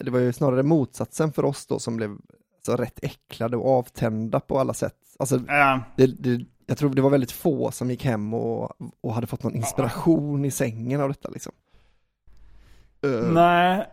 det 0.00 0.10
var 0.10 0.18
ju 0.20 0.32
snarare 0.32 0.62
motsatsen 0.62 1.32
för 1.32 1.44
oss 1.44 1.66
då 1.66 1.78
som 1.78 1.96
blev 1.96 2.16
så 2.62 2.76
rätt 2.76 2.98
äcklade 3.02 3.56
och 3.56 3.78
avtända 3.78 4.40
på 4.40 4.58
alla 4.58 4.74
sätt. 4.74 4.96
Alltså, 5.18 5.40
Ja. 5.48 5.80
det, 5.96 6.06
det, 6.06 6.44
jag 6.66 6.78
tror 6.78 6.90
det 6.90 7.02
var 7.02 7.10
väldigt 7.10 7.32
få 7.32 7.70
som 7.70 7.90
gick 7.90 8.04
hem 8.04 8.34
och, 8.34 8.72
och 9.00 9.14
hade 9.14 9.26
fått 9.26 9.42
någon 9.42 9.54
inspiration 9.54 10.44
i 10.44 10.50
sängen 10.50 11.00
av 11.00 11.08
detta 11.08 11.28
liksom. 11.28 11.52
Eh, 13.04 13.32
Nej, 13.32 13.86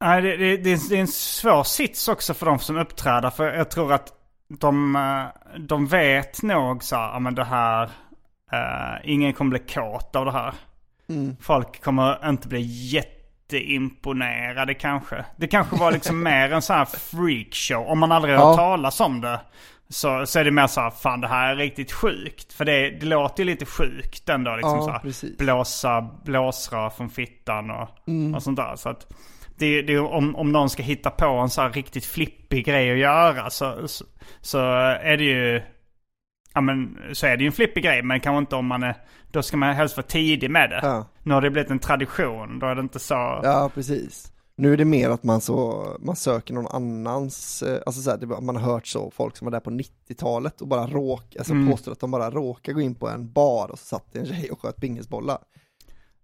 Nej 0.00 0.22
det, 0.22 0.36
det, 0.36 0.56
det, 0.56 0.70
är, 0.70 1.00
en 1.00 1.06
svår 1.06 1.64
sits 1.64 2.08
också 2.08 2.34
för 2.34 2.46
de 2.46 2.58
som 2.58 2.78
uppträder. 2.78 3.30
För 3.30 3.52
jag 3.52 3.70
tror 3.70 3.92
att 3.92 4.12
de, 4.48 4.96
eh, 4.96 5.58
de 5.60 5.86
vet 5.86 6.42
nog 6.42 6.84
så 6.84 6.96
här, 6.96 7.12
ja 7.12 7.18
men 7.18 7.34
det 7.34 7.44
här, 7.44 7.90
eh, 8.52 9.10
ingen 9.10 9.32
kommer 9.32 9.50
bli 9.50 9.58
kåt 9.58 10.16
av 10.16 10.24
det 10.24 10.32
här. 10.32 10.54
Mm. 11.08 11.36
Folk 11.40 11.82
kommer 11.82 12.28
inte 12.28 12.48
bli 12.48 12.58
jätteimponerade 13.52 14.74
kanske. 14.74 15.24
Det 15.36 15.46
kanske 15.46 15.76
var 15.76 15.92
liksom 15.92 16.22
mer 16.22 16.52
en 16.52 16.62
sån 16.62 16.76
här 16.76 16.84
freakshow. 16.84 17.86
Om 17.86 17.98
man 17.98 18.12
aldrig 18.12 18.34
har 18.34 18.42
Ja. 18.42 18.48
hört 18.48 18.56
talas 18.56 19.00
om 19.00 19.20
det. 19.20 19.40
Så, 19.88 20.26
så 20.26 20.38
är 20.38 20.44
det 20.44 20.50
mer 20.50 20.66
så 20.66 20.80
här, 20.80 20.90
fan 20.90 21.20
det 21.20 21.28
här 21.28 21.50
är 21.52 21.56
riktigt 21.56 21.92
sjukt. 21.92 22.52
För 22.52 22.64
det, 22.64 22.90
det 22.90 23.06
låter 23.06 23.42
ju 23.44 23.50
lite 23.50 23.66
sjukt 23.66 24.28
ändå. 24.28 24.56
Liksom 24.56 24.76
Ja, 24.76 24.82
så 24.84 24.90
här, 24.90 24.98
precis. 24.98 25.38
blåsa 25.38 26.00
blåsrör 26.24 26.90
från 26.90 27.10
fittan 27.10 27.70
och, 27.70 27.88
Mm. 28.08 28.34
och 28.34 28.42
sånt 28.42 28.56
där. 28.56 28.76
Så 28.76 28.88
att 28.88 29.06
det, 29.58 29.82
det, 29.82 29.98
om, 29.98 30.36
om 30.36 30.52
någon 30.52 30.70
ska 30.70 30.82
hitta 30.82 31.10
på 31.10 31.26
en 31.26 31.50
så 31.50 31.62
här 31.62 31.70
riktigt 31.70 32.04
flippig 32.06 32.64
grej 32.64 32.92
att 32.92 32.98
göra 32.98 33.50
så, 33.50 33.88
så, 33.88 34.04
så 34.40 34.58
är 35.02 35.16
det 35.16 35.24
ju... 35.24 35.62
Ja 36.54 36.60
men 36.60 36.98
så 37.12 37.26
är 37.26 37.36
det 37.36 37.42
ju 37.42 37.46
en 37.46 37.52
flippig 37.52 37.84
grej 37.84 38.02
men 38.02 38.20
kanske 38.20 38.38
inte 38.38 38.56
om 38.56 38.66
man 38.66 38.82
är... 38.82 38.94
Då 39.30 39.42
ska 39.42 39.56
man 39.56 39.74
helst 39.74 39.96
vara 39.96 40.06
tidig 40.06 40.50
med 40.50 40.70
det. 40.70 40.80
Ja. 40.82 41.06
Nu 41.22 41.34
har 41.34 41.40
det 41.40 41.50
blivit 41.50 41.70
en 41.70 41.78
tradition. 41.78 42.58
Då 42.58 42.66
är 42.66 42.74
det 42.74 42.80
inte 42.80 42.98
så... 42.98 43.14
Ja, 43.42 43.70
precis. 43.74 44.28
Nu 44.56 44.72
är 44.72 44.76
det 44.76 44.84
mer 44.84 45.10
att 45.10 45.22
man 45.22 45.40
så, 45.40 45.86
man 46.00 46.16
söker 46.16 46.54
någon 46.54 46.66
annans, 46.66 47.62
eh, 47.62 47.80
alltså 47.86 48.02
så 48.02 48.10
här, 48.10 48.18
det, 48.18 48.26
var- 48.26 48.40
man 48.40 48.56
har 48.56 48.72
hört 48.72 48.86
så, 48.86 49.10
folk 49.10 49.36
som 49.36 49.44
var 49.44 49.52
där 49.52 49.60
på 49.60 49.70
90-talet 49.70 50.60
och 50.60 50.68
bara 50.68 50.86
råk, 50.86 51.36
alltså 51.38 51.52
Mm. 51.52 51.70
påstår 51.70 51.92
att 51.92 52.00
de 52.00 52.10
bara 52.10 52.30
råkar 52.30 52.72
gå 52.72 52.80
in 52.80 52.94
på 52.94 53.08
en 53.08 53.32
bar 53.32 53.70
och 53.70 53.78
så 53.78 53.84
satt 53.84 54.16
en 54.16 54.26
tjej 54.26 54.50
och 54.50 54.60
sköt 54.62 54.76
pingisbollar. 54.80 55.38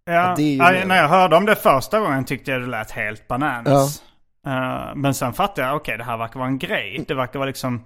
Ja, 0.05 0.35
Ja, 0.39 0.73
ja, 0.73 0.85
när 0.87 0.97
jag 0.97 1.09
hörde 1.09 1.37
om 1.37 1.47
det 1.47 1.57
första 1.57 2.01
gången 2.01 2.25
tyckte 2.25 2.51
jag 2.51 2.61
det 2.61 2.67
lät 2.67 2.91
helt 2.91 3.29
bananas. 3.29 4.03
Eh, 4.47 4.95
men 4.95 5.15
sen 5.15 5.33
fattade 5.33 5.67
jag, 5.69 5.77
okej 5.77 5.99
det 5.99 6.05
här 6.05 6.17
verkar 6.19 6.39
vara 6.41 6.49
en 6.49 6.59
grej. 6.59 7.05
Det 7.09 7.15
verkar 7.15 7.39
vara 7.39 7.47
liksom, 7.47 7.85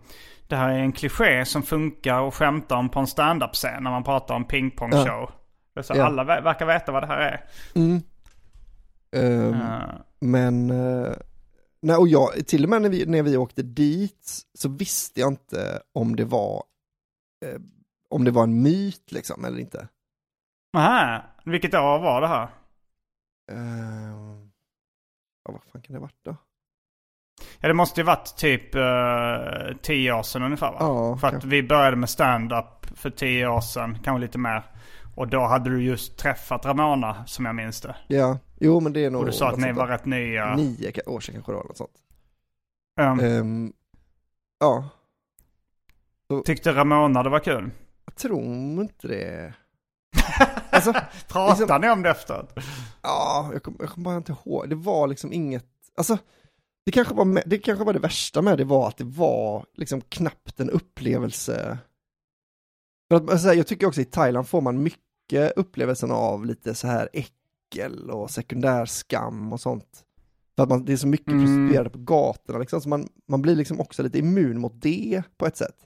det 0.52 0.56
här 0.58 0.68
är 0.70 0.78
en 0.78 0.92
kliché 0.92 1.44
som 1.44 1.62
funkar 1.62 2.20
och 2.20 2.34
skämta 2.34 2.76
om 2.76 2.88
på 2.88 3.00
en 3.00 3.06
standup-scen 3.06 3.82
när 3.84 3.90
man 3.90 4.04
pratar 4.04 4.34
om 4.34 4.44
pingpongshow. 4.44 5.30
Så 5.82 5.92
Ja. 5.96 6.04
Alla 6.04 6.24
ver- 6.24 6.42
verkar 6.42 6.66
veta 6.66 6.92
vad 6.92 7.02
det 7.02 7.06
här 7.06 7.18
är. 7.20 7.44
Mm. 7.74 8.00
Ehm, 9.16 9.54
Eh, 9.54 9.80
Men, 10.20 10.70
eh, 10.70 11.12
nej 11.82 11.96
och 11.96 12.08
jag, 12.08 12.46
till 12.46 12.64
och 12.64 12.70
med 12.70 12.82
när 12.82 12.88
vi, 12.88 13.06
när 13.06 13.22
vi 13.22 13.36
åkte 13.36 13.62
dit 13.62 14.38
så 14.54 14.68
visste 14.68 15.20
jag 15.20 15.32
inte 15.32 15.82
om 15.92 16.16
det 16.16 16.24
var, 16.24 16.62
eh, 17.44 17.60
om 18.10 18.24
det 18.24 18.30
var 18.30 18.42
en 18.42 18.62
myt 18.62 19.12
liksom 19.12 19.44
eller 19.44 19.58
inte. 19.58 19.88
Aha, 20.76 21.22
vilket 21.44 21.74
år 21.74 21.98
var 21.98 22.20
det 22.20 22.28
här? 22.28 22.48
Ehm, 23.52 24.50
ja, 25.44 25.52
vad 25.52 25.62
fan 25.72 25.82
kan 25.82 25.92
det 25.94 25.98
ha 25.98 26.06
varit 26.06 26.24
då? 26.24 26.36
Ja 27.62 27.68
det 27.68 27.74
måste 27.74 28.00
ju 28.00 28.04
varit 28.04 28.36
typ 28.36 28.74
uh, 28.74 29.76
tio 29.82 30.12
år 30.12 30.22
sedan 30.22 30.42
ungefär 30.42 30.72
va? 30.72 30.76
Ja, 30.80 31.16
för 31.16 31.28
att 31.28 31.44
vi 31.44 31.62
började 31.62 31.96
med 31.96 32.10
stand-up 32.10 32.86
för 32.96 33.10
tio 33.10 33.46
år 33.48 33.60
sedan, 33.60 33.98
kanske 34.04 34.20
lite 34.20 34.38
mer. 34.38 34.62
Och 35.14 35.28
då 35.28 35.40
hade 35.40 35.70
du 35.70 35.82
just 35.82 36.16
träffat 36.18 36.66
Ramona 36.66 37.26
som 37.26 37.44
jag 37.44 37.54
minns 37.54 37.80
det. 37.80 37.96
Ja, 38.08 38.38
jo 38.60 38.80
men 38.80 38.92
det 38.92 39.04
är 39.04 39.10
nog 39.10 39.20
Och 39.20 39.26
du 39.26 39.32
sa 39.32 39.48
att 39.50 39.58
ni 39.58 39.72
var 39.72 39.86
rätt 39.86 40.04
nya. 40.04 40.56
Nio 40.56 40.92
år 41.06 41.20
sedan 41.20 41.34
kanske 41.34 41.52
det 41.52 41.56
var 41.56 41.64
något 41.64 41.76
sånt. 41.76 41.90
Um, 43.00 43.20
Ehm, 43.20 43.72
ja, 44.60 44.88
Tyckte 46.44 46.72
Ramona 46.74 47.22
det 47.22 47.30
var 47.30 47.38
kul? 47.40 47.70
jag 48.04 48.14
tror 48.16 48.42
inte 48.82 49.08
det. 49.08 49.54
Alltså, 50.70 50.92
Pratade 51.28 51.60
Liksom- 51.60 51.80
ni 51.80 51.90
om 51.90 52.02
det 52.02 52.10
efteråt? 52.10 52.52
ja, 53.02 53.50
jag 53.52 53.62
kommer 53.62 53.86
kom 53.86 54.02
bara 54.02 54.16
inte 54.16 54.32
ihåg. 54.44 54.68
Det 54.68 54.74
var 54.74 55.06
liksom 55.06 55.32
inget, 55.32 55.64
alltså, 55.96 56.18
det 56.84 56.92
kanske, 56.92 57.14
var 57.14 57.42
det 57.46 57.58
kanske 57.58 57.84
var 57.84 57.92
det 57.92 57.98
värsta 57.98 58.42
med 58.42 58.58
det 58.58 58.64
var 58.64 58.88
att 58.88 58.96
det 58.96 59.04
var 59.04 59.66
liksom 59.74 60.00
knappt 60.00 60.60
en 60.60 60.70
upplevelse. 60.70 61.78
För 63.10 63.16
att, 63.16 63.30
alltså, 63.30 63.52
jag 63.52 63.66
tycker 63.66 63.86
också 63.86 64.00
i 64.00 64.04
Thailand 64.04 64.48
får 64.48 64.60
man 64.60 64.82
mycket 64.82 65.52
upplevelsen 65.56 66.10
av 66.10 66.46
lite 66.46 66.74
så 66.74 66.86
här 66.86 67.08
äckel 67.12 68.10
och 68.10 68.30
sekundärskam 68.30 69.52
och 69.52 69.60
sånt. 69.60 70.04
För 70.56 70.62
att 70.62 70.68
man, 70.68 70.84
det 70.84 70.92
är 70.92 70.96
så 70.96 71.06
mycket 71.06 71.28
Mm. 71.28 71.40
prostituerade 71.44 71.90
på 71.90 71.98
gatorna 71.98 72.58
liksom, 72.58 72.80
så 72.80 72.88
man, 72.88 73.08
man 73.28 73.42
blir 73.42 73.56
liksom 73.56 73.80
också 73.80 74.02
lite 74.02 74.18
immun 74.18 74.58
mot 74.60 74.72
det 74.82 75.22
på 75.36 75.46
ett 75.46 75.56
sätt. 75.56 75.76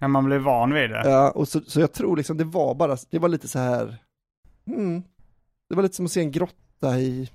Ja, 0.00 0.08
man 0.08 0.24
blir 0.24 0.38
van 0.38 0.74
vid 0.74 0.90
det. 0.90 1.02
Ja, 1.10 1.30
och 1.30 1.48
så, 1.48 1.60
så 1.60 1.80
jag 1.80 1.92
tror 1.92 2.16
liksom 2.16 2.36
det 2.36 2.44
var 2.44 2.74
bara, 2.74 2.96
det 3.10 3.18
var 3.18 3.28
lite 3.28 3.48
så 3.48 3.58
här, 3.58 3.96
mm, 4.66 5.02
det 5.68 5.74
var 5.74 5.82
lite 5.82 5.96
som 5.96 6.04
att 6.06 6.12
se 6.12 6.20
en 6.20 6.30
grotta 6.32 7.00
i, 7.00 7.30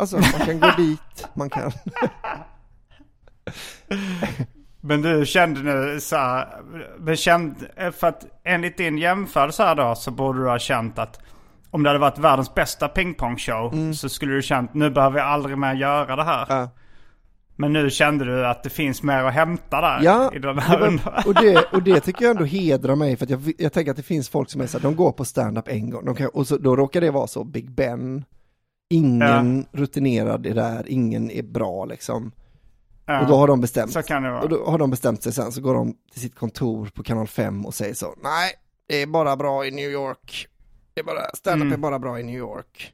alltså 0.00 0.16
man 0.16 0.46
kan 0.46 0.60
gå 0.60 0.70
dit, 0.76 1.28
man 1.34 1.50
kan, 1.50 1.72
Men 4.80 5.02
du 5.02 5.26
kände 5.26 5.60
nu 5.62 6.00
så 6.00 6.16
här, 6.16 6.48
men 6.98 7.16
kände, 7.16 7.92
för 7.92 8.06
att 8.06 8.26
enligt 8.44 8.76
din 8.76 8.98
jämförelse 8.98 9.62
här 9.62 9.74
då 9.74 9.94
så 9.94 10.10
borde 10.10 10.38
du 10.42 10.48
ha 10.48 10.58
känt 10.58 10.98
att 10.98 11.20
om 11.70 11.82
det 11.82 11.88
hade 11.88 11.98
varit 11.98 12.18
världens 12.18 12.54
bästa 12.54 12.88
pingpongshow 12.88 13.92
så 13.92 14.08
skulle 14.08 14.34
du 14.34 14.42
känt 14.42 14.74
nu 14.74 14.90
behöver 14.90 15.18
jag 15.18 15.28
aldrig 15.28 15.58
mer 15.58 15.74
göra 15.74 16.16
det 16.16 16.24
här. 16.24 16.46
ja. 16.48 16.68
Men 17.56 17.72
nu 17.72 17.90
kände 17.90 18.24
du 18.24 18.46
att 18.46 18.62
det 18.62 18.70
finns 18.70 19.02
mer 19.02 19.24
att 19.24 19.34
hämta 19.34 19.80
där 19.80 20.00
Ja, 20.02 20.32
i 20.34 20.38
den 20.38 20.56
det 20.56 20.62
här 20.62 20.78
var, 20.80 20.86
under- 20.86 21.22
och, 21.26 21.34
det, 21.34 21.64
och 21.72 21.82
det 21.82 22.00
tycker 22.00 22.24
jag 22.24 22.30
ändå 22.30 22.44
hedrar 22.44 22.94
mig 22.96 23.16
för 23.16 23.24
att 23.24 23.30
jag, 23.30 23.52
jag 23.58 23.72
tänker 23.72 23.90
att 23.90 23.96
det 23.96 24.02
finns 24.02 24.28
folk 24.28 24.50
som 24.50 24.60
är 24.60 24.66
så 24.66 24.78
här, 24.78 24.82
de 24.82 24.96
går 24.96 25.12
på 25.12 25.24
stand-up 25.24 25.68
en 25.68 25.90
gång, 25.90 26.04
de 26.04 26.14
kan, 26.14 26.26
och 26.28 26.46
så, 26.46 26.56
då 26.56 26.76
råkar 26.76 27.00
det 27.00 27.10
vara 27.10 27.26
så 27.26 27.44
Big 27.44 27.70
Ben, 27.70 28.24
ingen 28.90 29.66
rutinerad 29.72 30.46
är 30.46 30.54
där, 30.54 30.84
ingen 30.88 31.30
är 31.30 31.42
bra 31.42 31.84
liksom. 31.84 32.32
Ja, 33.06 33.20
Och 33.20 33.26
då 33.28 33.36
har 33.36 33.48
de 33.48 33.60
bestämt 33.60 33.92
Så 33.92 34.02
kan 34.02 34.22
det 34.22 34.30
vara. 34.30 34.42
Och 34.42 34.48
då 34.48 34.64
har 34.66 34.78
de 34.78 34.90
bestämt 34.90 35.22
sig 35.22 35.32
sen, 35.32 35.52
så 35.52 35.60
går 35.60 35.74
de 35.74 35.94
till 36.12 36.20
sitt 36.20 36.34
kontor 36.34 36.86
på 36.94 37.02
kanal 37.02 37.26
5 37.26 37.66
och 37.66 37.74
säger 37.74 37.94
så, 37.94 38.14
nej, 38.22 38.52
det 38.86 39.02
är 39.02 39.06
bara 39.06 39.36
bra 39.36 39.66
i 39.66 39.70
New 39.70 39.90
York. 39.90 40.48
Det 40.94 41.00
är 41.00 41.04
bara, 41.04 41.30
stand-up 41.34 41.62
Mm. 41.66 41.72
är 41.72 41.76
bara 41.78 41.98
bra 41.98 42.20
i 42.20 42.22
New 42.22 42.36
York. 42.36 42.92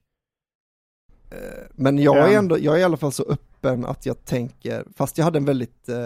Eh, 1.31 1.39
Men 1.75 1.99
jag 1.99 2.17
är 2.19 2.33
Ja. 2.33 2.39
ändå, 2.39 2.59
jag 2.59 2.75
är 2.75 2.79
i 2.81 2.85
alla 2.85 2.97
fall 2.97 3.13
så 3.13 3.23
öppen 3.23 3.85
att 3.85 4.07
jag 4.07 4.25
tänker, 4.25 4.85
fast 4.97 5.19
jag 5.19 5.25
hade 5.25 5.39
en 5.39 5.45
väldigt, 5.45 5.89
eh, 5.89 5.97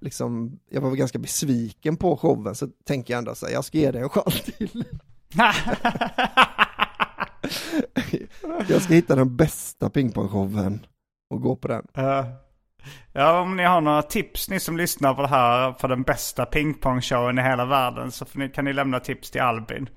liksom, 0.00 0.58
jag 0.70 0.80
var 0.80 0.90
ganska 0.90 1.18
besviken 1.18 1.96
på 1.96 2.16
showen, 2.16 2.54
så 2.54 2.68
tänker 2.84 3.14
jag 3.14 3.18
ändå 3.18 3.34
så 3.34 3.46
här, 3.46 3.52
jag 3.52 3.64
ska 3.64 3.78
ge 3.78 3.90
dig 3.90 4.02
en 4.02 4.08
chans 4.08 4.42
till. 4.42 4.84
Jag 8.68 8.82
ska 8.82 8.94
hitta 8.94 9.16
den 9.16 9.36
bästa 9.36 9.90
pingpongshowen 9.90 10.86
och 11.30 11.40
gå 11.40 11.56
på 11.56 11.68
den. 11.68 11.86
Ja. 11.94 12.26
Ja, 13.12 13.40
om 13.40 13.56
ni 13.56 13.64
har 13.64 13.80
några 13.80 14.02
tips 14.02 14.50
ni 14.50 14.60
som 14.60 14.76
lyssnar 14.76 15.14
på 15.14 15.22
det 15.22 15.28
här 15.28 15.72
för 15.72 15.88
den 15.88 16.02
bästa 16.02 16.46
pingpongshowen 16.46 17.38
i 17.38 17.42
hela 17.42 17.64
världen 17.64 18.10
så 18.10 18.26
ni, 18.32 18.48
kan 18.48 18.64
ni 18.64 18.72
lämna 18.72 19.00
tips 19.00 19.30
till 19.30 19.40
Albin. 19.40 19.88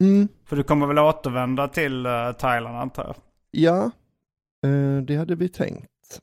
Mm. 0.00 0.28
För 0.44 0.56
du 0.56 0.62
kommer 0.62 0.86
väl 0.86 0.98
återvända 0.98 1.68
till 1.68 2.06
uh, 2.06 2.32
Thailand 2.32 2.76
antar 2.76 3.04
jag? 3.04 3.16
Ja, 3.50 3.90
eh, 4.64 5.02
det 5.02 5.16
hade 5.16 5.34
vi 5.34 5.48
tänkt. 5.48 6.20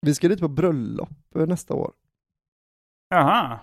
Vi 0.00 0.14
ska 0.14 0.28
dit 0.28 0.40
på 0.40 0.48
bröllop 0.48 1.36
eh, 1.36 1.46
nästa 1.46 1.74
år. 1.74 1.92
Jaha. 3.08 3.58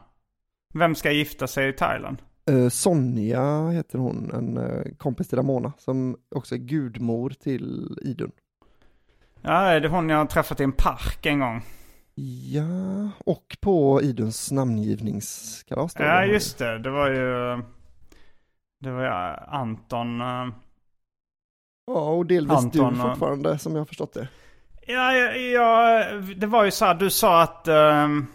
Vem 0.73 0.95
ska 0.95 1.11
gifta 1.11 1.47
sig 1.47 1.69
i 1.69 1.73
Thailand? 1.73 2.21
Eh, 2.49 2.69
Sonja 2.69 3.69
heter 3.69 3.99
hon, 3.99 4.31
en 4.33 4.57
eh, 4.57 4.93
kompis 4.97 5.27
till 5.27 5.37
Ramona, 5.37 5.73
som 5.77 6.17
också 6.35 6.55
är 6.55 6.59
gudmor 6.59 7.29
till 7.29 7.97
Idun. 8.01 8.31
Ja, 9.41 9.51
är 9.61 9.79
det 9.79 9.87
hon 9.87 10.09
jag 10.09 10.17
har 10.17 10.25
träffat 10.25 10.59
i 10.59 10.63
en 10.63 10.71
park 10.71 11.25
en 11.25 11.39
gång? 11.39 11.61
Ja, 12.45 13.09
och 13.25 13.57
på 13.61 14.01
Iduns 14.01 14.51
namngivningskalas. 14.51 15.95
Ja, 15.99 16.25
just 16.25 16.57
det. 16.57 16.79
Det 16.79 16.89
var 16.89 17.09
ju... 17.09 17.63
Det 18.79 18.91
var 18.91 19.01
ju 19.01 19.09
Anton... 19.47 20.21
eh, 20.21 20.47
Ja, 21.87 22.09
och 22.09 22.25
delvis 22.25 22.57
Anton 22.57 22.93
du 22.93 22.99
fortfarande, 22.99 23.57
som 23.57 23.71
jag 23.73 23.79
har 23.79 23.85
förstått 23.85 24.13
det. 24.13 24.27
Ja, 24.87 25.13
ja, 25.37 26.03
det 26.35 26.47
var 26.47 26.65
ju 26.65 26.71
så 26.71 26.85
här, 26.85 26.95
du 26.95 27.09
sa 27.09 27.41
att 27.41 27.67
ehm, 27.67 28.27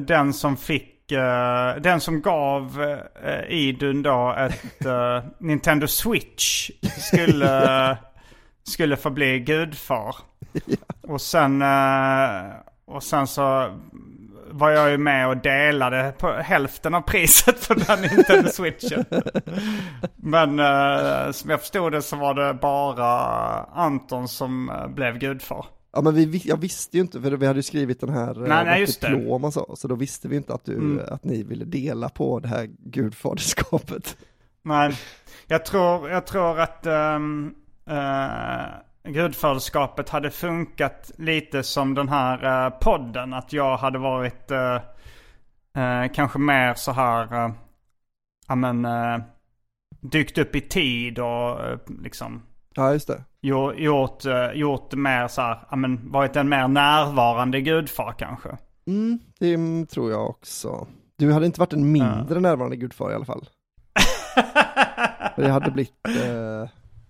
den 0.00 0.32
som 0.32 0.56
fick, 0.56 0.99
eh, 1.12 1.76
den 1.76 2.00
som 2.00 2.20
gav 2.20 2.80
uh, 2.80 3.52
Idun 3.52 4.02
då 4.02 4.34
ett 4.38 4.86
eh, 4.86 5.24
Nintendo 5.38 5.86
Switch 5.86 6.70
skulle, 6.98 7.96
skulle 8.68 8.96
få 8.96 9.10
bli 9.10 9.40
gudfar. 9.40 10.16
Och 11.02 11.20
sen, 11.20 11.64
och 12.86 13.02
sen 13.02 13.26
så 13.26 13.78
var 14.50 14.70
jag 14.70 14.90
ju 14.90 14.98
med 14.98 15.28
och 15.28 15.36
delade 15.36 16.12
på 16.18 16.32
hälften 16.32 16.94
av 16.94 17.00
priset 17.00 17.64
för 17.64 17.74
den 17.74 18.00
Nintendo 18.16 18.48
Switchen. 18.48 19.04
Men 20.16 20.58
som 21.32 21.50
jag 21.50 21.60
förstod 21.60 21.92
det 21.92 22.02
så 22.02 22.16
var 22.16 22.34
det 22.34 22.54
bara 22.54 23.08
Anton 23.74 24.28
som 24.28 24.72
blev 24.94 25.18
gudfar. 25.18 25.66
Ja 25.92 26.00
men 26.00 26.14
vi, 26.14 26.42
jag 26.44 26.56
visste 26.56 26.96
ju 26.96 27.00
inte, 27.00 27.20
för 27.20 27.30
vi 27.30 27.46
hade 27.46 27.58
ju 27.58 27.62
skrivit 27.62 28.00
den 28.00 28.08
här 28.10 28.34
Nej, 28.34 28.64
nej, 28.64 28.86
det. 28.86 29.08
diplom 29.08 29.44
och 29.44 29.52
så, 29.52 29.76
så 29.76 29.88
då 29.88 29.94
visste 29.94 30.28
vi 30.28 30.36
inte 30.36 30.54
att, 30.54 30.64
du, 30.64 30.74
Mm. 30.74 31.04
att 31.08 31.24
ni 31.24 31.42
ville 31.42 31.64
dela 31.64 32.08
på 32.08 32.40
det 32.40 32.48
här 32.48 32.68
gudfaderskapet. 32.78 34.16
Nej, 34.62 34.94
jag 35.46 35.64
tror, 35.64 36.10
jag 36.10 36.26
tror 36.26 36.60
att 36.60 36.86
um, 36.86 37.54
gudfaderskapet 39.04 40.08
hade 40.08 40.30
funkat 40.30 41.10
lite 41.18 41.62
som 41.62 41.94
den 41.94 42.08
här 42.08 42.64
eh, 42.66 42.70
podden. 42.70 43.32
Att 43.34 43.52
jag 43.52 43.76
hade 43.76 43.98
varit 43.98 44.50
eh, 44.50 44.74
eh, 45.84 46.12
kanske 46.12 46.38
mer 46.38 46.74
så 46.74 46.92
här, 46.92 47.44
uh, 47.46 47.54
ja 48.48 48.54
men, 48.54 48.84
eh, 48.84 49.18
dykt 50.00 50.38
upp 50.38 50.56
i 50.56 50.60
tid 50.60 51.18
och 51.18 51.64
eh, 51.64 51.78
liksom 52.02 52.42
Ja 52.74 52.92
just 52.92 53.06
det. 53.08 53.24
Gjort, 53.40 53.78
gjort, 53.78 54.24
eh, 54.24 54.52
gjort 54.52 54.94
mer 54.94 55.28
så 55.28 55.42
här, 55.42 55.76
men 55.76 56.10
varit 56.10 56.36
en 56.36 56.48
mer 56.48 56.68
närvarande 56.68 57.60
gudfar 57.60 58.14
kanske. 58.18 58.48
Mm, 58.86 59.18
det 59.38 59.54
mm, 59.54 59.86
tror 59.86 60.10
jag 60.10 60.30
också. 60.30 60.86
Du 61.16 61.32
hade 61.32 61.46
inte 61.46 61.60
varit 61.60 61.72
en 61.72 61.92
mindre 61.92 62.40
närvarande 62.40 62.76
gudfar 62.76 63.10
i 63.10 63.14
alla 63.14 63.24
fall. 63.24 63.48
Det 65.36 65.48
hade 65.48 65.70
blivit, 65.70 66.06
eh, 66.06 66.68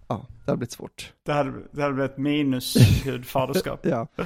ja, 0.09 0.27
det 0.45 0.51
hade 0.51 0.57
blivit 0.57 0.73
svårt. 0.73 1.13
Det 1.27 1.33
hade, 1.33 1.53
det 1.73 1.83
hade 1.83 1.95
blivit 1.95 2.19
minus 2.19 2.75
gudfaderskap. 3.05 3.81
Ja, 3.87 4.07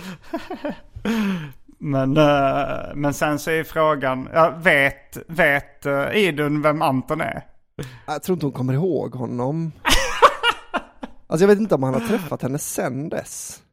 Men, 1.79 2.17
eh, 2.17 2.95
men 2.95 3.15
sen 3.15 3.39
så 3.39 3.51
är 3.51 3.65
frågan, 3.65 4.29
ja, 4.33 4.55
vet, 4.63 5.19
vet 5.29 5.87
uh, 5.87 6.17
Idun 6.17 6.63
vem 6.63 6.83
Anton 6.83 7.21
är? 7.21 7.47
jag 8.07 8.23
tror 8.23 8.37
inte 8.37 8.47
hon 8.47 8.53
kommer 8.53 8.75
ihåg 8.75 9.15
honom. 9.15 9.73
Alltså 11.27 11.45
jag 11.45 11.49
vet 11.49 11.59
inte 11.59 11.75
om 11.75 11.83
han 11.83 11.95
har 11.95 12.01
träffat 12.01 12.43
henne 12.43 12.59
sen 12.59 13.09
dess. 13.09 13.63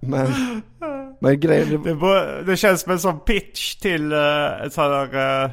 Men, 0.00 0.62
men 1.20 1.40
grejen, 1.40 1.82
det, 1.82 2.44
Det, 2.46 2.56
känns 2.56 2.80
som 2.80 2.92
en 2.92 2.98
sån 2.98 3.20
pitch 3.20 3.74
till 3.74 4.12
uh, 4.12 4.62
ett 4.66 4.72
sånt 4.72 5.12
här 5.12 5.44
uh, 5.44 5.50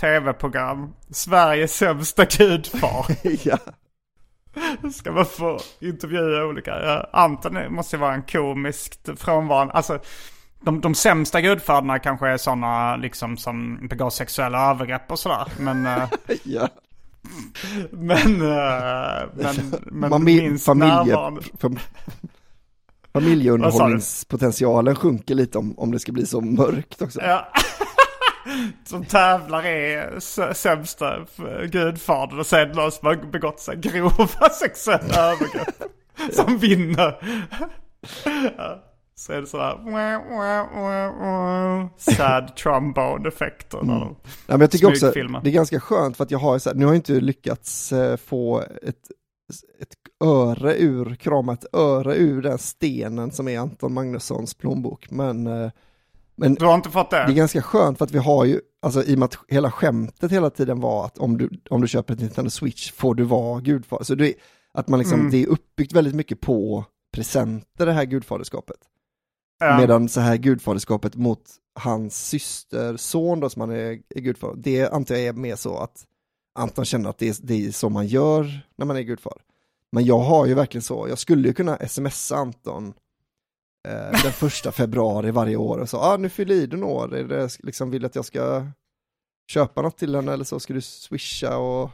tv-program. 0.00 0.94
Sveriges 1.10 1.76
sämsta 1.76 2.24
gudfar. 2.24 3.06
ja, 3.48 3.58
Ska 4.92 5.12
man 5.12 5.26
få 5.26 5.58
intervjua 5.80 6.44
olika. 6.44 6.70
Ja, 6.70 7.08
Anton 7.12 7.74
måste 7.74 7.96
ju 7.96 8.00
vara 8.00 8.14
en 8.14 8.22
komiskt 8.22 9.08
frånvarande. 9.16 9.74
Alltså, 9.74 9.98
de, 10.60 10.80
de 10.80 10.94
sämsta 10.94 11.40
gudfaderna 11.40 11.98
kanske 11.98 12.28
är 12.28 12.36
sådana 12.36 12.96
liksom 12.96 13.36
som 13.36 13.88
begår 13.88 14.10
sexuella 14.10 14.70
övergrepp 14.70 15.10
och 15.12 15.18
sådär. 15.18 15.46
Men, 15.58 15.86
eh, 15.86 16.02
ja. 16.44 16.68
men, 17.90 18.42
eh, 18.42 19.28
men, 19.34 19.74
men 19.86 20.10
Mami- 20.10 20.24
minst 20.24 20.64
familje, 20.64 21.16
familjeunderhållningspotentialen 23.12 24.96
sjunker 24.96 25.34
lite 25.34 25.58
om, 25.58 25.78
om 25.78 25.92
det 25.92 25.98
ska 25.98 26.12
bli 26.12 26.26
så 26.26 26.40
mörkt 26.40 27.02
också. 27.02 27.20
Ja. 27.20 27.48
Som 28.84 29.04
tävlar 29.04 29.62
är 29.62 30.20
sämsta 30.52 31.18
gudfadern 31.72 32.38
och 32.38 32.46
sen 32.46 32.68
någon 32.68 32.92
som 32.92 33.06
har 33.06 33.16
begått 33.16 33.60
sig 33.60 33.76
grova 33.76 34.48
sexuella 34.60 35.32
övergrepp. 35.32 35.82
Som 36.32 36.58
vinner. 36.58 37.40
Ja. 38.56 38.89
Så 39.20 39.32
är 39.32 39.40
det 39.40 39.46
sådär 39.46 39.78
sad 41.96 42.56
trombone 42.56 43.28
effekter. 43.28 43.78
när 43.82 44.00
de- 44.00 44.16
Ja, 44.24 44.32
men 44.46 44.60
jag 44.60 44.70
tycker 44.70 44.86
också 44.88 45.10
det 45.42 45.50
är 45.50 45.52
ganska 45.52 45.80
skönt 45.80 46.16
för 46.16 46.24
att 46.24 46.30
jag 46.30 46.38
har 46.38 46.58
så 46.58 46.70
här, 46.70 46.76
nu 46.76 46.84
har 46.84 46.92
jag 46.92 46.98
inte 46.98 47.12
lyckats 47.12 47.92
eh, 47.92 48.16
få 48.16 48.60
ett, 48.60 49.10
ett 49.80 49.94
öre 50.24 50.74
ur, 50.78 51.14
krama 51.14 51.52
ett 51.52 51.74
öre 51.74 52.14
ur 52.16 52.42
den 52.42 52.58
stenen 52.58 53.30
som 53.30 53.48
är 53.48 53.58
Anton 53.58 53.94
Magnussons 53.94 54.54
plånbok. 54.54 55.10
Men, 55.10 55.46
eh, 55.46 55.70
men 56.36 56.54
Du 56.54 56.64
har 56.64 56.74
inte 56.74 56.90
fått 56.90 57.10
det 57.10 57.16
är 57.16 57.26
det? 57.26 57.32
ganska 57.34 57.62
skönt 57.62 57.98
för 57.98 58.04
att 58.04 58.10
vi 58.12 58.18
har 58.18 58.44
ju, 58.44 58.60
alltså 58.82 59.02
i 59.04 59.14
och 59.14 59.18
med 59.18 59.26
att 59.26 59.38
hela 59.48 59.70
skämtet 59.70 60.32
hela 60.32 60.50
tiden 60.50 60.80
var 60.80 61.04
att 61.06 61.18
om 61.18 61.38
du, 61.38 61.50
om 61.70 61.80
du 61.80 61.88
köper 61.88 62.14
ett 62.14 62.20
Nintendo 62.20 62.50
Switch 62.50 62.92
får 62.92 63.14
du 63.14 63.22
vara 63.24 63.60
gudfar. 63.60 64.02
Så 64.02 64.14
det, 64.14 64.28
är- 64.28 64.34
att 64.74 64.88
man 64.88 64.98
liksom, 64.98 65.18
Mm. 65.20 65.30
det 65.30 65.42
är 65.42 65.46
uppbyggt 65.46 65.92
väldigt 65.92 66.14
mycket 66.14 66.40
på 66.40 66.84
presenter 67.14 67.86
det 67.86 67.92
här 67.92 68.04
gudfaderskapet. 68.04 68.76
Ja. 69.60 69.78
Medan 69.80 70.08
så 70.08 70.20
här 70.20 70.36
gudfaderskapet 70.36 71.16
mot 71.16 71.42
hans 71.74 72.28
syster, 72.28 72.96
son 72.96 73.40
då 73.40 73.50
som 73.50 73.60
han 73.60 73.70
är, 73.70 74.00
är 74.08 74.20
gudfar, 74.20 74.54
det 74.56 74.88
antar 74.88 75.14
jag 75.14 75.24
är 75.24 75.32
mer 75.32 75.56
så 75.56 75.78
att 75.78 76.06
Anton 76.54 76.84
känner 76.84 77.10
att 77.10 77.18
det 77.18 77.28
är, 77.28 77.36
det 77.42 77.66
är 77.66 77.72
så 77.72 77.88
man 77.88 78.06
gör 78.06 78.68
när 78.76 78.86
man 78.86 78.96
är 78.96 79.00
gudfar. 79.00 79.42
Men 79.92 80.04
jag 80.04 80.18
har 80.18 80.46
ju 80.46 80.54
verkligen 80.54 80.82
så, 80.82 81.06
jag 81.08 81.18
skulle 81.18 81.48
ju 81.48 81.54
kunna 81.54 81.88
smsa 81.88 82.36
Anton 82.36 82.94
eh, 83.88 84.22
den 84.22 84.32
första 84.32 84.72
februari 84.72 85.30
varje 85.30 85.56
år 85.56 85.78
och 85.78 85.88
så, 85.88 85.98
ah, 85.98 86.16
nu 86.16 86.28
fyller 86.28 86.54
Idun 86.54 86.84
år, 86.84 87.14
är 87.14 87.24
det 87.24 87.48
liksom, 87.60 87.90
vill 87.90 88.04
att 88.04 88.14
jag 88.14 88.24
ska 88.24 88.66
köpa 89.50 89.82
något 89.82 89.98
till 89.98 90.14
henne 90.14 90.32
eller 90.32 90.44
så, 90.44 90.60
ska 90.60 90.74
du 90.74 90.80
swisha 90.80 91.56
och 91.56 91.90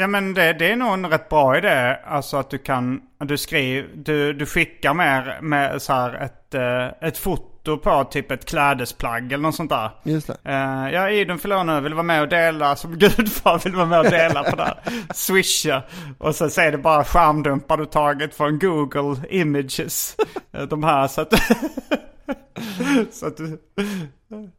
Ja 0.00 0.06
men 0.06 0.34
det, 0.34 0.52
det 0.52 0.70
är 0.72 0.76
nog 0.76 0.92
en 0.92 1.06
rätt 1.06 1.28
bra 1.28 1.58
idé. 1.58 1.96
Alltså 2.04 2.36
att 2.36 2.50
du 2.50 2.58
kan, 2.58 3.00
du 3.18 3.38
skriver, 3.38 3.88
du, 3.94 4.32
du 4.32 4.46
skickar 4.46 4.94
med, 4.94 5.38
med 5.42 5.82
så 5.82 5.92
här 5.92 6.14
ett, 6.14 6.54
eh, 6.54 7.08
ett 7.08 7.18
foto 7.18 7.78
på 7.78 8.04
typ 8.04 8.30
ett 8.30 8.44
klädesplagg 8.44 9.32
eller 9.32 9.42
något 9.42 9.54
sånt 9.54 9.70
där. 9.70 9.90
just 10.02 10.26
det. 10.26 10.50
Uh, 10.50 10.94
ja, 10.94 11.10
Idun 11.10 11.66
nu, 11.66 11.80
vill 11.80 11.94
vara 11.94 12.02
med 12.02 12.22
och 12.22 12.28
dela, 12.28 12.76
som 12.76 12.90
gudfar 12.98 13.58
vill 13.64 13.74
vara 13.74 13.86
med 13.86 13.98
och 13.98 14.10
dela 14.10 14.44
på 14.44 14.56
det 14.56 14.62
här. 14.62 14.78
Swisha. 15.14 15.82
Och 16.18 16.34
så 16.34 16.44
är 16.44 16.72
det 16.72 16.78
bara 16.78 17.04
skärmdumpar 17.04 17.76
du 17.76 17.86
tagit 17.86 18.34
från 18.34 18.58
Google 18.58 19.16
Images. 19.30 20.16
Eh, 20.52 20.62
De 20.62 20.84
här 20.84 21.08
så 21.08 21.20
att... 21.20 21.32
så 23.10 23.26
att 23.26 23.36
du... 23.36 23.58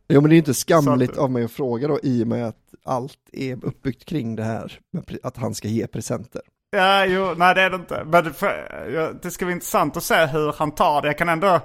Jo 0.09 0.21
men 0.21 0.29
det 0.29 0.35
är 0.35 0.37
inte 0.37 0.53
skamligt 0.53 1.11
att- 1.11 1.17
av 1.17 1.31
mig 1.31 1.43
att 1.43 1.51
fråga 1.51 1.87
då 1.87 1.99
i 2.03 2.23
och 2.23 2.27
med 2.27 2.47
att 2.47 2.55
allt 2.87 3.19
är 3.33 3.65
uppbyggt 3.65 4.05
kring 4.05 4.35
det 4.35 4.43
här, 4.43 4.79
att 5.23 5.37
han 5.37 5.55
ska 5.55 5.67
ge 5.67 5.87
presenter. 5.87 6.41
Ja, 6.69 7.05
jo, 7.05 7.33
nej 7.37 7.55
det 7.55 7.61
är 7.61 7.69
det 7.69 7.75
inte. 7.75 8.03
Men 8.05 8.23
det, 8.23 9.13
det 9.21 9.31
ska 9.31 9.45
bli 9.45 9.53
intressant 9.53 9.97
att 9.97 10.03
se 10.03 10.25
hur 10.25 10.53
han 10.57 10.71
tar 10.71 11.01
det. 11.01 11.07
Jag 11.07 11.17
kan 11.17 11.29
ändå 11.29 11.59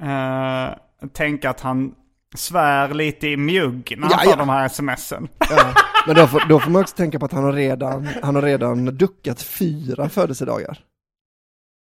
eh, 0.00 0.68
tänka 1.12 1.50
att 1.50 1.60
han 1.60 1.94
svär 2.34 2.88
lite 2.94 3.28
i 3.28 3.36
mjugg 3.36 3.94
när 3.98 4.02
han 4.08 4.10
Ja, 4.12 4.18
får 4.24 4.32
ja. 4.32 4.36
de 4.36 4.48
här 4.48 4.68
smsen. 4.68 5.28
Ja. 5.50 5.74
Men 6.06 6.16
då 6.16 6.26
får, 6.26 6.48
då 6.48 6.60
får 6.60 6.70
man 6.70 6.82
också 6.82 6.96
tänka 6.96 7.18
på 7.18 7.24
att 7.24 7.32
han 7.32 7.44
har 7.44 7.52
redan, 7.52 8.08
han 8.22 8.34
har 8.34 8.42
redan 8.42 8.84
duckat 8.84 9.42
fyra 9.42 10.08
födelsedagar. 10.08 10.78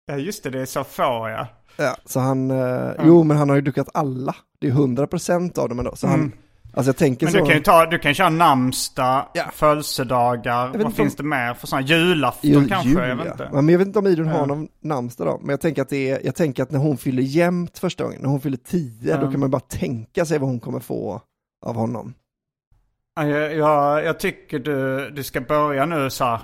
Ja, 0.05 0.17
just 0.17 0.43
det, 0.43 0.49
det 0.49 0.61
är 0.61 0.65
så 0.65 0.83
få 0.83 1.03
ja. 1.29 1.47
Ja, 1.77 1.97
så 2.05 2.19
han, 2.19 2.51
eh, 2.51 2.91
jo 3.03 3.23
men 3.23 3.37
han 3.37 3.49
har 3.49 3.55
ju 3.55 3.61
duckat 3.61 3.89
alla. 3.93 4.35
Det 4.59 4.67
är 4.67 4.71
hundra 4.71 5.07
procent 5.07 5.57
av 5.57 5.69
dem 5.69 5.79
ändå. 5.79 5.95
Så 5.95 6.07
han, 6.07 6.19
Mm. 6.19 6.31
Alltså 6.75 6.89
jag 6.89 6.97
tänker 6.97 7.25
Men 7.25 7.33
så. 7.33 7.39
du 7.39 7.45
kan 7.45 7.55
ju 7.55 7.63
ta, 7.63 7.85
du 7.85 7.99
kan 7.99 8.13
köra 8.13 8.29
namnsdag, 8.29 9.27
Ja. 9.33 9.43
födelsedagar, 9.53 10.67
vad 10.83 10.93
finns 10.95 11.13
om- 11.13 11.17
det 11.17 11.23
mer 11.23 11.53
för 11.53 11.67
sådana? 11.67 11.87
Julafton 11.87 12.49
Jul- 12.51 12.69
kanske? 12.69 12.89
jul, 12.89 13.09
jag 13.09 13.15
vet 13.15 13.25
ja. 13.25 13.31
inte. 13.31 13.49
Men 13.53 13.69
jag 13.69 13.77
vet 13.79 13.87
inte 13.87 13.99
om 13.99 14.07
Idun 14.07 14.27
har 14.27 14.45
någon 14.45 14.67
namnsdag 14.81 15.27
då. 15.27 15.37
Men 15.41 15.49
jag 15.49 15.61
tänker 15.61 15.81
att 15.81 15.89
det 15.89 16.09
är, 16.09 16.19
jag 16.25 16.35
tänker 16.35 16.63
att 16.63 16.71
när 16.71 16.79
hon 16.79 16.97
fyller 16.97 17.23
jämnt 17.23 17.77
första 17.79 18.03
gången, 18.03 18.21
när 18.21 18.29
hon 18.29 18.41
fyller 18.41 18.57
tio, 18.57 19.17
då 19.17 19.31
kan 19.31 19.39
man 19.39 19.51
bara 19.51 19.59
tänka 19.59 20.25
sig 20.25 20.39
vad 20.39 20.49
hon 20.49 20.59
kommer 20.59 20.79
få 20.79 21.21
av 21.65 21.75
honom. 21.75 22.13
Ja, 23.15 23.27
Jag, 23.27 23.55
jag, 23.55 24.05
jag 24.05 24.19
tycker 24.19 24.59
du, 24.59 25.09
du 25.09 25.23
ska 25.23 25.41
börja 25.41 25.85
nu 25.85 26.09
så 26.09 26.25
här. 26.25 26.39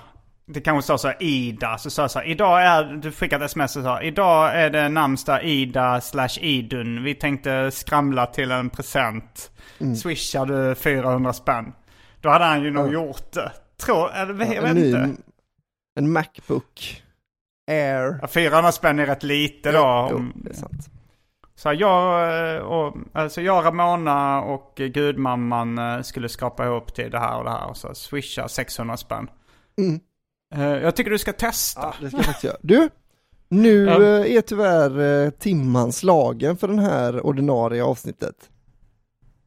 Det 0.53 0.61
kanske 0.61 0.83
står 0.83 0.97
så 0.97 1.07
här 1.07 1.17
Ida, 1.19 1.77
så 1.77 1.89
står 1.89 2.03
det 2.03 2.09
så 2.09 2.19
här, 2.19 2.25
idag 2.25 2.63
är, 2.63 2.83
du 2.83 3.11
skickar 3.11 3.39
ett 3.39 3.45
sms 3.45 3.75
och 3.75 3.83
här, 3.83 4.03
idag 4.03 4.55
är 4.55 4.69
det 4.69 4.89
namnsdag 4.89 5.43
Ida 5.43 6.01
slash 6.01 6.39
Idun. 6.39 7.03
Vi 7.03 7.15
tänkte 7.15 7.71
skramla 7.71 8.25
till 8.25 8.51
en 8.51 8.69
present. 8.69 9.51
Mm. 9.79 9.95
Swishar 9.95 10.45
du 10.45 10.75
400 10.75 11.33
spänn. 11.33 11.73
Då 12.21 12.29
hade 12.29 12.45
han 12.45 12.63
ju 12.63 12.71
nog 12.71 12.87
Ja. 12.87 12.91
gjort 12.91 13.31
det. 13.31 13.51
Tror, 13.85 14.11
eller 14.13 14.45
jag 14.45 14.55
Ja, 14.55 14.61
vet 14.61 14.71
en, 14.71 14.77
inte. 14.85 15.15
en 15.99 16.11
Macbook 16.11 17.01
Air. 17.71 18.19
Ja, 18.21 18.27
400 18.27 18.71
spänn 18.71 18.99
är 18.99 19.05
rätt 19.05 19.23
lite 19.23 19.71
då. 19.71 20.07
Jo, 20.11 20.15
om- 20.17 20.31
det 20.35 20.49
är 20.49 20.53
sant. 20.53 20.89
Så 21.55 21.69
här, 21.69 21.75
jag, 21.75 22.55
eh, 22.55 22.61
och, 22.61 22.95
alltså 23.13 23.41
jag, 23.41 23.65
Ramona 23.65 24.41
och 24.41 24.73
gudmamman 24.75 25.77
eh, 25.77 26.01
skulle 26.01 26.29
skapa 26.29 26.65
ihop 26.65 26.93
till 26.93 27.11
det 27.11 27.19
här 27.19 27.37
och 27.37 27.43
det 27.43 27.49
här. 27.51 27.65
Och 27.69 27.77
så 27.77 27.95
swisha 27.95 28.47
600 28.47 28.97
spänn. 28.97 29.27
Mm. 29.77 29.99
Eh, 30.51 30.61
Jag 30.63 30.95
tycker 30.95 31.11
du 31.11 31.17
ska 31.17 31.33
testa. 31.33 31.81
Ja, 31.81 31.93
det 32.01 32.07
ska 32.07 32.17
jag 32.17 32.25
faktiskt 32.25 32.43
göra. 32.43 32.57
Du, 32.61 32.89
nu 33.49 33.85
Ja. 33.85 34.01
eh, 34.03 34.35
är 34.35 34.41
tyvärr 34.41 35.23
eh, 35.25 35.29
timman 35.29 35.91
slagen 35.91 36.57
för 36.57 36.67
den 36.67 36.79
här 36.79 37.25
ordinarie 37.25 37.83
avsnittet. 37.83 38.35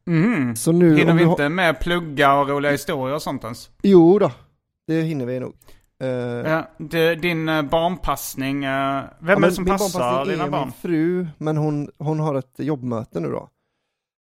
Mm. 0.07 0.55
Så 0.55 0.71
nu, 0.71 0.97
Hinner 0.97 1.13
vi 1.13 1.19
du 1.19 1.25
har- 1.25 1.31
inte 1.31 1.49
med 1.49 1.79
plugga 1.79 2.33
och 2.35 2.49
roliga 2.49 2.71
historier 2.71 3.15
och 3.15 3.21
sånt 3.21 3.43
ens? 3.43 3.69
Jo 3.83 4.19
då, 4.19 4.31
det 4.87 5.01
hinner 5.01 5.25
vi 5.25 5.39
nog. 5.39 5.53
Eh, 6.03 6.09
Ja, 6.09 6.67
din 7.21 7.45
barnpassning, 7.45 8.61
vem 8.61 8.69
ja, 8.69 9.07
är 9.35 9.39
det 9.41 9.51
som 9.51 9.63
min 9.63 9.71
passar 9.73 10.25
dina 10.25 10.43
är 10.43 10.49
barn? 10.49 10.61
min 10.67 10.71
fru, 10.71 11.27
men 11.37 11.57
hon, 11.57 11.89
hon 11.97 12.19
har 12.19 12.35
ett 12.35 12.53
jobbmöte 12.57 13.19
nu 13.19 13.27
då. 13.29 13.49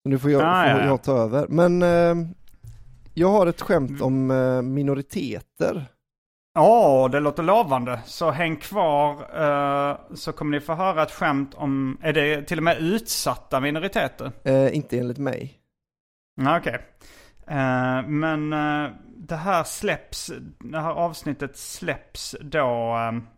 Så 0.03 0.09
nu 0.09 0.19
får 0.19 0.31
jag, 0.31 0.43
Ah, 0.43 0.63
får 0.63 0.71
ja, 0.71 0.79
ja. 0.79 0.87
jag 0.87 1.03
ta 1.03 1.13
över. 1.19 1.47
Men 1.49 1.83
eh, 1.83 2.15
jag 3.15 3.29
har 3.29 3.47
ett 3.47 3.61
skämt 3.61 4.03
om 4.03 4.31
eh, 4.31 4.63
minoriteter. 4.63 5.87
Ja, 6.55 7.09
det 7.13 7.21
låter 7.21 7.43
lovande. 7.43 8.01
Så 8.05 8.31
häng 8.31 8.57
kvar 8.57 9.13
eh, 9.43 9.97
så 10.15 10.33
kommer 10.33 10.51
ni 10.51 10.61
få 10.61 10.75
höra 10.75 11.03
ett 11.03 11.11
skämt 11.11 11.55
om, 11.55 11.99
är 12.03 12.13
det 12.13 12.43
till 12.43 12.59
och 12.59 12.65
med 12.65 12.79
utsatta 12.81 13.61
minoriteter? 13.61 14.33
Eh, 14.45 14.77
inte 14.77 14.99
enligt 14.99 15.19
mig. 15.19 15.59
Okej. 16.59 16.79
Eh, 17.47 18.03
men 18.07 18.53
eh, 18.53 18.91
det 19.17 19.37
här 19.37 19.65
släpps, 19.65 20.33
det 20.61 20.81
här 20.81 20.93
avsnittet 20.93 21.57
släpps 21.57 22.37
då, 22.41 22.97
um, 23.09 23.29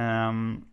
um, 0.00 0.64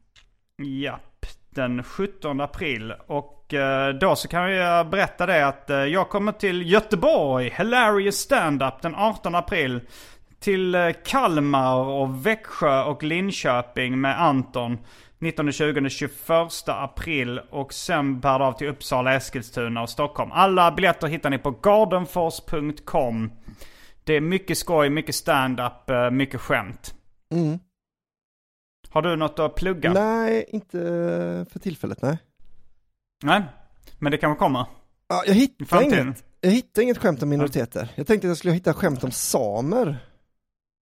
japp, 0.58 1.26
den 1.50 1.84
17 1.84 2.41
april. 2.41 2.94
Och 3.08 3.54
då 4.02 4.16
så 4.16 4.28
kan 4.28 4.52
jag 4.52 4.89
berätta 4.89 5.26
det 5.26 5.48
att 5.48 5.70
jag 5.70 6.10
kommer 6.10 6.32
till 6.32 6.72
Göteborg, 6.72 7.54
Hilarious 7.58 8.16
Stand-Up 8.16 8.82
den 8.82 8.96
18 8.96 9.36
april. 9.36 9.82
Till 10.44 10.76
eh, 10.76 10.89
Kalmar 11.06 11.76
och 11.76 12.26
Växjö 12.26 12.84
och 12.84 13.04
Linköping 13.04 14.02
med 14.02 14.22
Anton. 14.22 14.78
19, 15.20 15.52
20, 15.52 15.89
21 15.89 16.10
april 16.68 17.39
och 17.39 17.74
sen 17.74 18.20
bär 18.20 18.39
det 18.39 18.46
av 18.46 18.54
till 18.54 18.68
Uppsala, 18.68 19.14
Eskilstuna 19.14 19.82
och 19.82 19.89
Stockholm. 19.89 20.32
Alla 20.32 20.72
biljetter 20.72 21.08
hittar 21.08 21.30
ni 21.30 21.38
på 21.38 21.52
gardenfors.com. 21.52 23.32
Det 24.04 24.14
är 24.14 24.22
mycket 24.22 24.58
skoj, 24.58 24.89
mycket 24.89 25.16
stand-up, 25.16 25.89
eh, 25.89 26.10
mycket 26.12 26.41
skämt. 26.41 26.96
Mm. 27.32 27.60
Har 28.89 29.02
du 29.02 29.16
något 29.16 29.39
att 29.39 29.56
plugga? 29.56 29.94
Nej, 29.94 30.46
inte 30.48 30.78
för 31.52 31.60
tillfället, 31.60 32.02
nej. 32.02 32.18
Nej, 33.24 33.44
men 34.00 34.12
det 34.12 34.18
kanske 34.18 34.39
kommer. 34.39 34.66
Ja, 35.08 35.24
jag, 35.28 35.34
hittar 35.34 35.82
inget, 35.82 36.24
jag 36.41 36.52
hittar 36.52 36.82
inget 36.82 36.98
skämt 36.98 37.24
om 37.24 37.30
minoriteter. 37.30 37.89
Jag 37.96 38.08
tänkte 38.08 38.28
att 38.28 38.30
jag 38.30 38.38
skulle 38.38 38.54
hitta 38.54 38.74
skämt 38.74 39.04
om 39.04 39.12
samer. 39.12 40.00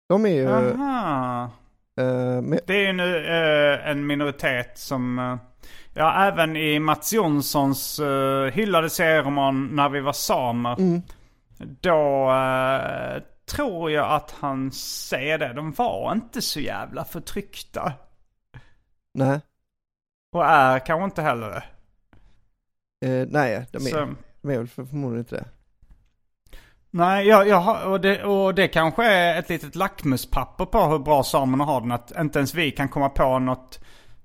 De 0.07 0.25
är 0.25 0.29
ju... 0.29 0.47
Aha. 0.49 1.49
eh, 1.99 2.41
med, 2.41 2.59
Det 2.67 2.73
är 2.73 2.87
ju 2.87 2.93
nu 2.93 3.25
eh, 3.27 3.89
en 3.89 4.07
minoritet 4.07 4.77
som... 4.77 5.19
eh, 5.19 5.37
ja, 5.93 6.25
även 6.27 6.55
i 6.55 6.79
Mats 6.79 7.13
Jonssons 7.13 7.99
uh, 7.99 8.45
hyllade 8.45 8.89
serieroman 8.89 9.67
När 9.75 9.89
vi 9.89 9.99
var 9.99 10.13
samer. 10.13 10.75
mm, 10.79 11.01
Då 11.81 12.31
tror 13.45 13.91
jag 13.91 14.11
att 14.11 14.31
han 14.31 14.71
säger 14.71 15.37
det. 15.37 15.53
De 15.53 15.71
var 15.71 16.11
inte 16.11 16.41
så 16.41 16.59
jävla 16.59 17.05
förtryckta. 17.05 17.93
nej, 19.13 19.39
Och 20.31 20.45
är 20.45 20.79
kanske 20.79 21.05
inte 21.05 21.21
heller 21.21 21.49
det. 21.49 21.63
nej, 23.29 23.65
de 23.71 23.77
är, 23.77 23.81
Så, 23.89 24.13
de 24.41 24.49
är 24.51 24.57
väl 24.57 24.67
för- 24.67 24.85
förmodligen 24.85 25.19
inte 25.19 25.35
det. 25.35 25.45
Nej, 26.91 27.27
jag, 27.27 27.47
jag 27.47 27.91
och, 27.91 28.01
det, 28.01 28.23
och 28.23 28.55
det 28.55 28.67
kanske 28.67 29.05
är 29.05 29.39
ett 29.39 29.49
litet 29.49 29.75
lackmuspapper 29.75 30.65
på 30.65 30.79
hur 30.85 30.99
bra 30.99 31.23
samerna 31.23 31.63
har 31.63 31.81
den. 31.81 31.91
Att 31.91 32.11
inte 32.19 32.39
ens 32.39 32.53
vi 32.53 32.71
kan 32.71 32.89
komma 32.89 33.09
på 33.09 33.39
något 33.39 33.79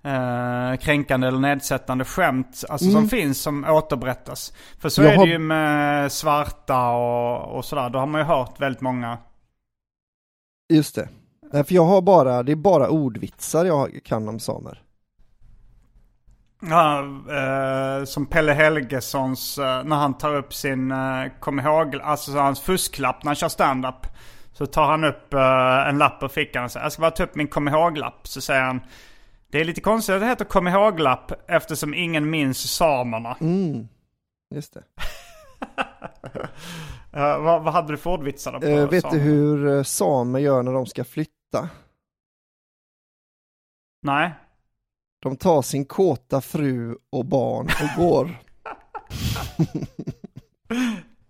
eh, 0.05 0.77
kränkande 0.81 1.27
eller 1.29 1.39
nedsättande 1.39 2.05
skämt. 2.05 2.65
Alltså 2.69 2.91
som 2.91 3.09
finns 3.09 3.43
som 3.43 3.65
återberättas. 3.65 4.53
För 4.79 4.89
så 4.89 5.03
Jag 5.03 5.13
är 5.13 5.17
har- 5.17 5.27
det 5.27 5.33
ju 5.33 5.39
med 5.39 6.13
svarta 6.13 6.91
och, 6.91 7.57
och 7.57 7.65
sådär. 7.65 7.91
Då 7.91 7.99
har 7.99 8.07
man 8.07 8.21
ju 8.21 8.25
hört 8.25 8.61
väldigt 8.61 8.81
många. 8.83 9.19
Just 10.73 10.95
det. 10.95 11.09
Nej, 11.53 11.65
för 11.65 11.75
jag 11.75 11.85
har 11.85 12.03
bara, 12.03 12.43
det 12.43 12.53
är 12.53 12.57
bara 12.57 12.89
ordvitsar 12.89 13.65
jag 13.65 14.01
kan 14.05 14.29
om 14.29 14.41
samer. 14.41 14.83
Ja, 16.71 16.99
eh, 17.31 18.05
som 18.05 18.27
Pelle 18.27 18.53
Helgessons, 18.53 19.59
eh, 19.59 19.85
när 19.85 19.97
han 19.97 20.19
tar 20.19 20.35
upp 20.35 20.55
sin, 20.55 20.91
eh, 20.93 21.25
kom 21.41 21.61
ihåg, 21.61 21.97
alltså 21.97 22.33
hans 22.33 22.61
fusklapp 22.61 23.23
när 23.25 23.29
han 23.29 23.37
kör 23.37 23.49
stand-up. 23.49 24.07
Så 24.53 24.67
tar 24.67 24.87
han 24.87 25.05
upp 25.05 25.35
eh, 25.35 25.89
en 25.89 25.99
lapp 25.99 26.23
ur 26.23 26.29
fickan 26.29 26.65
och 26.65 26.71
säger 26.71 26.85
jag 26.85 26.93
ska 26.93 27.01
bara 27.01 27.11
ta 27.11 27.23
upp 27.23 27.35
min 27.35 27.49
kom 27.49 27.69
ihåg-lapp. 27.69 28.27
Så 28.27 28.41
säger 28.41 28.63
han 28.63 28.81
det 29.49 29.61
är 29.61 29.65
lite 29.65 29.81
konstigt 29.81 30.15
att 30.15 30.21
det 30.21 30.27
heter 30.27 30.45
kom 30.45 30.69
ihåg-lapp 30.69 31.51
eftersom 31.51 31.95
ingen 31.95 32.31
minns 32.31 32.75
samerna. 32.77 33.37
Mm, 33.41 33.89
just 34.55 34.75
det. 34.75 34.83
Eh, 37.15 37.39
vad, 37.43 37.63
vad 37.63 37.73
hade 37.73 37.93
du 37.93 37.97
för 37.97 38.11
ordvitsar 38.11 38.61
på 38.61 38.67
Eh, 38.67 38.89
vet 38.89 39.03
samer? 39.03 39.15
du 39.17 39.21
hur 39.21 39.77
eh, 39.77 39.83
samer 39.83 40.39
gör 40.39 40.63
när 40.63 40.73
de 40.73 40.87
ska 40.87 41.05
flytta? 41.05 41.69
Nej. 44.03 44.33
De 45.23 45.37
tar 45.37 45.63
sin 45.63 45.85
kåta 45.85 46.41
fru 46.41 46.97
och 47.11 47.25
barn 47.25 47.67
och 47.67 48.03
går. 48.05 48.31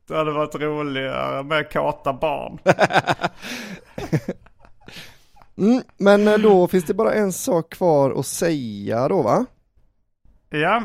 Det 0.09 0.17
hade 0.17 0.33
varit 0.33 0.55
roligare 0.55 1.43
med 1.43 1.73
kåta 1.73 2.13
barn. 2.13 2.59
Mm, 5.57 5.83
men 5.97 6.29
eh, 6.29 6.39
då 6.39 6.69
finns 6.69 6.85
det 6.85 6.95
bara 6.95 7.15
en 7.15 7.33
sak 7.33 7.71
kvar 7.71 8.19
att 8.21 8.27
säga 8.27 9.09
då 9.09 9.23
va? 9.23 9.47
ja. 10.51 10.83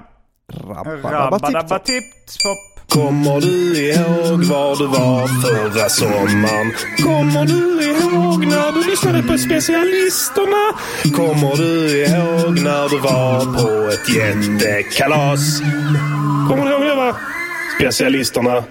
Rabba-dabba-tipp-topp. 0.47 1.11
Rabba-dabba-tipp-topp. 1.11 2.76
Kommer 2.97 3.41
du 3.41 3.81
ihåg 3.81 4.43
var 4.43 4.75
du 4.75 4.87
var 4.87 5.27
förra 5.27 5.89
sommaren? 5.89 6.73
Kommer 7.03 7.45
du 7.45 7.83
ihåg 7.83 8.45
när 8.45 8.71
du 8.71 8.89
lyssnade 8.89 9.23
på 9.23 9.37
specialisterna? 9.37 10.73
Kommer 11.15 11.55
du 11.55 11.97
ihåg 11.97 12.59
när 12.63 12.89
du 12.89 12.97
var 12.97 13.39
på 13.39 13.89
ett 13.89 14.09
jättekalas? 14.09 15.59
Kommer 16.49 16.65
du 16.65 16.71
ihåg 16.71 16.81
det 16.81 16.95
va? 16.95 17.15
Specialisterna. 17.79 18.63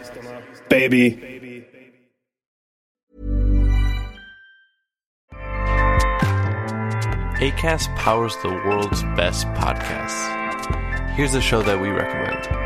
Baby. 0.70 1.18
ACAST 7.40 7.88
powers 8.04 8.34
the 8.42 8.48
world's 8.48 9.16
best 9.16 9.46
podcasts. 9.54 10.26
Here's 11.16 11.34
a 11.34 11.40
show 11.40 11.62
that 11.62 11.80
we 11.80 11.90
recommend. 11.90 12.65